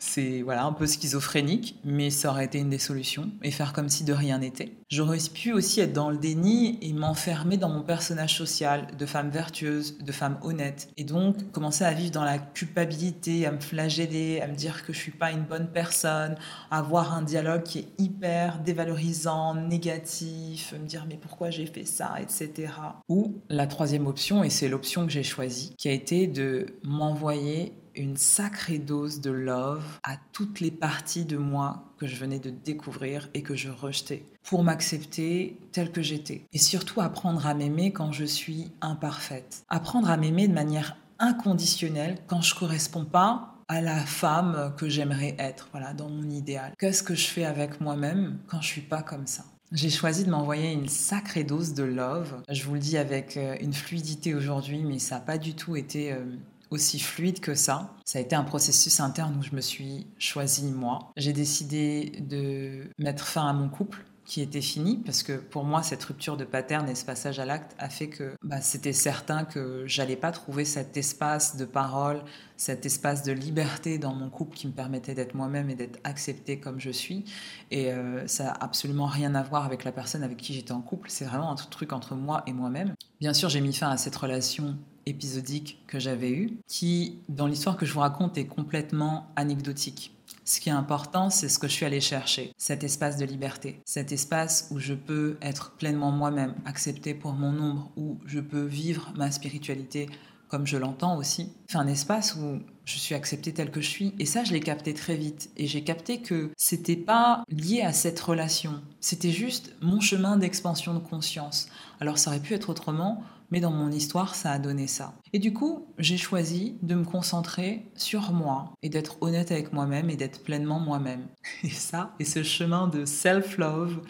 C'est 0.00 0.40
voilà 0.40 0.64
un 0.64 0.72
peu 0.72 0.86
schizophrénique, 0.86 1.78
mais 1.84 2.08
ça 2.08 2.30
aurait 2.30 2.46
été 2.46 2.58
une 2.58 2.70
des 2.70 2.78
solutions 2.78 3.30
et 3.42 3.50
faire 3.50 3.74
comme 3.74 3.90
si 3.90 4.02
de 4.02 4.14
rien 4.14 4.38
n'était. 4.38 4.72
J'aurais 4.88 5.18
pu 5.32 5.52
aussi 5.52 5.80
être 5.80 5.92
dans 5.92 6.10
le 6.10 6.16
déni 6.16 6.78
et 6.80 6.92
m'enfermer 6.94 7.58
dans 7.58 7.68
mon 7.68 7.82
personnage 7.82 8.36
social 8.36 8.88
de 8.98 9.06
femme 9.06 9.28
vertueuse, 9.28 9.98
de 9.98 10.10
femme 10.10 10.38
honnête, 10.42 10.88
et 10.96 11.04
donc 11.04 11.52
commencer 11.52 11.84
à 11.84 11.92
vivre 11.92 12.12
dans 12.12 12.24
la 12.24 12.38
culpabilité, 12.38 13.44
à 13.44 13.52
me 13.52 13.60
flageller, 13.60 14.40
à 14.40 14.48
me 14.48 14.54
dire 14.54 14.86
que 14.86 14.94
je 14.94 14.98
suis 14.98 15.12
pas 15.12 15.32
une 15.32 15.44
bonne 15.44 15.68
personne, 15.68 16.34
avoir 16.70 17.14
un 17.14 17.22
dialogue 17.22 17.62
qui 17.62 17.80
est 17.80 17.88
hyper 17.98 18.60
dévalorisant, 18.60 19.54
négatif, 19.54 20.72
me 20.80 20.86
dire 20.86 21.04
mais 21.08 21.18
pourquoi 21.20 21.50
j'ai 21.50 21.66
fait 21.66 21.84
ça, 21.84 22.14
etc. 22.20 22.72
Ou 23.10 23.36
la 23.50 23.66
troisième 23.66 24.06
option, 24.06 24.42
et 24.42 24.50
c'est 24.50 24.68
l'option 24.68 25.04
que 25.04 25.12
j'ai 25.12 25.22
choisie, 25.22 25.74
qui 25.76 25.88
a 25.88 25.92
été 25.92 26.26
de 26.26 26.66
m'envoyer 26.82 27.74
une 28.00 28.16
sacrée 28.16 28.78
dose 28.78 29.20
de 29.20 29.30
love 29.30 29.84
à 30.02 30.16
toutes 30.32 30.60
les 30.60 30.70
parties 30.70 31.26
de 31.26 31.36
moi 31.36 31.92
que 31.98 32.06
je 32.06 32.16
venais 32.16 32.38
de 32.38 32.50
découvrir 32.50 33.28
et 33.34 33.42
que 33.42 33.54
je 33.54 33.68
rejetais 33.68 34.24
pour 34.42 34.64
m'accepter 34.64 35.58
telle 35.72 35.92
que 35.92 36.00
j'étais. 36.00 36.46
Et 36.52 36.58
surtout 36.58 37.02
apprendre 37.02 37.46
à 37.46 37.52
m'aimer 37.52 37.92
quand 37.92 38.10
je 38.12 38.24
suis 38.24 38.72
imparfaite. 38.80 39.64
Apprendre 39.68 40.10
à 40.10 40.16
m'aimer 40.16 40.48
de 40.48 40.54
manière 40.54 40.96
inconditionnelle 41.18 42.18
quand 42.26 42.40
je 42.40 42.54
correspond 42.54 43.04
pas 43.04 43.54
à 43.68 43.82
la 43.82 43.98
femme 43.98 44.74
que 44.78 44.88
j'aimerais 44.88 45.36
être, 45.38 45.68
voilà, 45.70 45.92
dans 45.92 46.08
mon 46.08 46.28
idéal. 46.28 46.72
Qu'est-ce 46.78 47.02
que 47.02 47.14
je 47.14 47.26
fais 47.26 47.44
avec 47.44 47.80
moi-même 47.80 48.38
quand 48.48 48.62
je 48.62 48.66
suis 48.66 48.80
pas 48.80 49.02
comme 49.02 49.26
ça? 49.26 49.44
J'ai 49.72 49.90
choisi 49.90 50.24
de 50.24 50.30
m'envoyer 50.30 50.72
une 50.72 50.88
sacrée 50.88 51.44
dose 51.44 51.74
de 51.74 51.84
love. 51.84 52.42
Je 52.48 52.64
vous 52.64 52.74
le 52.74 52.80
dis 52.80 52.96
avec 52.96 53.36
euh, 53.36 53.54
une 53.60 53.72
fluidité 53.72 54.34
aujourd'hui, 54.34 54.82
mais 54.82 54.98
ça 54.98 55.16
n'a 55.16 55.20
pas 55.20 55.38
du 55.38 55.54
tout 55.54 55.76
été 55.76 56.12
euh, 56.12 56.24
aussi 56.70 56.98
fluide 56.98 57.40
que 57.40 57.54
ça. 57.54 57.94
Ça 58.04 58.18
a 58.18 58.22
été 58.22 58.34
un 58.34 58.44
processus 58.44 59.00
interne 59.00 59.36
où 59.38 59.42
je 59.42 59.54
me 59.54 59.60
suis 59.60 60.06
choisi 60.18 60.64
moi. 60.64 61.10
J'ai 61.16 61.32
décidé 61.32 62.12
de 62.20 62.88
mettre 62.98 63.26
fin 63.26 63.48
à 63.48 63.52
mon 63.52 63.68
couple 63.68 64.04
qui 64.30 64.42
était 64.42 64.60
fini 64.60 64.98
parce 64.98 65.24
que 65.24 65.32
pour 65.32 65.64
moi 65.64 65.82
cette 65.82 66.04
rupture 66.04 66.36
de 66.36 66.44
pattern 66.44 66.88
et 66.88 66.94
ce 66.94 67.04
passage 67.04 67.40
à 67.40 67.44
l'acte 67.44 67.74
a 67.80 67.88
fait 67.88 68.08
que 68.08 68.34
bah, 68.44 68.60
c'était 68.60 68.92
certain 68.92 69.44
que 69.44 69.82
j'allais 69.86 70.14
pas 70.14 70.30
trouver 70.30 70.64
cet 70.64 70.96
espace 70.96 71.56
de 71.56 71.64
parole, 71.64 72.22
cet 72.56 72.86
espace 72.86 73.24
de 73.24 73.32
liberté 73.32 73.98
dans 73.98 74.14
mon 74.14 74.30
couple 74.30 74.56
qui 74.56 74.68
me 74.68 74.72
permettait 74.72 75.14
d'être 75.14 75.34
moi-même 75.34 75.68
et 75.68 75.74
d'être 75.74 75.98
acceptée 76.04 76.60
comme 76.60 76.78
je 76.78 76.90
suis. 76.90 77.24
Et 77.72 77.90
euh, 77.90 78.24
ça 78.28 78.52
a 78.52 78.64
absolument 78.64 79.06
rien 79.06 79.34
à 79.34 79.42
voir 79.42 79.64
avec 79.64 79.82
la 79.82 79.90
personne 79.90 80.22
avec 80.22 80.36
qui 80.36 80.54
j'étais 80.54 80.70
en 80.70 80.80
couple. 80.80 81.10
C'est 81.10 81.24
vraiment 81.24 81.50
un 81.50 81.56
truc 81.56 81.92
entre 81.92 82.14
moi 82.14 82.44
et 82.46 82.52
moi-même. 82.52 82.94
Bien 83.20 83.34
sûr, 83.34 83.48
j'ai 83.48 83.60
mis 83.60 83.72
fin 83.72 83.90
à 83.90 83.96
cette 83.96 84.14
relation 84.14 84.78
épisodique 85.06 85.82
que 85.86 85.98
j'avais 85.98 86.30
eue, 86.30 86.58
qui, 86.66 87.18
dans 87.28 87.46
l'histoire 87.46 87.76
que 87.76 87.86
je 87.86 87.92
vous 87.92 88.00
raconte, 88.00 88.38
est 88.38 88.46
complètement 88.46 89.26
anecdotique. 89.36 90.16
Ce 90.44 90.60
qui 90.60 90.68
est 90.68 90.72
important, 90.72 91.30
c'est 91.30 91.48
ce 91.48 91.58
que 91.58 91.68
je 91.68 91.72
suis 91.72 91.86
allée 91.86 92.00
chercher, 92.00 92.52
cet 92.56 92.82
espace 92.82 93.16
de 93.16 93.24
liberté, 93.24 93.80
cet 93.84 94.10
espace 94.12 94.68
où 94.70 94.78
je 94.78 94.94
peux 94.94 95.36
être 95.42 95.72
pleinement 95.72 96.10
moi-même, 96.10 96.54
accepté 96.64 97.14
pour 97.14 97.32
mon 97.32 97.52
nombre, 97.52 97.90
où 97.96 98.18
je 98.26 98.40
peux 98.40 98.64
vivre 98.64 99.12
ma 99.16 99.30
spiritualité 99.30 100.08
comme 100.50 100.66
je 100.66 100.76
l'entends 100.76 101.16
aussi. 101.16 101.52
C'est 101.68 101.78
un 101.78 101.86
espace 101.86 102.34
où 102.34 102.58
je 102.84 102.98
suis 102.98 103.14
acceptée 103.14 103.52
telle 103.52 103.70
que 103.70 103.80
je 103.80 103.88
suis. 103.88 104.14
Et 104.18 104.26
ça, 104.26 104.42
je 104.42 104.52
l'ai 104.52 104.60
capté 104.60 104.92
très 104.94 105.14
vite. 105.14 105.50
Et 105.56 105.68
j'ai 105.68 105.84
capté 105.84 106.20
que 106.20 106.50
c'était 106.56 106.96
pas 106.96 107.44
lié 107.48 107.82
à 107.82 107.92
cette 107.92 108.18
relation. 108.18 108.82
C'était 109.00 109.30
juste 109.30 109.72
mon 109.80 110.00
chemin 110.00 110.36
d'expansion 110.36 110.92
de 110.92 110.98
conscience. 110.98 111.68
Alors 112.00 112.18
ça 112.18 112.30
aurait 112.30 112.40
pu 112.40 112.54
être 112.54 112.68
autrement 112.68 113.22
mais 113.50 113.60
dans 113.60 113.70
mon 113.70 113.90
histoire, 113.90 114.34
ça 114.34 114.52
a 114.52 114.58
donné 114.58 114.86
ça. 114.86 115.14
Et 115.32 115.38
du 115.38 115.52
coup, 115.52 115.86
j'ai 115.98 116.16
choisi 116.16 116.78
de 116.82 116.94
me 116.94 117.04
concentrer 117.04 117.86
sur 117.96 118.32
moi 118.32 118.72
et 118.82 118.88
d'être 118.88 119.16
honnête 119.22 119.52
avec 119.52 119.72
moi-même 119.72 120.10
et 120.10 120.16
d'être 120.16 120.42
pleinement 120.42 120.80
moi-même. 120.80 121.26
Et 121.62 121.70
ça, 121.70 122.14
et 122.18 122.24
ce 122.24 122.42
chemin 122.42 122.88
de 122.88 123.04
self-love, 123.04 124.00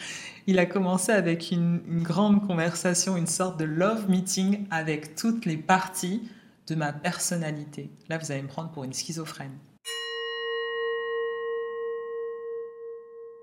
il 0.47 0.59
a 0.59 0.65
commencé 0.65 1.11
avec 1.11 1.51
une, 1.51 1.81
grande 2.01 2.45
conversation, 2.45 3.17
une 3.17 3.27
sorte 3.27 3.59
de 3.59 3.65
love 3.65 4.09
meeting 4.09 4.65
avec 4.71 5.15
toutes 5.15 5.45
les 5.45 5.57
parties 5.57 6.21
de 6.67 6.75
ma 6.75 6.93
personnalité. 6.93 7.91
Là, 8.09 8.17
vous 8.17 8.31
allez 8.31 8.41
me 8.41 8.47
prendre 8.47 8.71
pour 8.71 8.83
une 8.83 8.93
schizophrène. 8.93 9.57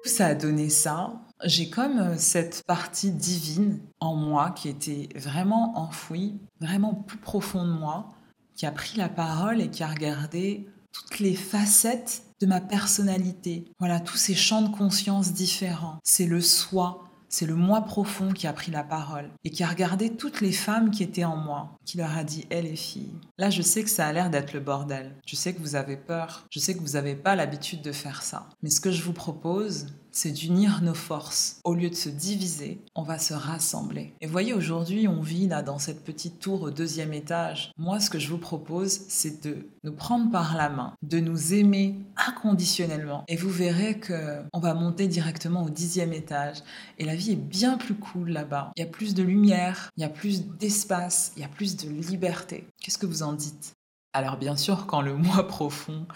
Ça 0.08 0.28
a 0.28 0.34
donné 0.34 0.70
ça. 0.70 1.20
J'ai 1.44 1.68
comme 1.68 1.98
euh, 1.98 2.14
cette 2.16 2.62
partie 2.66 3.12
divine 3.12 3.78
en 4.00 4.16
moi 4.16 4.50
qui 4.50 4.68
était 4.68 5.10
vraiment 5.14 5.78
enfouie, 5.78 6.40
vraiment 6.60 6.94
plus 6.94 7.18
profond 7.18 7.64
de 7.64 7.72
moi, 7.72 8.14
qui 8.56 8.64
a 8.64 8.72
pris 8.72 8.96
la 8.96 9.10
parole 9.10 9.60
et 9.60 9.68
qui 9.68 9.82
a 9.82 9.88
regardé 9.88 10.66
toutes 10.92 11.18
les 11.18 11.34
facettes 11.34 12.22
de 12.40 12.46
ma 12.46 12.60
personnalité. 12.60 13.66
Voilà, 13.78 14.00
tous 14.00 14.16
ces 14.16 14.34
champs 14.34 14.62
de 14.62 14.74
conscience 14.74 15.34
différents. 15.34 15.98
C'est 16.02 16.26
le 16.26 16.40
soi, 16.40 17.04
c'est 17.28 17.46
le 17.46 17.54
moi 17.54 17.82
profond 17.82 18.32
qui 18.32 18.46
a 18.46 18.52
pris 18.52 18.70
la 18.70 18.82
parole 18.82 19.30
et 19.44 19.50
qui 19.50 19.62
a 19.62 19.68
regardé 19.68 20.16
toutes 20.16 20.40
les 20.40 20.52
femmes 20.52 20.90
qui 20.90 21.02
étaient 21.02 21.24
en 21.24 21.36
moi, 21.36 21.78
qui 21.84 21.98
leur 21.98 22.16
a 22.16 22.24
dit 22.24 22.46
"Elle 22.50 22.64
les 22.64 22.76
filles, 22.76 23.14
là 23.38 23.50
je 23.50 23.62
sais 23.62 23.82
que 23.82 23.90
ça 23.90 24.06
a 24.06 24.12
l'air 24.12 24.30
d'être 24.30 24.52
le 24.52 24.60
bordel. 24.60 25.14
Je 25.26 25.36
sais 25.36 25.54
que 25.54 25.60
vous 25.60 25.76
avez 25.76 25.96
peur, 25.96 26.46
je 26.50 26.58
sais 26.58 26.74
que 26.74 26.80
vous 26.80 26.92
n'avez 26.92 27.14
pas 27.14 27.36
l'habitude 27.36 27.82
de 27.82 27.92
faire 27.92 28.22
ça. 28.22 28.48
Mais 28.62 28.70
ce 28.70 28.80
que 28.80 28.90
je 28.90 29.02
vous 29.02 29.12
propose, 29.12 29.86
c'est 30.18 30.32
d'unir 30.32 30.82
nos 30.82 30.94
forces. 30.94 31.60
Au 31.62 31.74
lieu 31.74 31.88
de 31.88 31.94
se 31.94 32.08
diviser, 32.08 32.80
on 32.96 33.04
va 33.04 33.20
se 33.20 33.34
rassembler. 33.34 34.12
Et 34.20 34.26
voyez, 34.26 34.52
aujourd'hui, 34.52 35.06
on 35.06 35.22
vit 35.22 35.46
dans 35.46 35.78
cette 35.78 36.02
petite 36.02 36.40
tour 36.40 36.62
au 36.62 36.70
deuxième 36.70 37.12
étage. 37.12 37.70
Moi, 37.78 38.00
ce 38.00 38.10
que 38.10 38.18
je 38.18 38.28
vous 38.28 38.38
propose, 38.38 38.90
c'est 39.08 39.44
de 39.44 39.68
nous 39.84 39.92
prendre 39.92 40.28
par 40.32 40.56
la 40.56 40.70
main, 40.70 40.92
de 41.02 41.20
nous 41.20 41.54
aimer 41.54 41.94
inconditionnellement. 42.16 43.22
Et 43.28 43.36
vous 43.36 43.48
verrez 43.48 44.00
que 44.00 44.42
on 44.52 44.58
va 44.58 44.74
monter 44.74 45.06
directement 45.06 45.62
au 45.62 45.70
dixième 45.70 46.12
étage. 46.12 46.56
Et 46.98 47.04
la 47.04 47.14
vie 47.14 47.32
est 47.32 47.36
bien 47.36 47.78
plus 47.78 47.94
cool 47.94 48.30
là-bas. 48.30 48.72
Il 48.76 48.80
y 48.80 48.82
a 48.82 48.88
plus 48.88 49.14
de 49.14 49.22
lumière, 49.22 49.90
il 49.96 50.00
y 50.00 50.04
a 50.04 50.08
plus 50.08 50.48
d'espace, 50.48 51.30
il 51.36 51.42
y 51.42 51.44
a 51.44 51.48
plus 51.48 51.76
de 51.76 51.88
liberté. 51.88 52.66
Qu'est-ce 52.82 52.98
que 52.98 53.06
vous 53.06 53.22
en 53.22 53.34
dites? 53.34 53.74
Alors 54.12 54.36
bien 54.36 54.56
sûr, 54.56 54.86
quand 54.86 55.00
le 55.00 55.14
moi 55.14 55.46
profond 55.46 56.06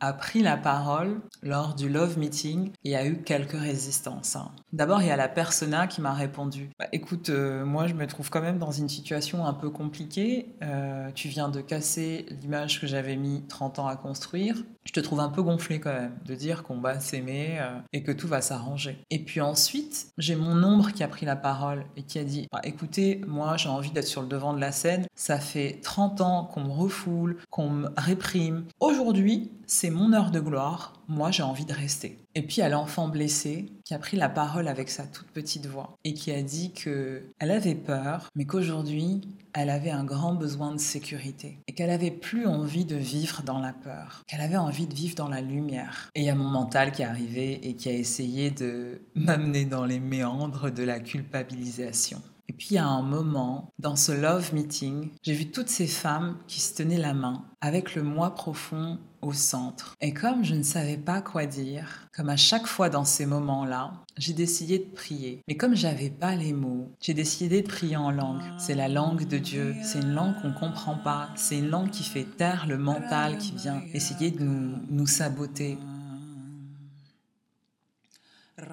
a 0.00 0.12
pris 0.12 0.42
la 0.42 0.56
parole 0.56 1.20
lors 1.42 1.74
du 1.74 1.88
Love 1.88 2.18
Meeting, 2.18 2.70
y 2.84 2.94
a 2.94 3.06
eu 3.06 3.22
quelques 3.22 3.58
résistances. 3.58 4.36
Hein. 4.36 4.50
D'abord, 4.72 5.02
il 5.02 5.08
y 5.08 5.10
a 5.10 5.16
la 5.16 5.28
persona 5.28 5.86
qui 5.86 6.00
m'a 6.00 6.12
répondu. 6.12 6.70
Bah, 6.78 6.86
écoute, 6.92 7.30
euh, 7.30 7.64
moi, 7.64 7.86
je 7.86 7.94
me 7.94 8.06
trouve 8.06 8.30
quand 8.30 8.40
même 8.40 8.58
dans 8.58 8.70
une 8.70 8.88
situation 8.88 9.46
un 9.46 9.54
peu 9.54 9.70
compliquée. 9.70 10.54
Euh, 10.62 11.10
tu 11.14 11.28
viens 11.28 11.48
de 11.48 11.60
casser 11.60 12.26
l'image 12.42 12.80
que 12.80 12.86
j'avais 12.86 13.16
mis 13.16 13.42
30 13.48 13.78
ans 13.78 13.86
à 13.86 13.96
construire. 13.96 14.56
Je 14.84 14.92
te 14.92 15.00
trouve 15.00 15.20
un 15.20 15.28
peu 15.28 15.42
gonflé 15.42 15.80
quand 15.80 15.92
même 15.92 16.16
de 16.24 16.34
dire 16.34 16.62
qu'on 16.62 16.80
va 16.80 17.00
s'aimer 17.00 17.58
euh, 17.60 17.78
et 17.92 18.02
que 18.02 18.12
tout 18.12 18.28
va 18.28 18.40
s'arranger. 18.40 18.98
Et 19.10 19.18
puis 19.18 19.40
ensuite, 19.40 20.08
j'ai 20.16 20.36
mon 20.36 20.62
ombre 20.62 20.92
qui 20.92 21.02
a 21.02 21.08
pris 21.08 21.26
la 21.26 21.36
parole 21.36 21.84
et 21.96 22.02
qui 22.02 22.18
a 22.18 22.24
dit 22.24 22.46
bah, 22.52 22.60
écoutez, 22.62 23.20
moi, 23.26 23.56
j'ai 23.56 23.68
envie 23.68 23.90
d'être 23.90 24.06
sur 24.06 24.22
le 24.22 24.28
devant 24.28 24.52
de 24.52 24.60
la 24.60 24.72
scène. 24.72 25.06
Ça 25.14 25.38
fait 25.38 25.80
30 25.82 26.20
ans 26.20 26.44
qu'on 26.44 26.64
me 26.64 26.70
refoule, 26.70 27.38
qu'on 27.50 27.70
me 27.70 27.88
réprime. 27.96 28.64
Aujourd'hui, 28.78 29.50
c'est 29.66 29.90
mon 29.90 30.12
heure 30.12 30.30
de 30.30 30.40
gloire, 30.40 30.92
moi 31.08 31.30
j'ai 31.30 31.42
envie 31.42 31.64
de 31.64 31.72
rester. 31.72 32.18
Et 32.34 32.42
puis 32.42 32.62
à 32.62 32.68
l'enfant 32.68 33.08
blessé 33.08 33.72
qui 33.84 33.94
a 33.94 33.98
pris 33.98 34.16
la 34.16 34.28
parole 34.28 34.68
avec 34.68 34.88
sa 34.88 35.04
toute 35.04 35.28
petite 35.28 35.66
voix 35.66 35.96
et 36.04 36.14
qui 36.14 36.30
a 36.30 36.42
dit 36.42 36.72
que 36.72 37.24
elle 37.38 37.50
avait 37.50 37.74
peur, 37.74 38.30
mais 38.34 38.44
qu'aujourd'hui 38.44 39.22
elle 39.52 39.70
avait 39.70 39.90
un 39.90 40.04
grand 40.04 40.34
besoin 40.34 40.72
de 40.72 40.78
sécurité 40.78 41.58
et 41.66 41.72
qu'elle 41.72 41.90
avait 41.90 42.10
plus 42.10 42.46
envie 42.46 42.84
de 42.84 42.96
vivre 42.96 43.42
dans 43.42 43.58
la 43.58 43.72
peur, 43.72 44.22
qu'elle 44.26 44.40
avait 44.40 44.56
envie 44.56 44.86
de 44.86 44.94
vivre 44.94 45.16
dans 45.16 45.28
la 45.28 45.40
lumière. 45.40 46.10
Et 46.14 46.20
il 46.20 46.26
y 46.26 46.30
a 46.30 46.34
mon 46.34 46.48
mental 46.48 46.92
qui 46.92 47.02
est 47.02 47.06
arrivé 47.06 47.66
et 47.68 47.74
qui 47.74 47.88
a 47.88 47.92
essayé 47.92 48.50
de 48.50 49.00
m'amener 49.14 49.64
dans 49.64 49.84
les 49.84 50.00
méandres 50.00 50.70
de 50.70 50.82
la 50.84 51.00
culpabilisation. 51.00 52.22
Et 52.48 52.52
puis 52.52 52.78
à 52.78 52.86
un 52.86 53.02
moment, 53.02 53.72
dans 53.78 53.96
ce 53.96 54.12
love 54.12 54.54
meeting, 54.54 55.10
j'ai 55.22 55.32
vu 55.32 55.50
toutes 55.50 55.68
ces 55.68 55.86
femmes 55.86 56.38
qui 56.46 56.60
se 56.60 56.74
tenaient 56.74 56.98
la 56.98 57.14
main 57.14 57.44
avec 57.60 57.94
le 57.94 58.02
moi 58.02 58.34
profond 58.34 58.98
au 59.26 59.32
centre. 59.32 59.96
Et 60.00 60.14
comme 60.14 60.44
je 60.44 60.54
ne 60.54 60.62
savais 60.62 60.96
pas 60.96 61.20
quoi 61.20 61.46
dire, 61.46 62.08
comme 62.14 62.28
à 62.28 62.36
chaque 62.36 62.66
fois 62.66 62.88
dans 62.88 63.04
ces 63.04 63.26
moments-là, 63.26 63.92
j'ai 64.16 64.32
décidé 64.32 64.78
de 64.78 64.94
prier. 64.94 65.42
Mais 65.48 65.56
comme 65.56 65.74
j'avais 65.74 66.10
pas 66.10 66.36
les 66.36 66.52
mots, 66.52 66.92
j'ai 67.00 67.14
décidé 67.14 67.62
de 67.62 67.66
prier 67.66 67.96
en 67.96 68.10
langue. 68.10 68.42
C'est 68.58 68.74
la 68.74 68.88
langue 68.88 69.26
de 69.26 69.38
Dieu. 69.38 69.74
C'est 69.82 70.00
une 70.00 70.14
langue 70.14 70.34
qu'on 70.40 70.52
comprend 70.52 70.96
pas. 70.96 71.28
C'est 71.34 71.58
une 71.58 71.68
langue 71.68 71.90
qui 71.90 72.04
fait 72.04 72.24
taire 72.36 72.66
le 72.68 72.78
mental 72.78 73.38
qui 73.38 73.52
vient 73.52 73.82
essayer 73.92 74.30
de 74.30 74.42
nous, 74.42 74.78
nous 74.90 75.06
saboter. 75.06 75.78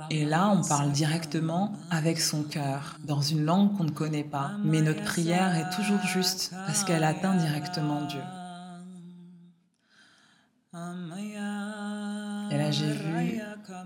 Et 0.10 0.24
là, 0.24 0.50
on 0.50 0.64
parle 0.64 0.92
directement 0.92 1.74
avec 1.92 2.22
son 2.22 2.44
cœur, 2.44 2.98
dans 3.06 3.22
une 3.22 3.44
langue 3.44 3.76
qu'on 3.76 3.84
ne 3.84 3.92
connaît 3.92 4.24
pas. 4.24 4.52
Mais 4.64 4.82
notre 4.82 5.04
prière 5.04 5.56
est 5.58 5.76
toujours 5.76 6.02
juste 6.06 6.54
parce 6.66 6.86
qu'elle 6.86 7.04
atteint 7.04 7.36
directement 7.36 8.06
Dieu. 8.06 8.22
Et 10.76 12.58
là, 12.58 12.72
j'ai 12.72 12.92
vu 12.92 13.40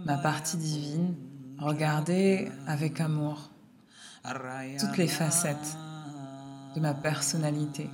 ma 0.05 0.17
partie 0.17 0.55
divine 0.55 1.15
regarder 1.59 2.49
avec 2.65 3.01
amour 3.01 3.49
toutes 4.79 4.95
les 4.95 5.07
facettes 5.07 5.75
de 6.75 6.79
ma 6.79 6.93
personnalité, 6.93 7.89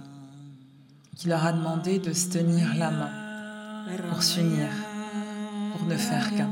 qui 1.15 1.27
leur 1.27 1.43
a 1.43 1.53
demandé 1.53 1.97
de 1.97 2.13
se 2.13 2.29
tenir 2.29 2.75
la 2.75 2.91
main 2.91 3.09
pour 4.09 4.21
s'unir, 4.21 4.69
pour 5.71 5.87
ne 5.87 5.95
faire 5.95 6.29
qu'un. 6.35 6.49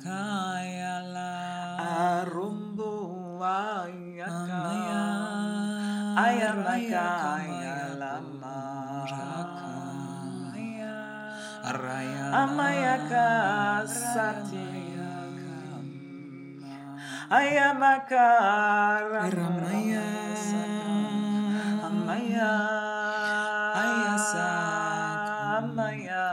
Sakayala 0.00 1.32
arumbu 2.24 3.36
ayaka. 3.44 4.64
Ayamakaya 6.16 7.76
lama 8.00 8.60
araya. 11.64 12.24
Amayaka 12.48 13.28
Sati. 13.86 14.88
Ayamaka 17.30 18.26
Ramaya. 19.30 20.02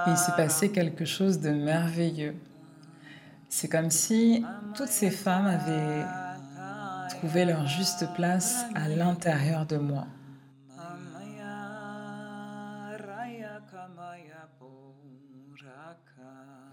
Il 0.07 0.17
s'est 0.17 0.31
passé 0.35 0.71
quelque 0.71 1.05
chose 1.05 1.39
de 1.39 1.51
merveilleux. 1.51 2.33
C'est 3.59 3.69
comme 3.69 3.89
si 3.89 4.45
toutes 4.75 4.87
ces 4.87 5.09
femmes 5.09 5.47
avaient 5.47 6.05
trouvé 7.09 7.43
leur 7.43 7.65
juste 7.65 8.05
place 8.13 8.63
à 8.75 8.87
l'intérieur 8.87 9.65
de 9.65 9.77
moi. 9.77 10.05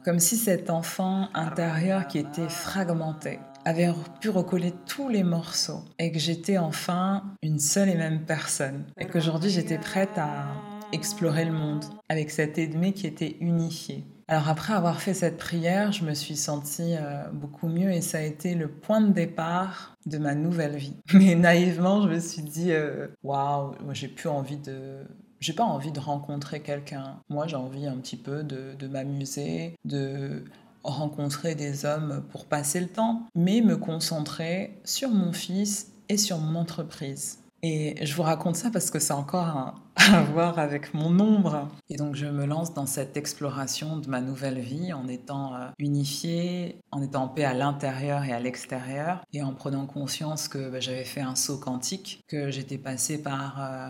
Comme 0.05 0.18
si 0.18 0.37
cet 0.37 0.68
enfant 0.68 1.30
intérieur 1.32 2.07
qui 2.07 2.18
était 2.18 2.51
fragmenté 2.51 3.41
avait 3.64 3.91
pu 4.20 4.28
recoller 4.28 4.74
tous 4.85 5.09
les 5.09 5.24
morceaux 5.24 5.82
et 5.99 6.12
que 6.12 6.18
j'étais 6.18 6.59
enfin 6.59 7.22
une 7.43 7.61
seule 7.61 7.89
et 7.89 7.97
même 7.97 8.26
personne 8.26 8.85
et 9.01 9.07
qu'aujourd'hui 9.07 9.49
j'étais 9.49 9.78
prête 9.78 10.18
à 10.18 10.49
explorer 10.95 11.45
le 11.45 11.53
monde 11.53 11.84
avec 12.09 12.30
cet 12.30 12.59
ennemi 12.59 12.92
qui 12.92 13.07
était 13.07 13.36
unifié. 13.40 14.05
Alors 14.26 14.49
après 14.49 14.72
avoir 14.72 15.03
fait 15.03 15.12
cette 15.12 15.36
prière, 15.36 15.92
je 15.92 16.05
me 16.05 16.14
suis 16.14 16.36
sentie 16.36 16.95
euh, 16.97 17.24
beaucoup 17.32 17.68
mieux 17.68 17.90
et 17.92 18.01
ça 18.01 18.18
a 18.18 18.22
été 18.22 18.55
le 18.55 18.68
point 18.68 19.03
de 19.03 19.12
départ 19.12 19.95
de 20.07 20.16
ma 20.16 20.34
nouvelle 20.34 20.76
vie. 20.76 20.97
Mais 21.12 21.34
naïvement, 21.34 22.03
je 22.03 22.09
me 22.09 22.20
suis 22.20 22.42
dit 22.42 22.72
euh, 22.72 23.09
waouh, 23.22 23.74
j'ai 23.92 24.09
plus 24.09 24.28
envie 24.28 24.57
de 24.57 25.01
j'ai 25.40 25.53
pas 25.53 25.64
envie 25.64 25.92
de 25.92 26.01
rencontrer 26.01 26.61
quelqu'un. 26.61 27.20
Moi, 27.28 27.47
j'ai 27.47 27.57
envie 27.57 27.86
un 27.86 27.97
petit 27.97 28.16
peu 28.16 28.42
de 28.42 28.86
m'amuser, 28.86 29.74
de 29.84 30.42
rencontrer 30.84 31.55
des 31.55 31.84
hommes 31.84 32.24
pour 32.30 32.47
passer 32.47 32.80
le 32.80 32.88
temps, 32.88 33.26
mais 33.34 33.61
me 33.61 33.76
concentrer 33.76 34.78
sur 34.84 35.11
mon 35.11 35.34
fils 35.34 35.92
et 36.09 36.16
sur 36.16 36.38
mon 36.38 36.61
entreprise. 36.61 37.43
Et 37.67 37.97
je 38.05 38.15
vous 38.15 38.25
raconte 38.25 38.57
ça 38.57 38.71
parce 38.71 38.91
que 38.91 38.99
c'est 38.99 39.15
encore 39.15 39.75
à 39.97 40.21
voir 40.21 40.59
avec 40.59 40.93
mon 40.93 41.19
ombre. 41.19 41.67
Et 41.89 41.97
donc 41.97 42.15
je 42.15 42.27
me 42.27 42.45
lance 42.45 42.75
dans 42.75 42.85
cette 42.85 43.17
exploration 43.17 43.97
de 43.97 44.07
ma 44.07 44.21
nouvelle 44.21 44.61
vie 44.61 44.93
en 44.93 45.09
étant 45.09 45.55
euh, 45.55 45.69
unifiée, 45.79 46.83
en 46.91 47.01
étant 47.01 47.23
en 47.23 47.29
paix 47.29 47.45
à 47.45 47.55
l'intérieur 47.55 48.23
et 48.25 48.35
à 48.35 48.39
l'extérieur, 48.39 49.23
et 49.33 49.43
en 49.43 49.55
prenant 49.55 49.87
conscience 49.87 50.47
que 50.47 50.69
bah, 50.69 50.81
j'avais 50.81 51.05
fait 51.05 51.23
un 51.23 51.37
saut 51.37 51.57
quantique, 51.57 52.23
que 52.29 52.51
j'étais 52.51 52.77
passée 52.77 53.17
par 53.17 53.57
euh, 53.59 53.89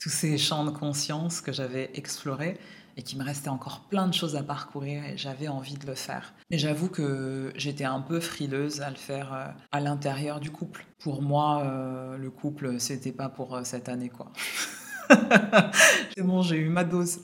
tous 0.00 0.10
ces 0.10 0.36
champs 0.36 0.64
de 0.64 0.70
conscience 0.70 1.40
que 1.40 1.52
j'avais 1.52 1.92
explorés 1.94 2.58
et 2.98 3.02
qu'il 3.02 3.16
me 3.16 3.24
restait 3.24 3.48
encore 3.48 3.82
plein 3.88 4.08
de 4.08 4.12
choses 4.12 4.34
à 4.34 4.42
parcourir 4.42 5.04
et 5.04 5.16
j'avais 5.16 5.46
envie 5.46 5.76
de 5.76 5.86
le 5.86 5.94
faire. 5.94 6.34
Mais 6.50 6.58
j'avoue 6.58 6.88
que 6.88 7.52
j'étais 7.54 7.84
un 7.84 8.00
peu 8.00 8.18
frileuse 8.18 8.80
à 8.80 8.90
le 8.90 8.96
faire 8.96 9.32
euh, 9.32 9.46
à 9.70 9.80
l'intérieur 9.80 10.40
du 10.40 10.50
couple. 10.50 10.84
Pour 10.98 11.22
moi, 11.22 11.62
euh, 11.62 12.18
le 12.18 12.30
couple, 12.30 12.80
c'était 12.80 13.12
pas 13.12 13.28
pour 13.28 13.54
euh, 13.54 13.62
cette 13.62 13.88
année, 13.88 14.08
quoi. 14.08 14.32
c'est 16.14 16.24
bon, 16.24 16.42
j'ai 16.42 16.56
eu 16.56 16.68
ma 16.68 16.82
dose. 16.82 17.20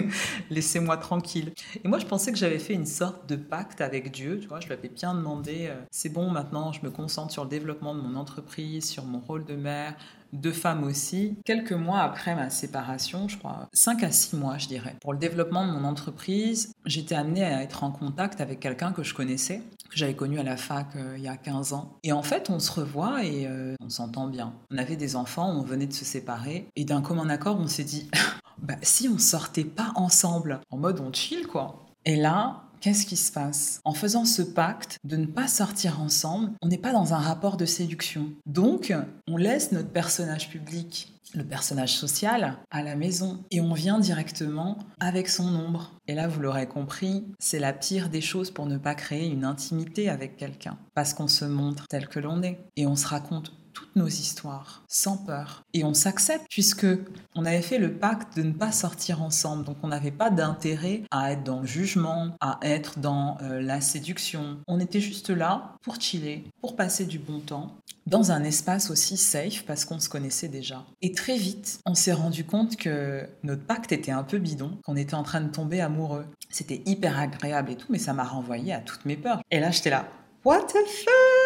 Laissez-moi 0.50 0.96
tranquille. 0.96 1.52
Et 1.84 1.86
moi, 1.86 1.98
je 1.98 2.06
pensais 2.06 2.32
que 2.32 2.38
j'avais 2.38 2.58
fait 2.58 2.72
une 2.72 2.86
sorte 2.86 3.28
de 3.28 3.36
pacte 3.36 3.82
avec 3.82 4.10
Dieu. 4.10 4.40
Tu 4.40 4.48
vois, 4.48 4.60
je 4.60 4.66
lui 4.66 4.72
avais 4.72 4.88
bien 4.88 5.14
demandé 5.14 5.70
c'est 5.90 6.08
bon, 6.08 6.30
maintenant, 6.30 6.72
je 6.72 6.80
me 6.82 6.90
concentre 6.90 7.32
sur 7.32 7.44
le 7.44 7.50
développement 7.50 7.94
de 7.94 8.00
mon 8.00 8.16
entreprise, 8.16 8.88
sur 8.88 9.04
mon 9.04 9.20
rôle 9.20 9.44
de 9.44 9.54
mère, 9.54 9.94
de 10.32 10.50
femmes 10.50 10.84
aussi, 10.84 11.36
quelques 11.44 11.72
mois 11.72 12.00
après 12.00 12.34
ma 12.34 12.50
séparation, 12.50 13.28
je 13.28 13.38
crois, 13.38 13.68
5 13.72 14.02
à 14.02 14.10
6 14.10 14.36
mois, 14.36 14.58
je 14.58 14.68
dirais. 14.68 14.96
Pour 15.00 15.12
le 15.12 15.18
développement 15.18 15.66
de 15.66 15.72
mon 15.72 15.84
entreprise, 15.84 16.72
j'étais 16.84 17.14
amenée 17.14 17.44
à 17.44 17.62
être 17.62 17.84
en 17.84 17.90
contact 17.90 18.40
avec 18.40 18.60
quelqu'un 18.60 18.92
que 18.92 19.02
je 19.02 19.14
connaissais, 19.14 19.62
que 19.90 19.96
j'avais 19.96 20.14
connu 20.14 20.38
à 20.38 20.42
la 20.42 20.56
fac 20.56 20.88
euh, 20.96 21.14
il 21.16 21.22
y 21.22 21.28
a 21.28 21.36
15 21.36 21.72
ans. 21.72 21.98
Et 22.02 22.12
en 22.12 22.22
fait, 22.22 22.50
on 22.50 22.58
se 22.58 22.70
revoit 22.70 23.24
et 23.24 23.46
euh, 23.46 23.74
on 23.80 23.88
s'entend 23.88 24.26
bien. 24.26 24.54
On 24.70 24.78
avait 24.78 24.96
des 24.96 25.16
enfants, 25.16 25.50
on 25.50 25.62
venait 25.62 25.86
de 25.86 25.92
se 25.92 26.04
séparer, 26.04 26.68
et 26.76 26.84
d'un 26.84 27.00
commun 27.00 27.28
accord, 27.28 27.58
on 27.58 27.66
s'est 27.66 27.84
dit, 27.84 28.10
bah, 28.58 28.76
si 28.82 29.08
on 29.08 29.18
sortait 29.18 29.64
pas 29.64 29.92
ensemble, 29.94 30.60
en 30.70 30.76
mode 30.76 31.00
on 31.00 31.12
chill 31.12 31.46
quoi. 31.46 31.86
Et 32.04 32.16
là, 32.16 32.67
Qu'est-ce 32.80 33.06
qui 33.06 33.16
se 33.16 33.32
passe? 33.32 33.80
En 33.84 33.92
faisant 33.92 34.24
ce 34.24 34.42
pacte 34.42 34.98
de 35.02 35.16
ne 35.16 35.26
pas 35.26 35.48
sortir 35.48 36.00
ensemble, 36.00 36.52
on 36.62 36.68
n'est 36.68 36.78
pas 36.78 36.92
dans 36.92 37.12
un 37.12 37.18
rapport 37.18 37.56
de 37.56 37.66
séduction. 37.66 38.30
Donc, 38.46 38.94
on 39.26 39.36
laisse 39.36 39.72
notre 39.72 39.90
personnage 39.90 40.48
public, 40.48 41.12
le 41.34 41.44
personnage 41.44 41.96
social, 41.96 42.56
à 42.70 42.82
la 42.82 42.94
maison 42.94 43.44
et 43.50 43.60
on 43.60 43.72
vient 43.72 43.98
directement 43.98 44.78
avec 45.00 45.28
son 45.28 45.56
ombre. 45.56 45.92
Et 46.06 46.14
là, 46.14 46.28
vous 46.28 46.40
l'aurez 46.40 46.68
compris, 46.68 47.24
c'est 47.40 47.58
la 47.58 47.72
pire 47.72 48.10
des 48.10 48.20
choses 48.20 48.52
pour 48.52 48.66
ne 48.66 48.78
pas 48.78 48.94
créer 48.94 49.26
une 49.28 49.44
intimité 49.44 50.08
avec 50.08 50.36
quelqu'un. 50.36 50.78
Parce 50.94 51.14
qu'on 51.14 51.28
se 51.28 51.44
montre 51.44 51.86
tel 51.88 52.06
que 52.06 52.20
l'on 52.20 52.42
est 52.44 52.60
et 52.76 52.86
on 52.86 52.96
se 52.96 53.08
raconte 53.08 53.52
nos 53.98 54.08
histoires 54.08 54.82
sans 54.88 55.16
peur. 55.18 55.62
Et 55.74 55.84
on 55.84 55.94
s'accepte 55.94 56.46
puisque 56.48 56.86
on 57.34 57.44
avait 57.44 57.62
fait 57.62 57.78
le 57.78 57.92
pacte 57.92 58.36
de 58.36 58.42
ne 58.42 58.52
pas 58.52 58.72
sortir 58.72 59.22
ensemble. 59.22 59.64
Donc 59.64 59.76
on 59.82 59.88
n'avait 59.88 60.10
pas 60.10 60.30
d'intérêt 60.30 61.02
à 61.10 61.32
être 61.32 61.44
dans 61.44 61.60
le 61.60 61.66
jugement, 61.66 62.36
à 62.40 62.58
être 62.62 62.98
dans 62.98 63.36
euh, 63.42 63.60
la 63.60 63.80
séduction. 63.80 64.58
On 64.66 64.80
était 64.80 65.00
juste 65.00 65.30
là 65.30 65.76
pour 65.82 66.00
chiller, 66.00 66.44
pour 66.60 66.76
passer 66.76 67.04
du 67.04 67.18
bon 67.18 67.40
temps 67.40 67.76
dans 68.06 68.32
un 68.32 68.42
espace 68.42 68.90
aussi 68.90 69.16
safe 69.16 69.64
parce 69.66 69.84
qu'on 69.84 70.00
se 70.00 70.08
connaissait 70.08 70.48
déjà. 70.48 70.84
Et 71.02 71.12
très 71.12 71.36
vite, 71.36 71.80
on 71.84 71.94
s'est 71.94 72.12
rendu 72.12 72.44
compte 72.44 72.76
que 72.76 73.28
notre 73.42 73.64
pacte 73.64 73.92
était 73.92 74.12
un 74.12 74.24
peu 74.24 74.38
bidon, 74.38 74.78
qu'on 74.84 74.96
était 74.96 75.14
en 75.14 75.22
train 75.22 75.42
de 75.42 75.50
tomber 75.50 75.80
amoureux. 75.80 76.24
C'était 76.48 76.82
hyper 76.86 77.18
agréable 77.18 77.72
et 77.72 77.76
tout, 77.76 77.88
mais 77.90 77.98
ça 77.98 78.14
m'a 78.14 78.24
renvoyé 78.24 78.72
à 78.72 78.80
toutes 78.80 79.04
mes 79.04 79.16
peurs. 79.16 79.42
Et 79.50 79.60
là, 79.60 79.70
j'étais 79.70 79.90
là, 79.90 80.08
what 80.44 80.62
the 80.62 80.78
fuck? 80.86 81.37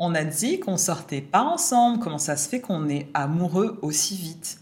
On 0.00 0.14
a 0.14 0.24
dit 0.24 0.58
qu'on 0.58 0.78
sortait 0.78 1.20
pas 1.20 1.42
ensemble. 1.42 2.00
Comment 2.00 2.18
ça 2.18 2.36
se 2.36 2.48
fait 2.48 2.60
qu'on 2.60 2.88
est 2.88 3.08
amoureux 3.14 3.78
aussi 3.82 4.16
vite? 4.16 4.58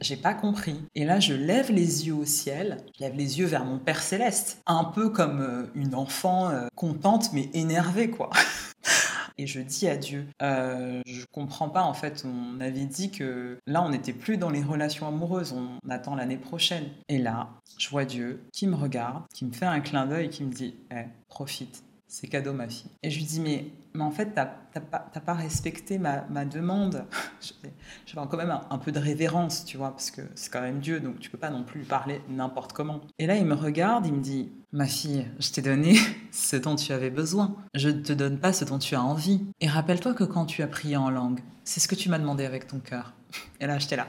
J'ai 0.00 0.16
pas 0.16 0.34
compris. 0.34 0.82
Et 0.96 1.04
là, 1.04 1.20
je 1.20 1.32
lève 1.32 1.70
les 1.70 2.08
yeux 2.08 2.14
au 2.14 2.24
ciel, 2.24 2.78
je 2.98 3.04
lève 3.04 3.14
les 3.14 3.38
yeux 3.38 3.46
vers 3.46 3.64
mon 3.64 3.78
Père 3.78 4.02
céleste, 4.02 4.60
un 4.66 4.82
peu 4.82 5.10
comme 5.10 5.40
euh, 5.40 5.66
une 5.76 5.94
enfant 5.94 6.50
euh, 6.50 6.66
contente 6.74 7.32
mais 7.32 7.48
énervée, 7.54 8.10
quoi. 8.10 8.30
et 9.38 9.46
je 9.46 9.60
dis 9.60 9.86
à 9.86 9.96
Dieu, 9.96 10.26
euh, 10.42 11.00
je 11.06 11.24
comprends 11.30 11.68
pas 11.68 11.82
en 11.82 11.94
fait, 11.94 12.24
on 12.26 12.60
avait 12.60 12.84
dit 12.84 13.12
que 13.12 13.58
là 13.68 13.80
on 13.82 13.90
n'était 13.90 14.12
plus 14.12 14.38
dans 14.38 14.50
les 14.50 14.60
relations 14.60 15.06
amoureuses, 15.06 15.52
on 15.52 15.88
attend 15.88 16.16
l'année 16.16 16.36
prochaine. 16.36 16.88
Et 17.08 17.18
là, 17.18 17.50
je 17.78 17.88
vois 17.90 18.04
Dieu 18.04 18.42
qui 18.52 18.66
me 18.66 18.74
regarde, 18.74 19.22
qui 19.32 19.44
me 19.44 19.52
fait 19.52 19.66
un 19.66 19.78
clin 19.78 20.06
d'œil 20.06 20.30
qui 20.30 20.42
me 20.42 20.52
dit, 20.52 20.74
eh, 20.90 21.04
profite, 21.28 21.84
c'est 22.10 22.26
cadeau 22.26 22.52
ma 22.52 22.68
fille. 22.68 22.90
Et 23.04 23.10
je 23.10 23.18
lui 23.18 23.24
dis, 23.24 23.38
mais, 23.38 23.66
mais 23.94 24.02
en 24.02 24.10
fait, 24.10 24.32
t'as 24.34 24.46
pas, 24.46 24.98
pas, 24.98 25.32
respecté 25.32 25.96
ma, 25.96 26.22
ma 26.28 26.44
demande. 26.44 27.04
J'avais 28.04 28.26
quand 28.28 28.36
même 28.36 28.50
un, 28.68 28.78
peu 28.78 28.90
de 28.90 28.98
révérence, 28.98 29.64
tu 29.64 29.76
vois, 29.76 29.90
parce 29.90 30.10
que 30.10 30.22
c'est 30.34 30.52
quand 30.52 30.60
même 30.60 30.80
Dieu, 30.80 30.98
donc 30.98 31.20
tu 31.20 31.30
peux 31.30 31.38
pas 31.38 31.50
non 31.50 31.62
plus 31.62 31.82
parler 31.82 32.20
n'importe 32.28 32.72
comment. 32.72 33.00
Et 33.20 33.28
là, 33.28 33.36
il 33.36 33.46
me 33.46 33.54
regarde, 33.54 34.06
il 34.06 34.14
me 34.14 34.20
dit, 34.20 34.50
ma 34.72 34.86
fille, 34.86 35.24
je 35.38 35.52
t'ai 35.52 35.62
donné 35.62 35.94
ce 36.32 36.56
dont 36.56 36.74
tu 36.74 36.92
avais 36.92 37.10
besoin. 37.10 37.54
Je 37.74 37.90
ne 37.90 38.02
te 38.02 38.12
donne 38.12 38.40
pas 38.40 38.52
ce 38.52 38.64
dont 38.64 38.80
tu 38.80 38.96
as 38.96 39.02
envie. 39.02 39.42
Et 39.60 39.68
rappelle-toi 39.68 40.12
que 40.14 40.24
quand 40.24 40.46
tu 40.46 40.62
as 40.62 40.66
prié 40.66 40.96
en 40.96 41.10
langue, 41.10 41.38
c'est 41.62 41.78
ce 41.78 41.86
que 41.86 41.94
tu 41.94 42.08
m'as 42.08 42.18
demandé 42.18 42.44
avec 42.44 42.66
ton 42.66 42.80
cœur. 42.80 43.12
Et 43.60 43.68
là, 43.68 43.78
j'étais 43.78 43.96
là. 43.96 44.08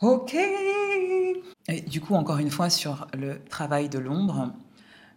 Ok. 0.00 0.36
Et 1.66 1.80
du 1.80 2.00
coup, 2.00 2.14
encore 2.14 2.38
une 2.38 2.52
fois, 2.52 2.70
sur 2.70 3.08
le 3.14 3.42
travail 3.46 3.88
de 3.88 3.98
l'ombre, 3.98 4.52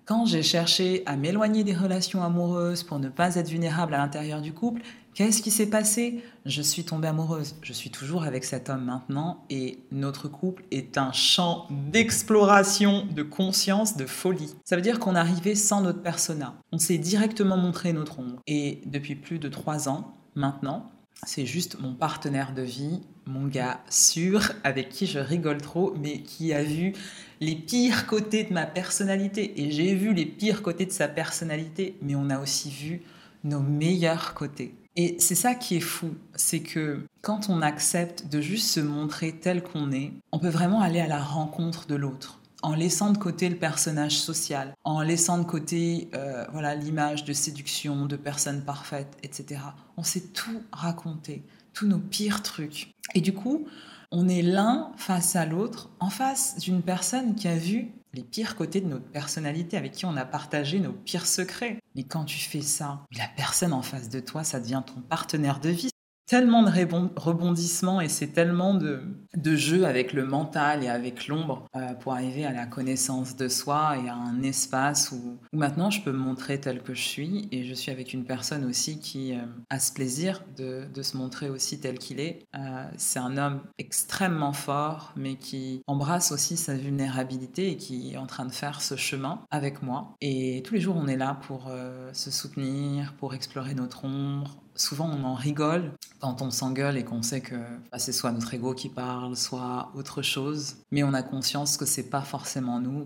quand 0.07 0.25
j'ai 0.25 0.41
cherché 0.41 1.03
à 1.05 1.17
m'éloigner 1.17 1.65
des 1.65 1.75
relations 1.75 2.23
amoureuses 2.23 2.83
pour 2.83 2.97
ne 2.97 3.09
pas 3.09 3.35
être 3.35 3.49
vulnérable 3.49 3.93
à 3.93 3.97
l'intérieur 3.97 4.41
du 4.41 4.53
couple, 4.53 4.81
qu'est-ce 5.13 5.41
qui 5.41 5.51
s'est 5.51 5.69
passé? 5.69 6.23
Je 6.45 6.61
suis 6.61 6.85
tombée 6.85 7.09
amoureuse. 7.09 7.57
Je 7.61 7.73
suis 7.73 7.91
toujours 7.91 8.23
avec 8.23 8.45
cet 8.45 8.69
homme 8.69 8.85
maintenant 8.85 9.43
et 9.49 9.79
notre 9.91 10.29
couple 10.29 10.63
est 10.71 10.97
un 10.97 11.11
champ 11.11 11.67
d'exploration, 11.91 13.05
de 13.13 13.21
conscience, 13.21 13.97
de 13.97 14.05
folie. 14.05 14.55
Ça 14.63 14.77
veut 14.77 14.81
dire 14.81 14.99
qu'on 14.99 15.13
arrivait 15.13 15.55
sans 15.55 15.81
notre 15.81 16.01
persona. 16.01 16.55
On 16.71 16.77
s'est 16.77 16.97
directement 16.97 17.57
montré 17.57 17.91
notre 17.91 18.19
ombre. 18.19 18.41
Et 18.47 18.81
depuis 18.85 19.15
plus 19.15 19.39
de 19.39 19.49
trois 19.49 19.89
ans 19.89 20.15
maintenant, 20.35 20.89
c'est 21.25 21.45
juste 21.45 21.81
mon 21.81 21.95
partenaire 21.95 22.53
de 22.53 22.61
vie, 22.61 23.01
mon 23.27 23.47
gars 23.47 23.81
sûr, 23.89 24.51
avec 24.63 24.89
qui 24.89 25.05
je 25.05 25.19
rigole 25.19 25.61
trop, 25.61 25.93
mais 26.01 26.21
qui 26.21 26.53
a 26.53 26.63
vu 26.63 26.93
les 27.39 27.55
pires 27.55 28.07
côtés 28.07 28.43
de 28.43 28.53
ma 28.53 28.65
personnalité. 28.65 29.61
Et 29.61 29.71
j'ai 29.71 29.95
vu 29.95 30.13
les 30.13 30.25
pires 30.25 30.61
côtés 30.61 30.85
de 30.85 30.91
sa 30.91 31.07
personnalité, 31.07 31.95
mais 32.01 32.15
on 32.15 32.29
a 32.29 32.39
aussi 32.39 32.69
vu 32.69 33.01
nos 33.43 33.59
meilleurs 33.59 34.33
côtés. 34.33 34.73
Et 34.95 35.15
c'est 35.19 35.35
ça 35.35 35.53
qui 35.53 35.75
est 35.75 35.81
fou, 35.81 36.15
c'est 36.35 36.61
que 36.61 37.01
quand 37.21 37.49
on 37.49 37.61
accepte 37.61 38.27
de 38.27 38.41
juste 38.41 38.67
se 38.67 38.79
montrer 38.79 39.31
tel 39.31 39.61
qu'on 39.61 39.91
est, 39.91 40.11
on 40.31 40.39
peut 40.39 40.49
vraiment 40.49 40.81
aller 40.81 40.99
à 40.99 41.07
la 41.07 41.21
rencontre 41.21 41.85
de 41.85 41.95
l'autre 41.95 42.39
en 42.63 42.73
laissant 42.73 43.11
de 43.11 43.17
côté 43.17 43.49
le 43.49 43.55
personnage 43.55 44.17
social, 44.17 44.73
en 44.83 45.01
laissant 45.01 45.37
de 45.37 45.43
côté 45.43 46.09
euh, 46.15 46.45
voilà 46.51 46.75
l'image 46.75 47.23
de 47.23 47.33
séduction, 47.33 48.05
de 48.05 48.15
personne 48.15 48.63
parfaite, 48.63 49.17
etc. 49.23 49.61
On 49.95 50.03
s'est 50.03 50.33
tout 50.33 50.63
raconté, 50.71 51.43
tous 51.73 51.87
nos 51.87 51.99
pires 51.99 52.41
trucs. 52.41 52.91
Et 53.17 53.21
du 53.21 53.33
coup, 53.33 53.65
on 54.11 54.29
est 54.29 54.43
l'un 54.43 54.91
face 54.95 55.35
à 55.35 55.47
l'autre, 55.47 55.89
en 55.99 56.11
face 56.11 56.59
d'une 56.59 56.83
personne 56.83 57.33
qui 57.33 57.47
a 57.47 57.55
vu 57.55 57.87
les 58.13 58.21
pires 58.21 58.55
côtés 58.55 58.79
de 58.79 58.85
notre 58.85 59.07
personnalité, 59.07 59.75
avec 59.75 59.93
qui 59.93 60.05
on 60.05 60.15
a 60.17 60.23
partagé 60.23 60.79
nos 60.79 60.93
pires 60.93 61.25
secrets. 61.25 61.79
Mais 61.95 62.03
quand 62.03 62.25
tu 62.25 62.37
fais 62.37 62.61
ça, 62.61 63.01
la 63.17 63.27
personne 63.35 63.73
en 63.73 63.81
face 63.81 64.09
de 64.09 64.19
toi, 64.19 64.43
ça 64.43 64.59
devient 64.59 64.83
ton 64.85 65.01
partenaire 65.01 65.59
de 65.59 65.69
vie 65.69 65.89
tellement 66.27 66.61
de 66.61 66.69
rebondissements 67.15 68.01
et 68.01 68.09
c'est 68.09 68.27
tellement 68.27 68.73
de, 68.73 69.01
de 69.35 69.55
jeux 69.55 69.85
avec 69.85 70.11
le 70.11 70.25
mental 70.25 70.83
et 70.83 70.89
avec 70.89 71.27
l'ombre 71.27 71.65
euh, 71.75 71.93
pour 71.93 72.13
arriver 72.13 72.45
à 72.45 72.51
la 72.51 72.65
connaissance 72.65 73.37
de 73.37 73.47
soi 73.47 73.97
et 74.03 74.09
à 74.09 74.15
un 74.15 74.43
espace 74.43 75.13
où, 75.13 75.37
maintenant 75.53 75.89
je 75.89 76.01
peux 76.01 76.11
me 76.11 76.17
montrer 76.17 76.59
tel 76.59 76.83
que 76.83 76.93
je 76.93 77.01
suis 77.01 77.47
et 77.53 77.63
je 77.63 77.73
suis 77.73 77.91
avec 77.91 78.13
une 78.13 78.25
personne 78.25 78.65
aussi 78.65 78.99
qui 78.99 79.33
euh, 79.33 79.37
a 79.69 79.79
ce 79.79 79.93
plaisir 79.93 80.43
de, 80.57 80.87
se 81.01 81.15
montrer 81.15 81.47
aussi 81.49 81.79
tel 81.79 81.99
qu'il 81.99 82.19
est. 82.19 82.39
Euh, 82.55 82.83
c'est 82.97 83.19
un 83.19 83.37
homme 83.37 83.61
extrêmement 83.77 84.51
fort 84.51 85.13
mais 85.15 85.35
qui 85.35 85.83
embrasse 85.87 86.33
aussi 86.33 86.57
sa 86.57 86.73
vulnérabilité 86.73 87.71
et 87.71 87.77
qui 87.77 88.13
est 88.13 88.17
en 88.17 88.25
train 88.25 88.45
de 88.45 88.51
faire 88.51 88.81
ce 88.81 88.97
chemin 88.97 89.45
avec 89.49 89.81
moi. 89.81 90.15
Et 90.19 90.61
tous 90.65 90.73
les 90.73 90.81
jours 90.81 90.97
on 90.97 91.07
est 91.07 91.15
là 91.15 91.39
pour 91.47 91.71
se 92.11 92.31
soutenir, 92.31 93.13
pour 93.13 93.33
explorer 93.33 93.75
notre 93.75 94.03
ombre, 94.03 94.57
souvent 94.77 95.09
on 95.09 95.23
en 95.23 95.35
rigole 95.35 95.91
quand 96.19 96.41
on 96.41 96.49
s'engueule 96.51 96.97
et 96.97 97.03
qu'on 97.03 97.21
sait 97.21 97.41
que 97.41 97.55
bah, 97.91 97.99
c'est 97.99 98.11
soit 98.11 98.31
notre 98.31 98.53
ego 98.53 98.73
qui 98.73 98.89
parle, 98.89 99.35
soit 99.35 99.91
autre 99.95 100.21
chose, 100.21 100.77
mais 100.91 101.03
on 101.03 101.13
a 101.13 101.21
conscience 101.21 101.77
que 101.77 101.85
c'est 101.85 102.09
pas 102.09 102.21
forcément 102.21 102.79
nous, 102.79 103.05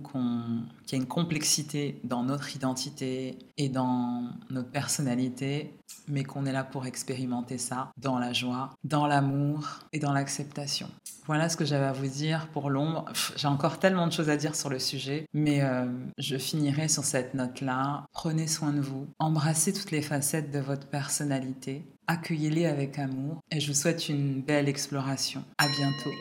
qu'il 0.86 0.92
y 0.92 0.96
a 0.96 0.98
une 0.98 1.08
complexité 1.08 2.00
dans 2.04 2.24
notre 2.24 2.56
identité 2.56 3.38
et 3.58 3.70
dans 3.70 4.30
notre 4.50 4.70
personnalité, 4.70 5.74
mais 6.08 6.24
qu'on 6.24 6.46
est 6.46 6.54
là 6.54 6.64
pour 6.64 6.86
expérimenter 6.86 7.58
ça 7.58 7.92
dans 7.98 8.20
la 8.20 8.34
joie, 8.34 8.72
dans 8.84 9.08
l'amour 9.08 9.80
et 9.92 10.00
dans 10.00 10.14
l'acceptation. 10.14 10.88
Voilà 11.28 11.50
ce 11.50 11.58
que 11.58 11.66
j'avais 11.66 11.86
à 11.86 11.92
vous 11.92 12.08
dire 12.08 12.48
pour 12.52 12.70
l'ombre. 12.70 13.06
J'ai 13.36 13.48
encore 13.48 13.78
tellement 13.80 14.08
de 14.08 14.12
choses 14.12 14.30
à 14.30 14.38
dire 14.38 14.56
sur 14.56 14.70
le 14.70 14.80
sujet, 14.80 15.28
mais 15.34 15.62
euh, 15.62 15.86
je 16.18 16.38
finirai 16.38 16.88
sur 16.88 17.04
cette 17.04 17.36
note-là. 17.36 18.06
Prenez 18.12 18.48
soin 18.48 18.72
de 18.72 18.82
vous, 18.82 19.08
embrassez 19.20 19.72
toutes 19.72 19.92
les 19.92 20.02
facettes 20.02 20.52
de 20.52 20.60
votre 20.60 20.88
personnalité, 20.88 21.86
accueillez-les 22.08 22.66
avec 22.66 22.98
amour 22.98 23.40
et 23.52 23.60
je 23.60 23.68
vous 23.68 23.78
souhaite 23.78 24.10
une 24.10 24.42
belle 24.42 24.68
exploration. 24.68 25.44
À 25.58 25.68
bientôt. 25.68 26.12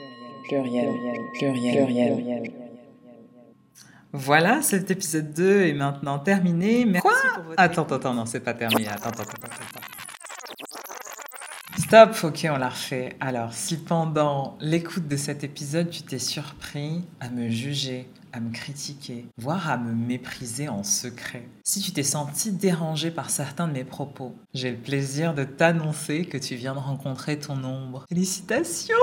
Pluriel, 0.49 0.89
pluriel, 1.39 1.87
pluriel, 1.87 2.15
pluriel. 2.15 2.53
Voilà, 4.13 4.61
cet 4.61 4.91
épisode 4.91 5.33
2 5.33 5.63
est 5.63 5.73
maintenant 5.73 6.19
terminé. 6.19 6.85
Merci 6.85 7.09
pour 7.35 7.45
votre 7.45 7.63
Attends, 7.63 7.85
attends, 7.85 8.15
non, 8.15 8.27
c'est 8.27 8.41
pas 8.41 8.55
terminé. 8.55 8.89
Attends, 8.89 9.11
attends, 9.11 9.23
attends, 9.23 9.47
attends. 9.47 10.10
Stop, 11.91 12.15
ok, 12.23 12.47
on 12.49 12.57
l'a 12.57 12.69
refait. 12.69 13.17
Alors, 13.19 13.53
si 13.53 13.77
pendant 13.77 14.57
l'écoute 14.61 15.09
de 15.09 15.17
cet 15.17 15.43
épisode, 15.43 15.91
tu 15.91 16.03
t'es 16.03 16.21
surpris 16.21 17.03
à 17.19 17.29
me 17.31 17.49
juger, 17.49 18.09
à 18.33 18.39
me 18.39 18.53
critiquer, 18.53 19.27
voire 19.39 19.69
à 19.69 19.77
me 19.77 19.93
mépriser 19.93 20.69
en 20.69 20.85
secret. 20.85 21.49
Si 21.65 21.81
tu 21.81 21.91
t'es 21.91 22.05
senti 22.05 22.53
dérangé 22.53 23.11
par 23.11 23.29
certains 23.29 23.67
de 23.67 23.73
mes 23.73 23.83
propos, 23.83 24.37
j'ai 24.55 24.71
le 24.71 24.77
plaisir 24.77 25.35
de 25.35 25.43
t'annoncer 25.43 26.27
que 26.27 26.39
tu 26.39 26.55
viens 26.55 26.75
de 26.75 26.79
rencontrer 26.79 27.41
ton 27.41 27.65
ombre. 27.65 28.07
Félicitations 28.09 28.95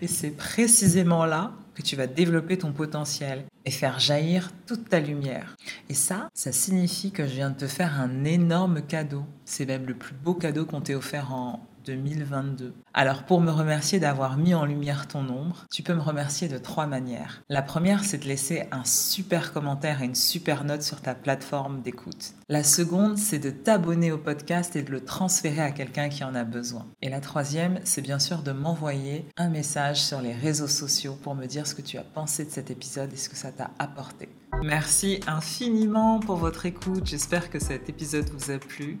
Et 0.00 0.06
c'est 0.06 0.30
précisément 0.30 1.26
là 1.26 1.54
que 1.74 1.82
tu 1.82 1.96
vas 1.96 2.06
développer 2.06 2.56
ton 2.56 2.70
potentiel 2.70 3.46
et 3.64 3.72
faire 3.72 3.98
jaillir 3.98 4.52
toute 4.68 4.88
ta 4.88 5.00
lumière. 5.00 5.56
Et 5.88 5.94
ça, 5.94 6.28
ça 6.34 6.52
signifie 6.52 7.10
que 7.10 7.26
je 7.26 7.34
viens 7.34 7.50
de 7.50 7.56
te 7.56 7.66
faire 7.66 8.00
un 8.00 8.22
énorme 8.22 8.82
cadeau. 8.82 9.24
C'est 9.44 9.66
même 9.66 9.86
le 9.86 9.94
plus 9.94 10.14
beau 10.14 10.34
cadeau 10.34 10.66
qu'on 10.66 10.80
t'ait 10.80 10.94
offert 10.94 11.34
en 11.34 11.66
2022. 11.86 12.74
Alors 12.92 13.22
pour 13.22 13.40
me 13.40 13.50
remercier 13.50 14.00
d'avoir 14.00 14.36
mis 14.36 14.54
en 14.54 14.64
lumière 14.64 15.06
ton 15.06 15.28
ombre, 15.28 15.66
tu 15.72 15.82
peux 15.82 15.94
me 15.94 16.02
remercier 16.02 16.48
de 16.48 16.58
trois 16.58 16.86
manières. 16.86 17.42
La 17.48 17.62
première, 17.62 18.04
c'est 18.04 18.18
de 18.18 18.26
laisser 18.26 18.64
un 18.72 18.84
super 18.84 19.52
commentaire 19.52 20.02
et 20.02 20.06
une 20.06 20.14
super 20.14 20.64
note 20.64 20.82
sur 20.82 21.00
ta 21.00 21.14
plateforme 21.14 21.82
d'écoute. 21.82 22.34
La 22.48 22.64
seconde, 22.64 23.18
c'est 23.18 23.38
de 23.38 23.50
t'abonner 23.50 24.12
au 24.12 24.18
podcast 24.18 24.76
et 24.76 24.82
de 24.82 24.90
le 24.90 25.04
transférer 25.04 25.62
à 25.62 25.70
quelqu'un 25.70 26.08
qui 26.08 26.24
en 26.24 26.34
a 26.34 26.44
besoin. 26.44 26.86
Et 27.02 27.08
la 27.08 27.20
troisième, 27.20 27.80
c'est 27.84 28.02
bien 28.02 28.18
sûr 28.18 28.42
de 28.42 28.52
m'envoyer 28.52 29.26
un 29.36 29.48
message 29.48 30.02
sur 30.02 30.20
les 30.20 30.34
réseaux 30.34 30.68
sociaux 30.68 31.16
pour 31.22 31.34
me 31.34 31.46
dire 31.46 31.66
ce 31.66 31.74
que 31.74 31.82
tu 31.82 31.98
as 31.98 32.04
pensé 32.04 32.44
de 32.44 32.50
cet 32.50 32.70
épisode 32.70 33.12
et 33.12 33.16
ce 33.16 33.28
que 33.28 33.36
ça 33.36 33.52
t'a 33.52 33.70
apporté. 33.78 34.28
Merci 34.62 35.20
infiniment 35.26 36.18
pour 36.18 36.36
votre 36.36 36.66
écoute. 36.66 37.06
J'espère 37.06 37.50
que 37.50 37.58
cet 37.58 37.88
épisode 37.88 38.28
vous 38.30 38.50
a 38.50 38.58
plu. 38.58 38.98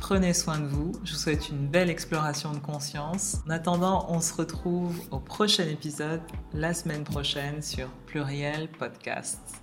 Prenez 0.00 0.32
soin 0.32 0.58
de 0.60 0.66
vous. 0.66 0.92
Je 1.04 1.12
vous 1.12 1.18
souhaite 1.18 1.48
une 1.48 1.66
belle 1.66 1.90
exploration 1.90 2.52
de 2.52 2.58
conscience. 2.58 3.38
En 3.46 3.50
attendant, 3.50 4.06
on 4.08 4.20
se 4.20 4.32
retrouve 4.32 4.96
au 5.10 5.18
prochain 5.18 5.64
épisode 5.64 6.20
la 6.54 6.72
semaine 6.72 7.04
prochaine 7.04 7.60
sur 7.60 7.88
Pluriel 8.06 8.68
Podcast. 8.68 9.62